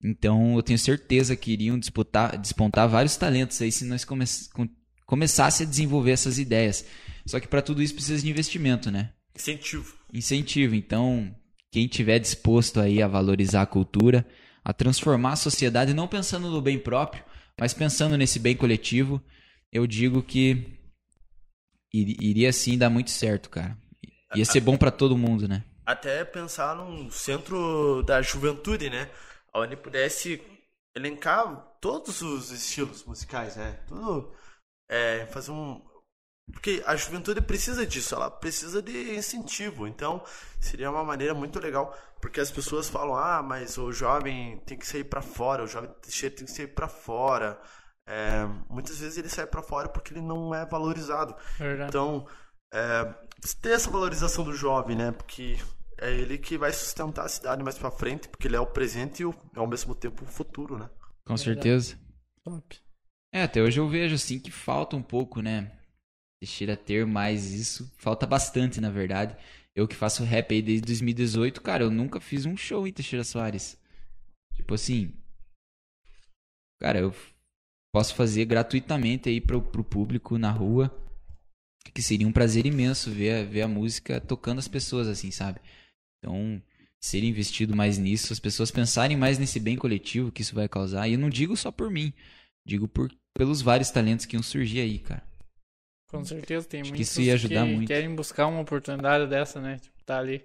[0.03, 4.69] Então eu tenho certeza que iriam disputar, despontar vários talentos aí se nós come com,
[5.07, 6.85] começasse a desenvolver essas ideias.
[7.25, 9.13] Só que para tudo isso precisa de investimento, né?
[9.37, 9.95] Incentivo.
[10.13, 10.75] incentivo.
[10.75, 11.35] Então,
[11.71, 14.27] quem tiver disposto aí a valorizar a cultura,
[14.65, 17.25] a transformar a sociedade, não pensando no bem próprio,
[17.59, 19.23] mas pensando nesse bem coletivo,
[19.73, 20.67] eu digo que
[21.93, 23.77] iria sim dar muito certo, cara.
[24.35, 25.63] Ia ser bom pra todo mundo, né?
[25.85, 29.11] Até pensar num centro da juventude, né?
[29.55, 30.41] Onde pudesse
[30.95, 33.79] elencar todos os estilos musicais, né?
[33.87, 34.33] Tudo.
[34.89, 35.83] É, fazer um.
[36.51, 39.87] Porque a juventude precisa disso, ela precisa de incentivo.
[39.87, 40.25] Então,
[40.61, 41.97] seria uma maneira muito legal.
[42.21, 45.91] Porque as pessoas falam, ah, mas o jovem tem que sair pra fora, o jovem
[46.01, 47.61] Teixeira tem que sair pra fora.
[48.07, 51.35] É, muitas vezes ele sai pra fora porque ele não é valorizado.
[51.59, 51.89] Verdade.
[51.91, 52.27] Então,
[52.73, 53.05] é,
[53.61, 55.13] ter essa valorização do jovem, né?
[55.13, 55.57] Porque
[55.99, 59.23] é ele que vai sustentar a cidade mais pra frente, porque ele é o presente
[59.23, 60.91] e o- ao mesmo tempo o futuro, né?
[61.25, 61.97] Com certeza.
[62.45, 62.81] Top.
[63.33, 65.79] É, até hoje eu vejo assim que falta um pouco, né?
[66.41, 67.95] Teixeira ter mais isso.
[67.99, 69.37] Falta bastante, na verdade.
[69.75, 73.25] Eu que faço rap aí desde 2018, cara, eu nunca fiz um show em Teixeira
[73.25, 73.79] Soares.
[74.57, 75.15] Tipo assim.
[76.81, 77.15] Cara, eu
[77.93, 80.91] posso fazer gratuitamente aí pro, pro público na rua.
[81.95, 85.61] Que seria um prazer imenso ver, a- ver a música tocando as pessoas, assim, sabe?
[86.19, 86.63] Então,
[87.01, 91.09] ser investido mais nisso, as pessoas pensarem mais nesse bem coletivo que isso vai causar.
[91.09, 92.13] E eu não digo só por mim.
[92.67, 95.25] Digo por, pelos vários talentos que iam surgir aí, cara.
[96.09, 97.87] Com certeza tem Acho que muitos isso ia ajudar que muito.
[97.87, 99.79] querem buscar uma oportunidade dessa, né?
[99.79, 100.45] Tipo, tá ali.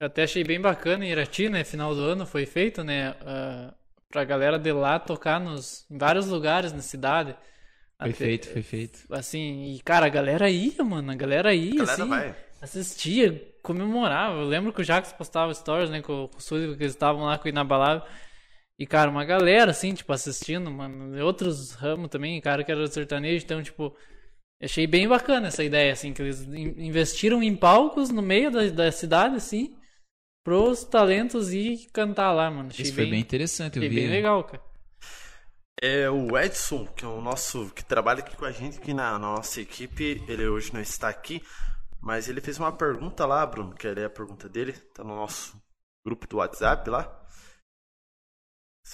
[0.00, 1.64] Eu até achei bem bacana em Irati, né?
[1.64, 3.12] Final do ano foi feito, né?
[3.12, 3.74] Uh,
[4.12, 7.34] pra galera de lá tocar nos, em vários lugares na cidade.
[8.00, 9.00] Foi Até- feito, foi feito.
[9.10, 11.10] Assim, e cara, a galera ia, mano.
[11.10, 12.08] A galera ia, A galera assim.
[12.08, 12.36] vai.
[12.60, 14.38] Assistia, comemorava.
[14.40, 16.00] Eu lembro que o Jacques postava stories, né?
[16.02, 18.06] Com, com o Sullivan, que eles estavam lá com o Inabalável.
[18.78, 21.16] E, cara, uma galera, assim, tipo, assistindo, mano.
[21.16, 23.44] E outros ramos também, cara, que era sertanejo.
[23.44, 23.96] Então, tipo,
[24.64, 28.64] Achei bem bacana essa ideia, assim, que eles in- investiram em palcos no meio da,
[28.68, 29.74] da cidade, assim,
[30.44, 32.68] pros talentos ir cantar lá, mano.
[32.70, 33.88] Achei Isso foi bem interessante, eu vi.
[33.88, 34.62] bem legal, cara.
[35.80, 39.12] É o Edson, que é o nosso que trabalha aqui com a gente aqui na,
[39.12, 40.22] na nossa equipe.
[40.28, 41.42] Ele hoje não está aqui,
[42.00, 43.74] mas ele fez uma pergunta lá, Bruno.
[43.74, 44.72] Quer ler a pergunta dele?
[44.94, 45.60] Tá no nosso
[46.06, 47.20] grupo do WhatsApp lá.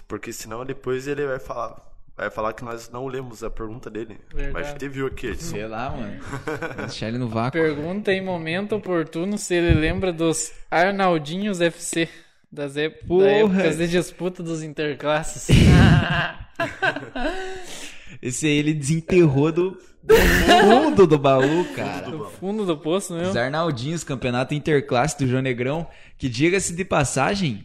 [0.07, 1.88] Porque senão depois ele vai falar,
[2.19, 4.19] vai falar que nós não lemos a pergunta dele.
[4.35, 4.53] Verdade.
[4.53, 5.51] Mas te viu aqui, Edson.
[5.53, 6.21] Sei lá, mano.
[6.79, 7.53] Deixar ele no vácuo.
[7.61, 12.09] Pergunta em momento oportuno se ele lembra dos Arnaldinhos FC,
[12.51, 13.25] das ép- Porra!
[13.25, 15.47] da épocas de disputa dos interclasses.
[18.21, 19.71] Esse aí ele desenterrou do,
[20.03, 22.09] do fundo do baú, cara.
[22.09, 23.43] no fundo do poço, Os meu.
[23.43, 25.87] Arnaldinhos, campeonato interclasse do João Negrão,
[26.17, 27.65] que diga-se de passagem,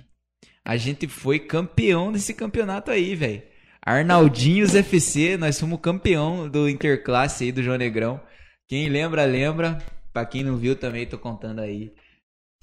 [0.63, 3.41] a gente foi campeão desse campeonato aí, velho.
[3.85, 8.21] Arnaldinhos FC, nós fomos campeão do interclasse aí do João Negrão.
[8.67, 9.77] Quem lembra, lembra.
[10.13, 11.93] Pra quem não viu também, tô contando aí.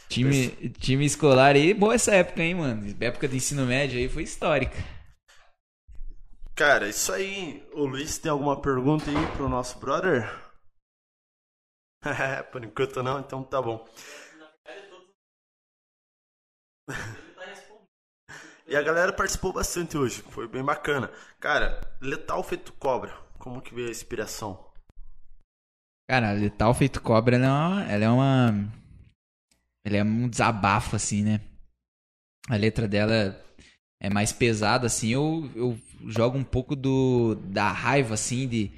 [0.09, 0.49] Time,
[0.79, 2.97] time escolar aí, boa essa época, hein, mano.
[3.01, 4.77] Época de ensino médio aí foi histórica.
[6.55, 7.69] Cara, isso aí.
[7.75, 10.29] O Luiz tem alguma pergunta aí pro nosso brother?
[12.51, 13.87] Por enquanto não, então tá bom.
[18.71, 21.11] E a galera participou bastante hoje, foi bem bacana.
[21.41, 24.65] Cara, Letal Feito Cobra, como que veio a inspiração?
[26.09, 27.85] Cara, Letal Feito Cobra, ela é uma.
[27.91, 28.73] Ela é, uma,
[29.85, 31.41] ela é um desabafo, assim, né?
[32.49, 33.45] A letra dela
[34.01, 35.09] é mais pesada, assim.
[35.09, 35.77] Eu, eu
[36.07, 38.71] jogo um pouco do da raiva, assim, de.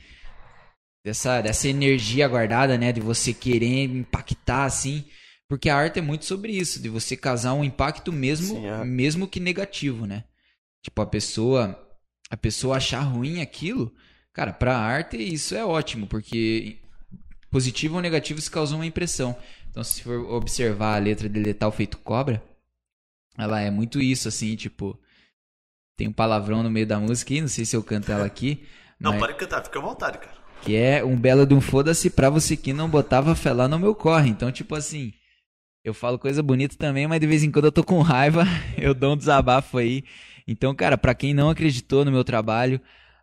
[1.04, 2.92] Dessa, dessa energia guardada, né?
[2.92, 5.06] De você querer impactar, assim.
[5.52, 8.82] Porque a arte é muito sobre isso, de você causar um impacto mesmo, Sim, é.
[8.86, 10.24] mesmo que negativo, né?
[10.82, 11.78] Tipo, a pessoa.
[12.30, 13.92] A pessoa achar ruim aquilo.
[14.32, 16.78] Cara, pra arte isso é ótimo, porque
[17.50, 19.36] positivo ou negativo se causou uma impressão.
[19.70, 22.42] Então, se for observar a letra de Letal Feito Cobra,
[23.36, 24.98] ela é muito isso, assim, tipo.
[25.98, 28.64] Tem um palavrão no meio da música aí, não sei se eu canto ela aqui.
[28.98, 30.32] Não, mas- pode cantar, fica à vontade, cara.
[30.62, 33.78] que é um belo de um foda-se pra você que não botava fé lá no
[33.78, 34.30] meu corre.
[34.30, 35.12] Então, tipo assim,
[35.84, 38.44] eu falo coisa bonita também, mas de vez em quando eu tô com raiva,
[38.78, 40.04] eu dou um desabafo aí.
[40.46, 42.80] Então, cara, pra quem não acreditou no meu trabalho,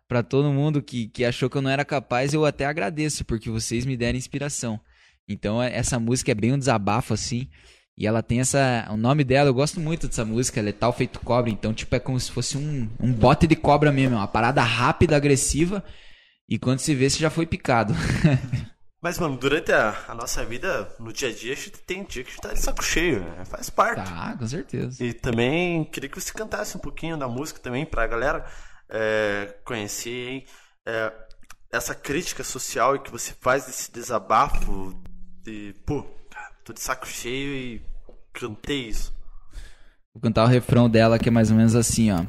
[0.08, 3.50] pra todo mundo que, que achou que eu não era capaz, eu até agradeço, porque
[3.50, 4.80] vocês me deram inspiração.
[5.28, 7.48] Então, é- essa música é bem um desabafo, assim.
[7.96, 8.86] E ela tem essa.
[8.90, 11.50] O nome dela, eu gosto muito dessa música, Letal Feito Cobra.
[11.50, 14.14] Então, tipo, é como se fosse um, um bote de cobra mesmo.
[14.14, 15.84] é Uma parada rápida, agressiva.
[16.48, 17.94] E quando se vê, você já foi picado.
[19.02, 22.22] Mas, mano, durante a, a nossa vida, no dia a dia, a gente tem dia
[22.22, 23.44] que a gente tá de saco cheio, né?
[23.46, 24.04] Faz parte.
[24.04, 25.02] tá, com certeza.
[25.02, 28.44] E também queria que você cantasse um pouquinho da música também pra galera
[28.90, 30.44] é, conhecer hein?
[30.86, 31.12] É,
[31.72, 34.94] essa crítica social e que você faz desse desabafo
[35.42, 36.04] de, pô,
[36.62, 37.82] tô de saco cheio e
[38.34, 39.14] cantei isso.
[40.12, 42.26] Vou cantar o refrão dela que é mais ou menos assim, ó.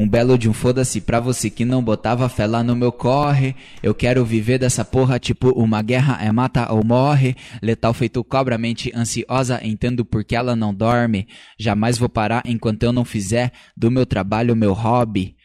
[0.00, 3.54] Um belo de um foda-se pra você que não botava fé lá no meu corre.
[3.82, 7.36] Eu quero viver dessa porra, tipo uma guerra é mata ou morre.
[7.60, 11.28] Letal feito cobra, mente ansiosa, entendo porque ela não dorme.
[11.58, 15.36] Jamais vou parar enquanto eu não fizer do meu trabalho meu hobby.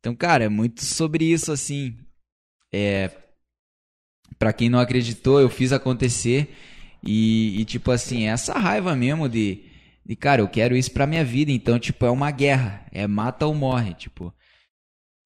[0.00, 1.96] Então, cara, é muito sobre isso, assim.
[2.74, 3.12] É.
[4.36, 6.52] Pra quem não acreditou, eu fiz acontecer.
[7.04, 9.62] E, e, tipo assim, é essa raiva mesmo de,
[10.06, 11.50] de, cara, eu quero isso pra minha vida.
[11.50, 12.86] Então, tipo, é uma guerra.
[12.92, 14.32] É mata ou morre, tipo.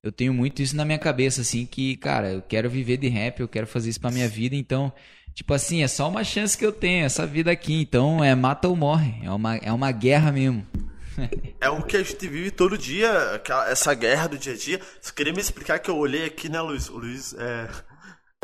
[0.03, 3.41] Eu tenho muito isso na minha cabeça, assim, que, cara, eu quero viver de rap,
[3.41, 4.57] eu quero fazer isso pra minha vida.
[4.57, 4.91] Então,
[5.35, 7.75] tipo assim, é só uma chance que eu tenho, essa vida aqui.
[7.83, 9.15] Então, é mata ou morre.
[9.23, 10.67] É uma, é uma guerra mesmo.
[11.61, 14.81] É o que a gente vive todo dia, aquela- essa guerra do dia a dia.
[15.03, 16.89] Você queria me explicar que eu olhei aqui, né, Luiz?
[16.89, 17.69] O Luiz, é.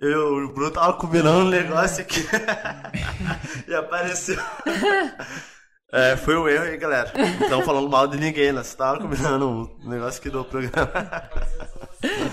[0.03, 2.21] Eu, o Bruno tava combinando um negócio aqui.
[3.67, 4.37] e apareceu.
[5.93, 7.13] É, foi um erro aí, galera.
[7.49, 8.63] Não falando mal de ninguém, né?
[8.63, 10.91] Você tava combinando um negócio aqui do programa.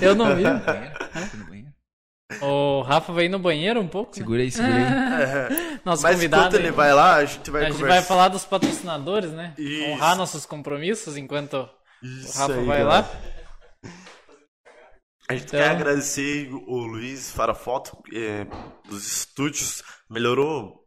[0.02, 0.44] Eu não vi.
[2.42, 4.10] O Rafa vai ir no banheiro um pouco.
[4.12, 4.18] né?
[4.18, 5.80] Segura aí, segura aí.
[5.86, 6.44] Nosso Mas convidado.
[6.48, 7.96] enquanto ele vai lá, a gente vai a gente conversar.
[8.00, 9.54] vai falar dos patrocinadores, né?
[9.58, 9.84] Isso.
[9.92, 11.70] Honrar nossos compromissos enquanto o
[12.06, 13.02] Isso Rafa aí, vai galera.
[13.02, 13.12] lá.
[15.30, 18.46] A gente Então- quer agradecer o Luiz Farafoto é,
[18.90, 19.84] dos estúdios.
[20.10, 20.83] Melhorou.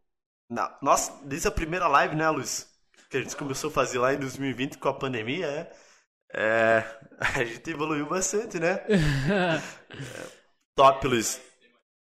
[0.49, 2.69] Na, nossa, desde a primeira live, né, Luiz?
[3.11, 5.73] Que a gente começou a fazer lá em 2020 com a pandemia, é.
[6.35, 6.85] é,
[7.41, 8.81] a gente evoluiu bastante, né?
[10.77, 11.41] Top, Luiz.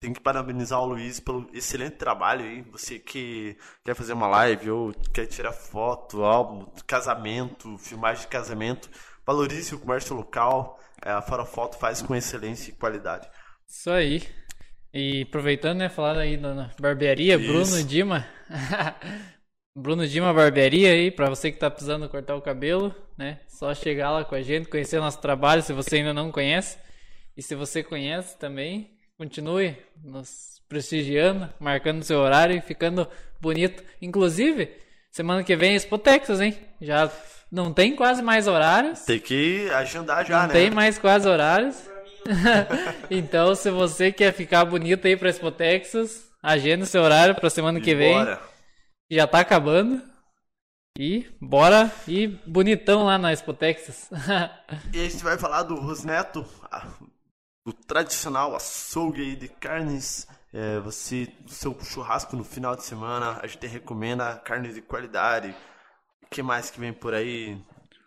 [0.01, 2.63] Tem que parabenizar o Luiz pelo excelente trabalho aí.
[2.71, 8.89] Você que quer fazer uma live ou quer tirar foto, álbum, casamento, filmagem de casamento,
[9.27, 10.79] valorize o comércio local.
[11.03, 13.29] É, a Farofoto faz com excelência e qualidade.
[13.67, 14.38] Isso aí.
[14.93, 17.47] E aproveitando, né, falar aí da barbearia, Isso.
[17.47, 18.27] Bruno Dima.
[19.77, 23.39] Bruno Dima Barbearia aí, pra você que tá precisando cortar o cabelo, né?
[23.47, 26.79] Só chegar lá com a gente, conhecer nosso trabalho, se você ainda não conhece.
[27.37, 33.07] E se você conhece também, continue nos prestigiando, marcando seu horário e ficando
[33.41, 33.85] bonito.
[34.03, 34.69] Inclusive,
[35.13, 36.57] semana que vem é Expo Texas, hein?
[36.81, 37.09] Já
[37.51, 39.01] não tem quase mais horários.
[39.03, 40.53] Tem que agendar já, Não né?
[40.53, 41.89] tem mais quase horários.
[43.11, 47.51] então, se você quer ficar bonito aí pra Expo Texas, agenda o seu horário pra
[47.51, 48.15] semana que vem.
[48.15, 48.41] Bora.
[49.11, 50.03] Já tá acabando.
[50.99, 54.11] E bora ir bonitão lá na Expo Texas.
[54.93, 56.45] E a gente vai falar do Rosneto,
[57.65, 60.27] do tradicional açougue aí de carnes.
[60.53, 65.55] É, você, seu churrasco no final de semana, a gente recomenda carne de qualidade.
[66.23, 67.63] O que mais que vem por aí,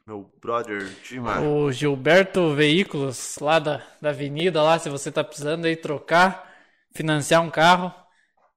[0.06, 1.40] meu brother Dima?
[1.42, 6.50] o Gilberto Veículos, lá da, da avenida, lá, se você tá precisando aí trocar,
[6.94, 7.94] financiar um carro,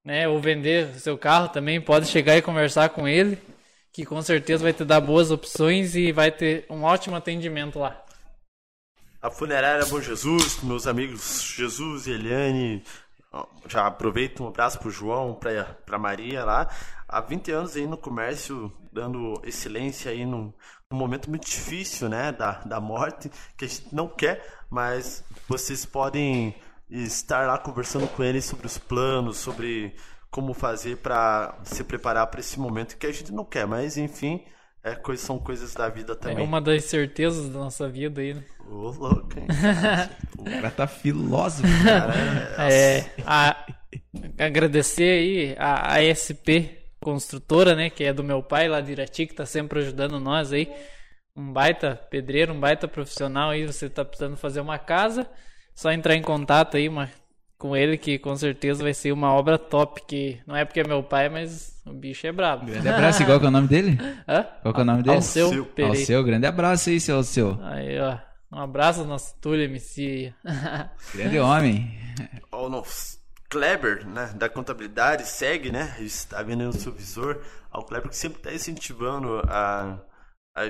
[0.04, 0.28] né?
[0.28, 3.38] Ou vender o seu carro também, pode chegar e conversar com ele,
[3.92, 8.04] que com certeza vai te dar boas opções e vai ter um ótimo atendimento lá.
[9.22, 12.82] A funerária Bom Jesus, meus amigos Jesus e Eliane.
[13.66, 16.68] Já aproveito um abraço pro João, pra, pra Maria lá.
[17.08, 20.52] Há 20 anos aí no comércio, dando excelência aí num,
[20.94, 22.30] num momento muito difícil, né?
[22.32, 26.54] Da, da morte, que a gente não quer, mas vocês podem
[26.88, 29.94] estar lá conversando com eles sobre os planos, sobre
[30.30, 34.44] como fazer para se preparar para esse momento que a gente não quer, mas enfim,
[34.82, 36.44] é, coisas, são coisas da vida É também.
[36.44, 38.42] uma das certezas da nossa vida aí, né?
[38.68, 39.46] Ô, louco, hein?
[40.38, 41.66] O cara tá filósofo.
[42.58, 43.64] É, a-
[44.38, 49.34] agradecer aí a ASP Construtora, né, que é do meu pai lá de Irati, que
[49.34, 50.72] tá sempre ajudando nós aí.
[51.36, 55.28] Um baita pedreiro, um baita profissional aí, você tá precisando fazer uma casa,
[55.74, 57.10] só entrar em contato aí uma,
[57.58, 60.84] com ele que com certeza vai ser uma obra top, que não é porque é
[60.84, 62.64] meu pai, mas o bicho é brabo.
[62.64, 63.98] Grande abraço, igual que é o nome dele?
[64.26, 64.46] Hã?
[64.62, 65.16] Qual que é o nome dele?
[65.16, 65.66] Alceu Alceu.
[65.66, 65.98] Pereira.
[65.98, 67.58] Alceu, grande abraço aí, seu Alceu.
[67.62, 68.16] Aí, ó.
[68.50, 70.32] Um abraço ao nosso Túlio MC.
[71.12, 71.98] Grande homem.
[72.52, 73.18] o nosso
[73.54, 77.40] Kleber, né, da contabilidade, segue, né, está vendo o seu visor,
[77.70, 80.00] ao Kleber que sempre está incentivando a,
[80.56, 80.64] a-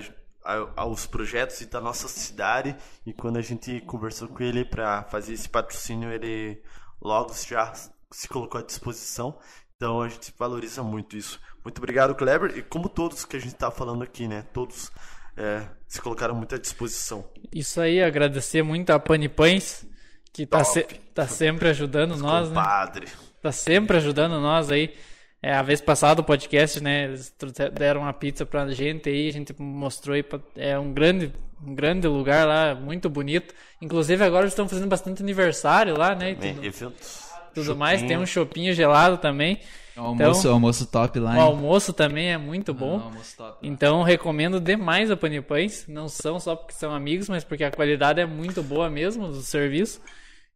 [0.44, 5.32] a- aos projetos da nossa cidade e quando a gente conversou com ele para fazer
[5.32, 6.62] esse patrocínio, ele
[7.00, 7.72] logo já
[8.12, 9.38] se colocou à disposição,
[9.76, 11.40] então a gente valoriza muito isso.
[11.64, 14.92] Muito obrigado, Kleber, e como todos que a gente está falando aqui, né, todos
[15.38, 17.26] é, se colocaram muito à disposição.
[17.50, 19.86] Isso aí, agradecer muito a Pani Pães,
[20.34, 20.82] que tá, se-
[21.14, 22.56] tá sempre ajudando nós, né?
[22.56, 23.06] Compadre.
[23.40, 24.94] Tá sempre ajudando nós aí.
[25.42, 27.04] É, a vez passada o podcast, né?
[27.04, 27.32] Eles
[27.72, 30.22] deram uma pizza pra gente aí, a gente mostrou aí.
[30.22, 31.32] pra- É um grande,
[31.64, 33.54] um grande lugar lá, muito bonito.
[33.80, 36.30] Inclusive agora eles estão fazendo bastante aniversário lá, né?
[36.32, 37.24] E tudo, eventos,
[37.54, 38.00] tudo mais.
[38.02, 39.60] Tem um chopinho gelado também.
[39.96, 42.98] O almoço, almoço top lá, O almoço também é muito bom.
[43.00, 43.58] Ah, almoço top.
[43.62, 45.84] Então recomendo demais a Panipães.
[45.86, 49.42] Não são só porque são amigos, mas porque a qualidade é muito boa mesmo do
[49.42, 50.00] serviço.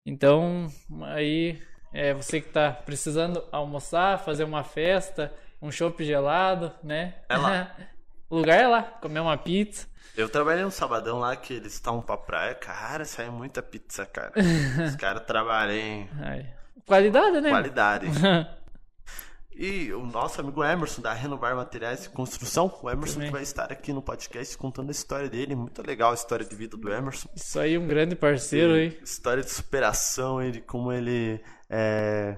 [0.09, 0.73] Então,
[1.03, 1.61] aí
[1.93, 5.31] é você que tá precisando almoçar, fazer uma festa,
[5.61, 7.17] um chopp gelado, né?
[7.29, 7.77] É lá.
[8.31, 9.87] o lugar é lá, comer uma pizza.
[10.17, 14.33] Eu trabalhei no sabadão lá que eles estavam pra praia, cara, saiu muita pizza, cara.
[14.89, 16.09] Os caras trabalham
[16.87, 17.51] Qualidade, né?
[17.51, 18.07] qualidade.
[19.61, 23.27] E o nosso amigo Emerson, da Renovar Materiais de Construção, o Emerson Também.
[23.29, 25.57] que vai estar aqui no podcast contando a história dele.
[25.57, 27.29] Muito legal a história de vida do Emerson.
[27.35, 28.97] Isso aí, um grande parceiro aí.
[29.03, 32.37] História de superação, ele como ele é,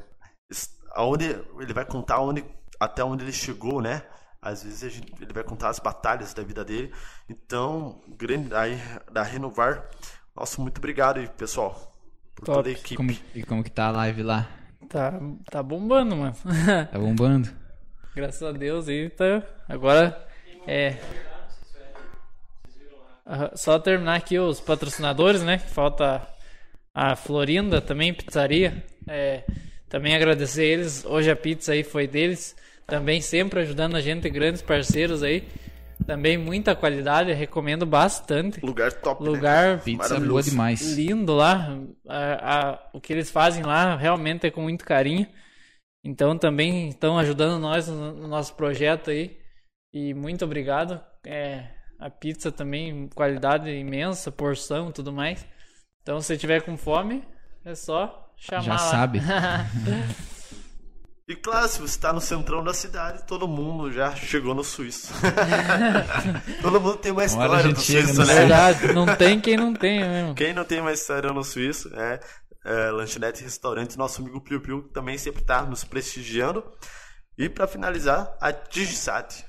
[0.92, 1.26] aonde
[1.59, 2.42] ele vai contar onde
[2.80, 4.02] até onde ele chegou, né?
[4.40, 6.90] Às vezes a gente- ele vai contar as batalhas da vida dele.
[7.28, 8.80] Então, grande aí
[9.12, 9.90] da Renovar.
[10.34, 11.74] Nosso muito obrigado aí, pessoal,
[12.34, 12.56] por Top.
[12.56, 12.97] toda a equipe.
[12.97, 14.48] Como- e como que tá a live lá?
[14.89, 15.20] Tá,
[15.51, 16.35] tá bombando, mano.
[16.90, 17.48] Tá bombando?
[18.15, 19.43] Graças a Deus aí tá.
[19.69, 20.27] Agora
[20.66, 20.97] é.
[23.55, 25.59] Só terminar aqui os patrocinadores, né?
[25.59, 26.27] Falta
[26.93, 28.85] a Florinda também, pizzaria.
[29.07, 29.44] É,
[29.89, 31.05] também agradecer eles.
[31.05, 32.57] Hoje a pizza aí foi deles.
[32.86, 35.47] Também sempre ajudando a gente, grandes parceiros aí.
[36.06, 38.60] Também muita qualidade, recomendo bastante.
[38.64, 39.28] Lugar top, né?
[39.31, 40.28] Lugar Pizza Maravilhoso.
[40.31, 40.81] boa demais.
[40.97, 41.77] lindo lá.
[42.09, 45.27] A- a- o que eles fazem lá realmente é com muito carinho.
[46.05, 49.39] Então também estão ajudando nós no, no nosso projeto aí.
[49.93, 51.01] E muito obrigado.
[51.24, 51.66] É,
[51.98, 55.47] a pizza também, qualidade imensa, porção e tudo mais.
[56.02, 57.22] Então se tiver com fome,
[57.64, 58.78] é só chamar Já lá.
[58.78, 59.20] sabe.
[61.31, 65.12] E claro, se você está no centrão da cidade, todo mundo já chegou no Suíço.
[66.61, 68.35] todo mundo tem uma a história gente do chega Suíço, no né?
[68.35, 70.35] Verdade, não tem quem não tenha mesmo.
[70.35, 72.19] Quem não tem uma história no Suíço, é.
[72.65, 76.65] é, lanchonete e restaurante, nosso amigo Piu Piu, que também sempre está nos prestigiando.
[77.39, 79.44] E para finalizar, a Digisat.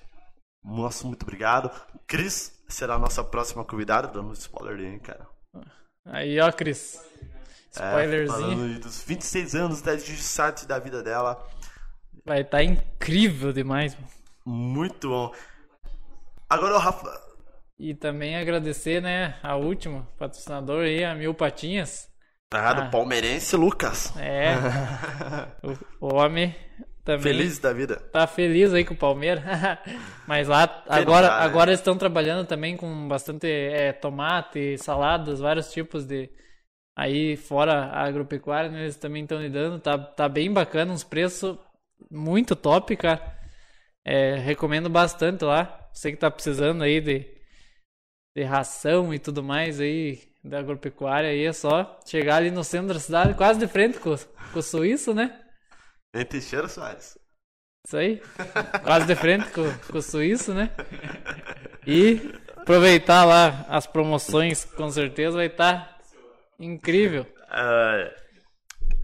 [0.63, 1.71] Nossa, muito obrigado.
[2.05, 5.27] Cris será a nossa próxima convidada, dando um spoiler aí, cara.
[6.05, 7.01] Aí, ó, Cris.
[7.75, 8.39] É, Spoilerzinho.
[8.39, 11.43] falando aí dos 26 anos da Digisat da vida dela.
[12.25, 14.07] Vai estar incrível demais, mano.
[14.45, 15.31] Muito bom.
[16.49, 17.09] Agora o Rafa.
[17.79, 22.09] E também agradecer, né, a última patrocinador aí, a Mil Patinhas.
[22.53, 22.89] Ah, do Ah.
[22.89, 24.13] palmeirense Lucas.
[24.17, 24.53] É.
[26.01, 26.53] o, o homem
[27.03, 27.95] também Feliz da vida.
[28.11, 29.43] tá feliz aí com o Palmeiras.
[30.27, 35.71] Mas lá agora, tá, agora eles estão trabalhando também com bastante é, tomate, saladas, vários
[35.71, 36.29] tipos de.
[36.95, 39.79] Aí fora a agropecuária, né, eles também estão lidando.
[39.79, 41.57] Tá, tá bem bacana, uns preços
[42.09, 43.39] muito top, cara.
[44.05, 45.89] É, recomendo bastante lá.
[45.93, 47.25] Você que tá precisando aí de,
[48.35, 52.93] de ração e tudo mais aí da agropecuária aí é só chegar ali no centro
[52.93, 55.39] da cidade, quase de frente com, com o Suíço, né?
[56.15, 57.17] Em Teixeira Soares.
[57.85, 58.21] Isso aí.
[58.83, 60.71] Quase de frente com, com o Suíço, né?
[61.85, 62.19] E
[62.55, 65.99] aproveitar lá as promoções, com certeza vai estar
[66.59, 67.25] incrível.
[67.49, 68.11] Ah,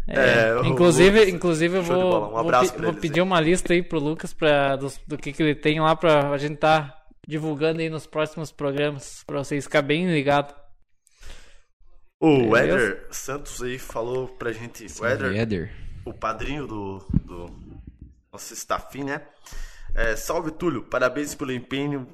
[0.07, 2.27] É, É, inclusive, Lucas, inclusive eu vou.
[2.27, 3.21] Um vou, vou eles pedir aí.
[3.21, 6.37] uma lista aí pro Lucas pra, do, do que, que ele tem lá pra a
[6.37, 6.93] gente tá
[7.27, 10.55] divulgando aí nos próximos programas, pra vocês ficarem bem ligados.
[12.19, 12.77] o Beleza.
[12.77, 14.85] Éder Santos aí falou pra gente.
[14.99, 15.71] O Éder, Éder.
[16.05, 17.51] o padrinho do, do
[18.31, 19.21] nosso staff, né?
[19.93, 22.07] É, salve Túlio, parabéns pelo empenho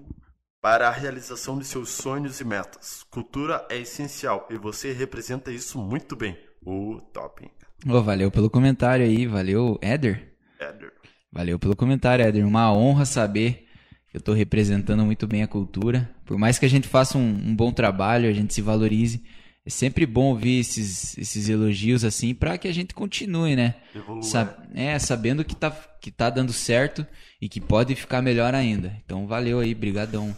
[0.61, 3.03] para a realização de seus sonhos e metas.
[3.11, 6.37] Cultura é essencial e você representa isso muito bem.
[6.65, 7.51] O top,
[7.87, 10.33] Ô, valeu pelo comentário aí, valeu, Éder.
[10.59, 10.91] Éder.
[11.31, 12.45] Valeu pelo comentário, Éder.
[12.47, 13.67] Uma honra saber
[14.09, 16.09] que eu tô representando muito bem a cultura.
[16.25, 19.23] Por mais que a gente faça um, um bom trabalho, a gente se valorize,
[19.65, 23.75] é sempre bom ouvir esses, esses elogios assim pra que a gente continue, né?
[23.95, 24.21] Evolua.
[24.23, 27.05] Sa- é, sabendo que tá, que tá dando certo
[27.41, 28.95] e que pode ficar melhor ainda.
[29.03, 30.33] Então valeu aí, brigadão.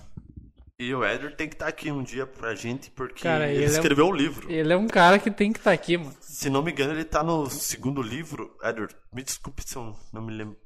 [0.78, 3.66] E o Éder tem que estar aqui um dia pra gente, porque Cara, ele, ele
[3.66, 4.52] é um- escreveu um livro.
[4.52, 6.14] Ele é um cara que tem que estar aqui, mano.
[6.20, 8.54] Se não me engano, ele tá no segundo livro.
[8.62, 10.58] Éder, me desculpe se eu não me lembro.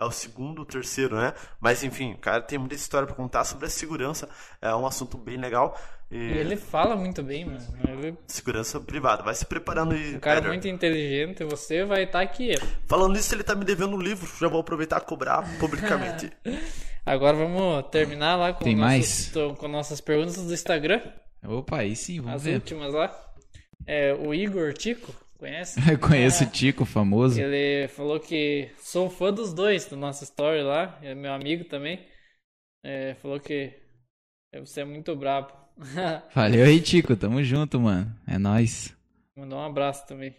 [0.00, 1.34] É o segundo, o terceiro, né?
[1.60, 4.28] Mas enfim, o cara tem muita história pra contar sobre a segurança.
[4.60, 5.76] É um assunto bem legal.
[6.10, 7.58] E E ele fala muito bem, mano.
[7.86, 9.22] Ele segurança privada.
[9.22, 10.14] Vai se preparando aí.
[10.14, 10.50] é um cara Éder.
[10.50, 12.54] muito inteligente, você vai estar aqui.
[12.86, 14.28] Falando nisso, ele tá me devendo um livro.
[14.38, 16.30] Já vou aproveitar e cobrar publicamente.
[17.04, 19.56] Agora vamos terminar lá com, Tem nossos- mais?
[19.58, 21.00] com nossas perguntas do Instagram.
[21.44, 22.54] Opa, aí sim, vamos As ver.
[22.56, 23.34] últimas lá.
[23.86, 25.78] É, o Igor Tico, conhece?
[25.90, 27.40] Eu conheço o Tico, famoso.
[27.40, 30.98] Ele falou que sou fã dos dois, do nosso story lá.
[31.02, 32.06] É meu amigo também.
[32.84, 33.72] É, falou que
[34.54, 35.52] você é muito brabo.
[36.34, 37.16] Valeu aí, Tico.
[37.16, 38.14] Tamo junto, mano.
[38.26, 38.94] É nóis.
[39.36, 40.34] Mandou um abraço também.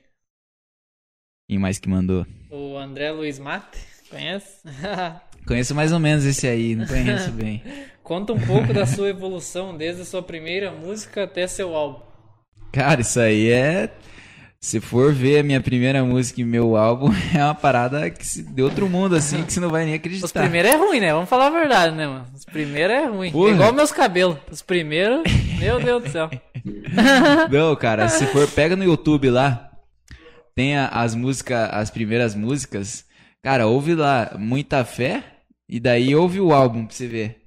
[1.48, 2.28] Quem mais que mandou?
[2.52, 3.80] O André Luiz Mate,
[4.10, 4.62] conhece?
[5.50, 7.64] Conheço mais ou menos esse aí, não conheço bem.
[8.04, 12.02] Conta um pouco da sua evolução desde a sua primeira música até seu álbum.
[12.72, 13.90] Cara, isso aí é.
[14.62, 18.44] Se for ver a minha primeira música e meu álbum, é uma parada que se-
[18.44, 20.40] de outro mundo, assim, que você não vai nem Os acreditar.
[20.42, 21.12] primeiros é ruim, né?
[21.14, 22.26] Vamos falar a verdade, né, mano?
[22.36, 23.32] Os primeiros é ruim.
[23.32, 23.50] Porra.
[23.50, 24.38] É igual meus cabelos.
[24.52, 25.24] Os primeiros,
[25.58, 26.30] meu Deus do céu.
[27.50, 29.70] Não, cara, se for, pega no YouTube lá,
[30.54, 33.04] tem as músicas, as primeiras músicas,
[33.42, 35.24] cara, ouve lá, Muita Fé,
[35.70, 37.38] e daí ouve o álbum pra você ver.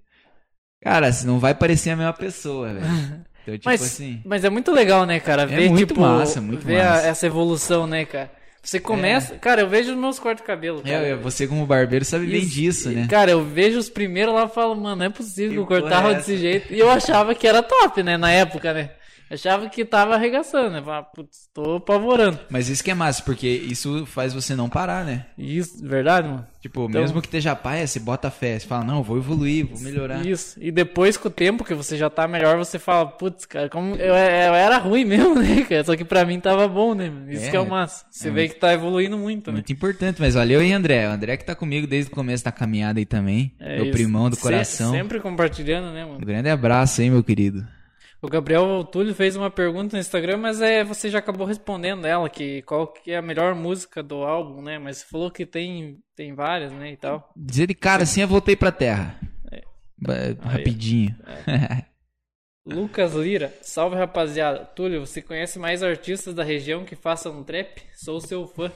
[0.82, 2.86] Cara, você não vai parecer a mesma pessoa, velho.
[3.42, 4.22] Então, tipo Mas, assim.
[4.24, 5.44] mas é muito legal, né, cara?
[5.44, 7.06] Ver, muito tipo, massa, muito ver a- massa.
[7.08, 8.30] essa evolução, né, cara?
[8.62, 9.34] Você começa.
[9.34, 10.80] Cara, eu vejo os meus cortes de cabelo.
[10.80, 10.92] Cara.
[11.08, 12.50] É, você como barbeiro sabe bem Isso.
[12.54, 13.08] disso, né?
[13.10, 16.12] Cara, eu vejo os primeiros lá e falo, mano, não é possível que eu cortava
[16.12, 16.72] é desse jeito.
[16.72, 18.90] E eu achava que era top, né, na época, né?
[19.32, 20.82] Achava que tava arregaçando, né?
[20.82, 22.38] Falava, putz, tô apavorando.
[22.50, 25.26] Mas isso que é massa, porque isso faz você não parar, né?
[25.38, 26.46] Isso, verdade, mano?
[26.60, 29.80] Tipo, Então- mesmo que esteja paia, você bota fé, você fala, não, vou evoluir, vou
[29.80, 30.24] melhorar.
[30.26, 30.56] Isso.
[30.60, 33.94] E depois, com o tempo que você já tá melhor, você fala, putz, cara, como
[33.96, 34.14] eu, eu
[34.54, 35.82] era ruim mesmo, né, cara?
[35.82, 37.08] Só que pra mim tava bom, né?
[37.08, 37.32] mano?
[37.32, 38.04] Isso É, que é o massa.
[38.10, 39.54] Você é vê que tá evoluindo muito, né?
[39.54, 41.08] Muito importante, mas valeu aí, André.
[41.08, 43.52] O André que tá comigo desde o começo da caminhada aí também.
[43.58, 43.92] É meu isso.
[43.92, 44.90] primão do Se- coração.
[44.92, 46.18] sempre compartilhando, né, mano?
[46.18, 47.66] Um grande abraço aí, meu querido.
[48.22, 52.30] O Gabriel Túlio fez uma pergunta no Instagram, mas é, você já acabou respondendo ela,
[52.30, 54.78] que qual que é a melhor música do álbum, né?
[54.78, 57.32] Mas você falou que tem, tem várias, né, e tal.
[57.36, 59.18] Dizer de cara assim, eu voltei pra terra.
[59.50, 60.36] É.
[60.40, 61.16] Rapidinho.
[62.64, 64.64] Lucas Lira, salve rapaziada.
[64.66, 67.82] Túlio, você conhece mais artistas da região que façam trap?
[67.92, 68.70] Sou seu fã.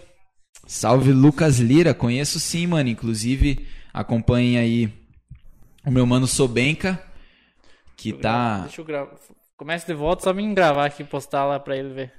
[0.66, 2.89] Salve Lucas Lira, conheço sim, mano.
[2.89, 3.64] Inclusive,
[3.94, 4.93] acompanhem aí
[5.86, 7.01] o meu mano Sobenca,
[7.97, 8.60] que tá.
[8.60, 9.16] Deixa eu gravar.
[9.56, 12.12] Começa de volta, só me gravar aqui e postar lá pra ele ver.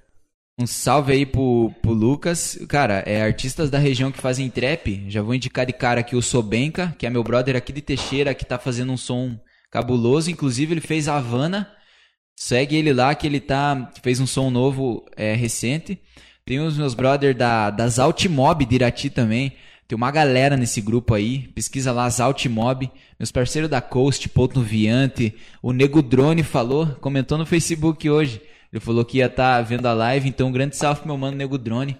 [0.59, 2.57] Um salve aí pro, pro Lucas.
[2.67, 5.05] Cara, é artistas da região que fazem trap.
[5.07, 8.33] Já vou indicar de cara aqui o Sobenca, que é meu brother aqui de Teixeira,
[8.33, 9.39] que tá fazendo um som
[9.69, 10.31] cabuloso.
[10.31, 11.71] Inclusive, ele fez a Havana.
[12.35, 13.91] Segue ele lá, que ele tá.
[14.01, 16.01] fez um som novo é, recente.
[16.43, 19.53] Tem os meus brothers da, das Altimob de Irati também.
[19.87, 21.47] Tem uma galera nesse grupo aí.
[21.55, 22.91] Pesquisa lá, as Altimob.
[23.17, 25.33] Meus parceiros da Coast, Ponto Viante.
[25.61, 28.41] O Nego Drone falou, comentou no Facebook hoje.
[28.71, 31.37] Ele falou que ia estar vendo a live, então um grande salve pro meu mano
[31.37, 31.97] Nego Drone.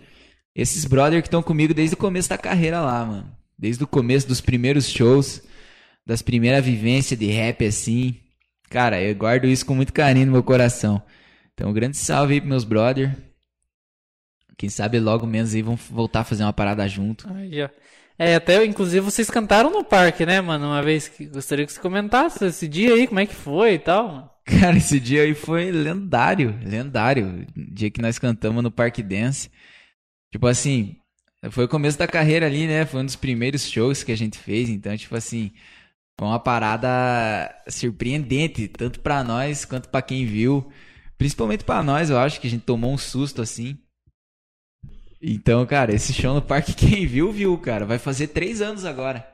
[0.54, 3.32] Esses brother que estão comigo desde o começo da carreira lá, mano.
[3.58, 5.42] Desde o começo dos primeiros shows,
[6.06, 8.18] das primeiras vivências de rap assim.
[8.70, 11.02] Cara, eu guardo isso com muito carinho no meu coração.
[11.54, 13.16] Então, um grande salve aí pros meus brother.
[14.58, 17.32] Quem sabe logo menos aí vão voltar a fazer uma parada junto.
[17.32, 17.70] Aí, ó.
[18.20, 20.66] É, até inclusive vocês cantaram no parque, né, mano?
[20.66, 23.80] Uma vez que gostaria que você comentasse esse dia aí, como é que foi e
[23.80, 24.30] tal, mano.
[24.44, 27.46] Cara, esse dia aí foi lendário, lendário.
[27.56, 29.52] Dia que nós cantamos no Parque Dance.
[30.32, 30.96] Tipo assim,
[31.52, 32.86] foi o começo da carreira ali, né?
[32.86, 35.52] Foi um dos primeiros shows que a gente fez, então, tipo assim,
[36.20, 40.72] foi uma parada surpreendente, tanto pra nós quanto pra quem viu.
[41.18, 43.78] Principalmente pra nós, eu acho que a gente tomou um susto assim.
[45.22, 47.86] Então, cara, esse show no parque, quem viu, viu, cara.
[47.86, 49.26] Vai fazer três anos agora.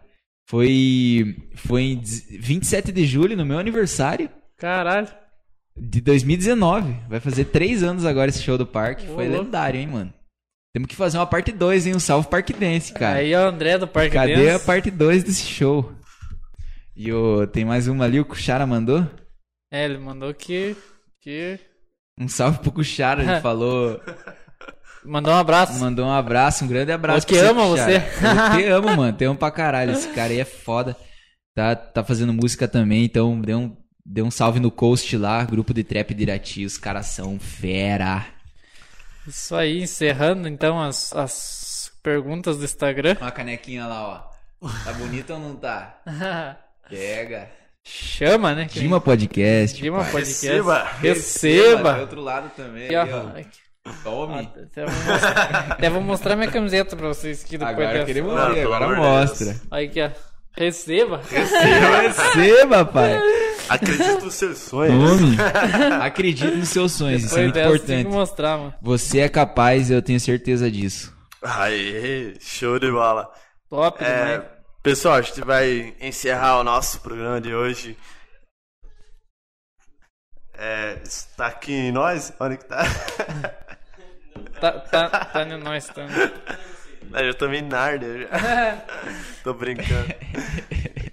[0.47, 4.29] Foi, foi em 27 de julho, no meu aniversário.
[4.57, 5.07] Caralho.
[5.75, 6.95] De 2019.
[7.09, 9.09] Vai fazer três anos agora esse show do parque.
[9.09, 9.43] Ô, Foi louco.
[9.45, 10.13] lendário, hein, mano.
[10.73, 11.95] Temos que fazer uma parte 2, hein?
[11.95, 13.19] Um salve Parque Dance, cara.
[13.19, 14.49] Aí, ó, André do Parque Cadê Dance.
[14.49, 15.91] a parte 2 desse show?
[16.95, 19.07] E o, tem mais uma ali, o Kuchara mandou.
[19.71, 20.75] É, ele mandou que.
[21.21, 21.59] que...
[22.19, 23.99] Um salve pro Kuchara, ele falou.
[25.05, 25.79] Mandou um abraço.
[25.79, 27.19] Mandou um abraço, um grande abraço.
[27.19, 27.53] Eu que Kuchara.
[27.53, 27.95] você.
[27.95, 29.13] Eu te amo, mano.
[29.13, 29.91] Te amo pra caralho.
[29.91, 30.95] Esse cara aí é foda.
[31.55, 35.71] Tá, tá fazendo música também, então deu um, deu um salve no Coast lá, grupo
[35.73, 36.65] de trap de Irati.
[36.65, 38.25] Os caras são fera.
[39.27, 43.15] Isso aí, encerrando então as, as perguntas do Instagram.
[43.21, 44.31] Uma canequinha lá,
[44.61, 44.67] ó.
[44.83, 46.01] Tá bonita ou não tá?
[46.89, 47.49] Pega.
[47.83, 48.65] Chama, né?
[48.71, 49.81] Dima Podcast.
[49.81, 50.11] Dima pai.
[50.11, 50.45] Podcast.
[50.47, 50.79] Receba.
[50.79, 51.99] Do Receba.
[51.99, 52.95] outro lado também.
[52.95, 53.27] Ali, ó.
[53.37, 53.59] Aqui.
[54.03, 54.49] Tome.
[54.63, 58.05] Até vou, mostrar, até vou mostrar minha camiseta pra vocês aqui depois Agora dessa.
[58.05, 59.45] queremos ver, pelo agora mostra.
[59.47, 59.61] Deus.
[59.69, 60.09] Aí aqui, ó.
[60.55, 61.21] Receba.
[61.29, 63.19] Receba, pai.
[63.67, 65.19] Acredito nos seus sonhos.
[65.19, 65.37] Tome.
[66.01, 68.05] Acredite nos seus sonhos, isso é Depois muito dessa tem importante.
[68.05, 68.73] que mostrar, mano.
[68.81, 71.13] Você é capaz, eu tenho certeza disso.
[71.41, 73.29] Aê, show de bola.
[73.69, 74.41] Top É, demais.
[74.81, 77.97] pessoal, a gente vai encerrar o nosso programa de hoje.
[80.55, 82.33] É, está aqui em nós?
[82.39, 82.83] Onde que tá?
[84.59, 86.07] Tá, tá, tá em nós, tá.
[87.21, 88.77] Eu também narder já.
[89.43, 90.07] Tô brincando.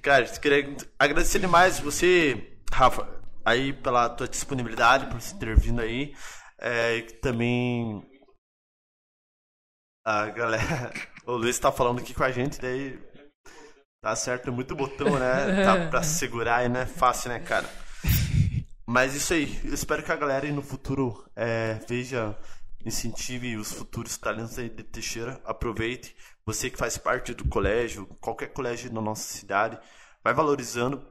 [0.01, 3.09] Cara, eu queria agradecer demais você, Rafa,
[3.45, 6.15] aí pela tua disponibilidade, por você ter vindo aí.
[6.59, 8.07] É, também
[10.05, 10.93] a galera.
[11.27, 12.99] O Luiz tá falando aqui com a gente, daí.
[14.03, 15.65] Tá certo, é muito botão, né?
[15.65, 17.69] Tá pra segurar aí, não é fácil, né, cara?
[18.93, 22.37] Mas isso aí, eu espero que a galera aí no futuro é, veja,
[22.85, 26.17] incentive os futuros talentos aí de Teixeira, aproveite.
[26.45, 29.79] Você que faz parte do colégio, qualquer colégio na nossa cidade,
[30.25, 31.07] vai valorizando,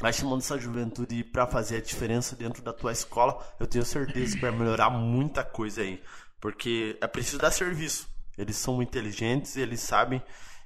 [0.00, 3.40] vai chamando essa juventude para fazer a diferença dentro da tua escola.
[3.60, 6.02] Eu tenho certeza que vai melhorar muita coisa aí,
[6.40, 8.08] porque é preciso dar serviço.
[8.36, 10.20] Eles são inteligentes, eles sabem,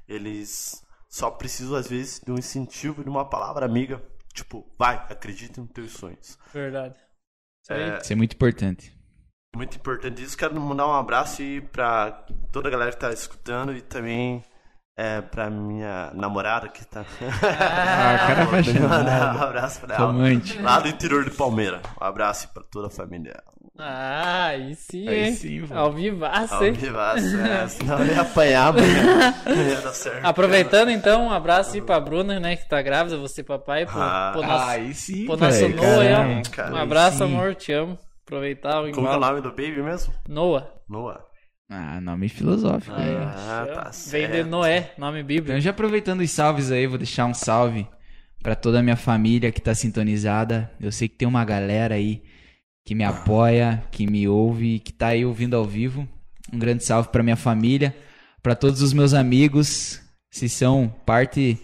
[0.08, 4.02] eles só precisam às vezes de um incentivo, de uma palavra amiga,
[4.36, 6.38] tipo, vai, acredite nos teus sonhos.
[6.52, 6.94] Verdade.
[7.62, 7.98] Isso aí.
[7.98, 8.96] Isso é muito importante.
[9.56, 10.36] Muito importante isso.
[10.36, 12.12] Quero mandar um abraço aí pra
[12.52, 14.44] toda a galera que tá escutando e também
[14.96, 17.04] é, pra minha namorada que tá.
[17.22, 18.88] Ah, cara apaixonado.
[18.88, 20.06] Mandar um abraço pra ela.
[20.06, 20.62] Romântico.
[20.62, 21.80] Lá do interior de Palmeira.
[22.00, 23.42] Um abraço pra toda a família.
[23.78, 25.34] Ah, aí sim, Aí hein?
[25.34, 25.74] sim, vô.
[25.76, 26.72] Ao vivaço, Ao hein?
[26.72, 28.86] vivaço, é, senão eu ia apanhar, mano.
[29.44, 30.24] Não ia dar certo.
[30.24, 34.30] Aproveitando então, um abraço aí pra Bruna, né, que tá grávida, você papai, pro, Ah.
[34.32, 37.98] pro nosso, Aí sim, pro nosso Noah Um abraço, amor, te amo.
[38.24, 40.12] Aproveitar o Como é o nome do baby mesmo?
[40.26, 40.66] Noah.
[40.88, 41.20] Noah.
[41.68, 42.94] Ah, nome filosófico.
[42.94, 43.22] aí, ó.
[43.22, 44.48] Ah, tá Vem de certo.
[44.48, 45.60] Noé, nome Então, bíblico.
[45.60, 47.86] já aproveitando os salves aí, vou deixar um salve
[48.42, 50.70] pra toda a minha família que tá sintonizada.
[50.80, 52.22] Eu sei que tem uma galera aí
[52.86, 56.08] que me apoia, que me ouve, que tá aí ouvindo ao vivo.
[56.52, 57.96] Um grande salve pra minha família,
[58.40, 61.58] pra todos os meus amigos, se são parte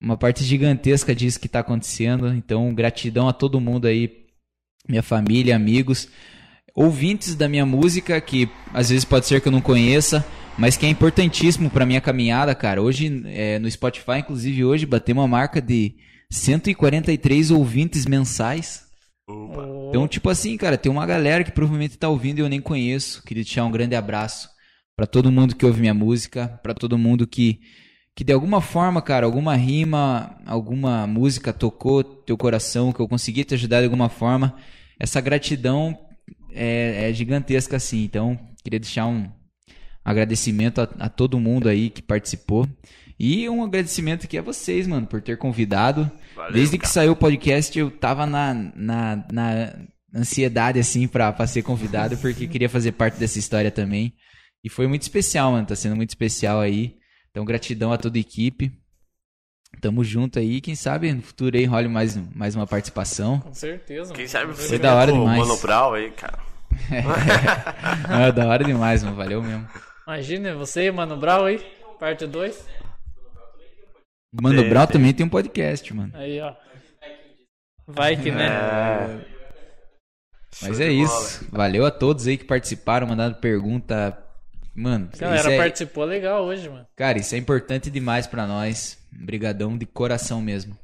[0.00, 2.32] uma parte gigantesca disso que tá acontecendo.
[2.34, 4.26] Então, gratidão a todo mundo aí,
[4.88, 6.08] minha família, amigos,
[6.74, 10.24] ouvintes da minha música que às vezes pode ser que eu não conheça,
[10.58, 12.82] mas que é importantíssimo pra minha caminhada, cara.
[12.82, 15.94] Hoje é, no Spotify, inclusive hoje bateu uma marca de
[16.30, 18.84] 143 ouvintes mensais.
[19.28, 19.66] Opa.
[19.88, 23.22] Então, tipo assim, cara, tem uma galera que provavelmente tá ouvindo e eu nem conheço.
[23.22, 24.48] Queria deixar um grande abraço
[24.96, 27.60] pra todo mundo que ouve minha música, pra todo mundo que
[28.14, 33.42] que de alguma forma, cara, alguma rima, alguma música tocou teu coração, que eu consegui
[33.42, 34.54] te ajudar de alguma forma.
[34.98, 35.98] Essa gratidão
[36.54, 38.04] é, é gigantesca assim.
[38.04, 39.30] Então, queria deixar um
[40.04, 42.68] agradecimento a, a todo mundo aí que participou.
[43.18, 46.10] E um agradecimento aqui a vocês, mano, por ter convidado.
[46.34, 46.92] Valeu, Desde que cara.
[46.92, 49.74] saiu o podcast, eu tava na, na, na
[50.14, 54.12] ansiedade, assim, pra, pra ser convidado, porque queria fazer parte dessa história também.
[54.64, 55.66] E foi muito especial, mano.
[55.66, 56.96] Tá sendo muito especial aí.
[57.30, 58.72] Então, gratidão a toda a equipe.
[59.80, 60.60] Tamo junto aí.
[60.60, 63.40] Quem sabe no futuro aí role mais, mais uma participação.
[63.40, 64.14] Com certeza.
[64.14, 65.38] Quem sabe você Foi da hora com o demais.
[65.60, 66.38] Mano aí, cara.
[68.08, 69.16] Ah, da hora demais, mano.
[69.16, 69.68] Valeu mesmo.
[70.06, 71.58] Imagina, você e o Mano Brau aí,
[71.98, 72.66] parte 2.
[74.40, 74.92] Mano Tem, Brau tem.
[74.94, 76.12] também tem um podcast, mano.
[76.14, 76.54] Aí, ó.
[77.86, 78.46] Vai que, né?
[78.46, 79.20] É.
[80.62, 81.46] Mas Show é isso.
[81.50, 84.16] Valeu a todos aí que participaram, mandaram pergunta.
[84.74, 86.86] Mano, galera isso é- participou legal hoje, mano.
[86.96, 88.98] Cara, isso é importante demais pra nós.
[89.12, 90.76] Brigadão de coração mesmo.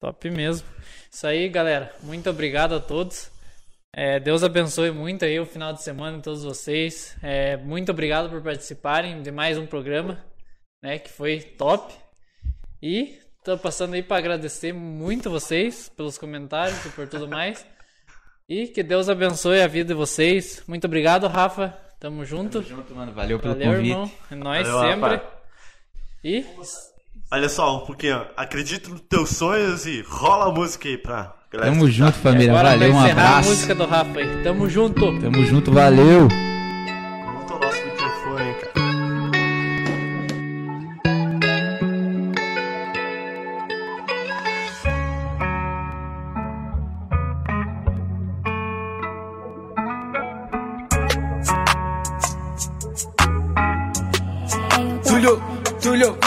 [0.00, 0.66] Top mesmo.
[1.10, 1.94] Isso aí, galera.
[2.02, 3.30] Muito obrigado a todos.
[3.94, 7.16] É, Deus abençoe muito aí o final de semana em todos vocês.
[7.22, 10.24] É, muito obrigado por participarem de mais um programa,
[10.82, 10.98] né?
[10.98, 11.94] Que foi top.
[12.82, 17.66] E tô passando aí para agradecer muito vocês pelos comentários e por tudo mais.
[18.48, 20.62] E que Deus abençoe a vida de vocês.
[20.66, 21.76] Muito obrigado, Rafa.
[21.98, 22.62] Tamo junto.
[22.62, 23.12] junto, mano.
[23.12, 23.90] Valeu pelo Valeu, convite.
[23.90, 24.12] irmão.
[24.30, 25.10] É nóis Valeu, sempre.
[25.16, 25.38] Rafa.
[26.22, 26.46] E
[27.30, 28.24] Olha só, um pouquinho.
[28.36, 31.70] Acredita nos teus sonhos e rola a música aí pra galera.
[31.72, 32.06] Tamo escutar.
[32.06, 32.50] junto, família.
[32.52, 33.48] agora Valeu, um encerrar a abraço.
[33.50, 34.42] música do Rafa aí.
[34.42, 35.20] Tamo junto.
[35.20, 36.28] Tamo junto, valeu.
[36.28, 38.88] Vamos ao nosso microfone, cara.
[55.82, 56.18] Tulho.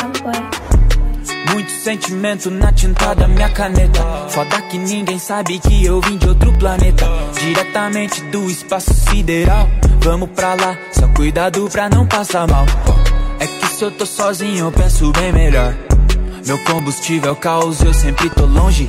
[1.84, 4.04] Sentimento na tinta da minha caneta.
[4.30, 7.08] Foda que ninguém sabe que eu vim de outro planeta.
[7.40, 9.68] Diretamente do espaço sideral.
[10.02, 12.66] Vamos pra lá, só cuidado pra não passar mal.
[13.40, 15.76] É que se eu tô sozinho, eu penso bem melhor.
[16.46, 18.88] Meu combustível é caos, eu sempre tô longe.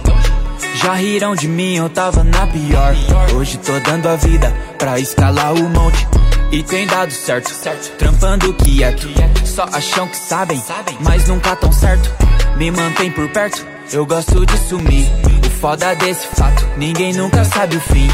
[0.74, 2.94] Já riram de mim, eu tava na pior.
[3.34, 6.06] Hoje tô dando a vida pra escalar o monte.
[6.50, 7.50] E tem dado certo,
[7.96, 9.08] trampando quieto.
[9.46, 10.62] Só acham que sabem,
[11.00, 12.10] mas nunca tão certo.
[12.56, 15.06] Me mantém por perto, eu gosto de sumir.
[15.46, 18.08] O foda desse fato, ninguém nunca sabe o fim.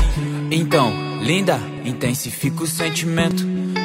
[0.50, 0.92] Então,
[1.22, 3.44] linda, intensifica o sentimento.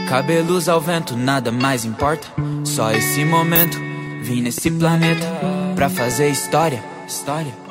[0.09, 2.27] Cabelos ao vento, nada mais importa.
[2.63, 3.77] Só esse momento,
[4.21, 5.25] vim nesse planeta
[5.75, 7.62] pra fazer história, história.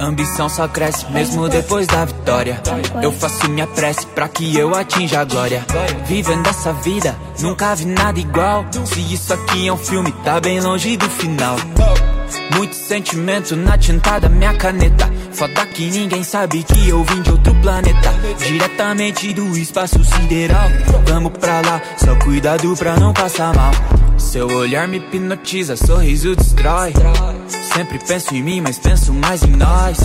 [0.00, 2.60] Ambição só cresce mesmo depois da vitória.
[3.02, 5.64] Eu faço minha prece pra que eu atinja a glória.
[6.06, 8.64] Vivendo essa vida, nunca vi nada igual.
[8.86, 11.56] Se isso aqui é um filme, tá bem longe do final.
[12.56, 15.10] Muito sentimento na tinta da minha caneta.
[15.32, 18.14] Foda que ninguém sabe que eu vim de outro planeta.
[18.38, 20.68] Diretamente do espaço sideral.
[21.06, 23.72] Vamos pra lá, só cuidado pra não passar mal.
[24.20, 26.92] Seu olhar me hipnotiza, sorriso destrói.
[27.74, 29.98] Sempre penso em mim, mas penso mais em nós.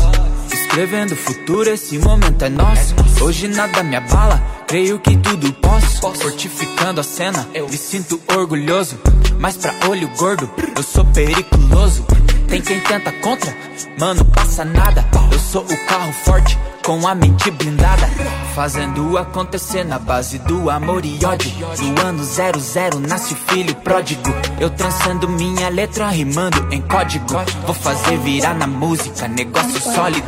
[0.52, 2.96] Escrevendo o futuro, esse momento é nosso.
[3.22, 6.02] Hoje nada me abala, creio que tudo posso.
[6.02, 8.98] Fortificando a cena, me sinto orgulhoso.
[9.40, 12.04] Mas pra olho gordo, eu sou periculoso.
[12.48, 13.56] Tem quem tenta contra,
[14.00, 15.06] mano, passa nada.
[15.32, 18.08] Eu sou o carro forte, com a mente blindada.
[18.54, 21.52] Fazendo acontecer na base do amor e ódio.
[21.82, 24.30] No ano 00 nasce o filho pródigo.
[24.60, 27.26] Eu transcendo minha letra rimando em código.
[27.66, 30.28] Vou fazer virar na música, negócio sólido.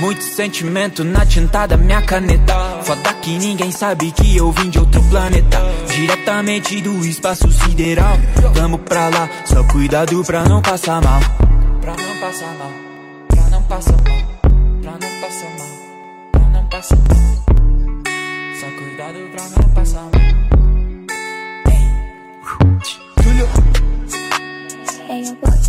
[0.00, 2.54] Muito sentimento na tinta da minha caneta.
[2.82, 5.58] Foda que ninguém sabe que eu vim de outro planeta.
[5.94, 8.18] Diretamente do espaço sideral.
[8.54, 11.20] Vamos pra lá, só cuidado pra não passar mal.
[11.80, 12.72] Pra não passar mal,
[13.28, 14.37] pra não passar mal,
[16.78, 17.44] mal.
[18.60, 20.08] Só cuidado pra não passar.
[23.22, 23.48] Tulio.
[25.08, 25.67] Hey, yo, boy.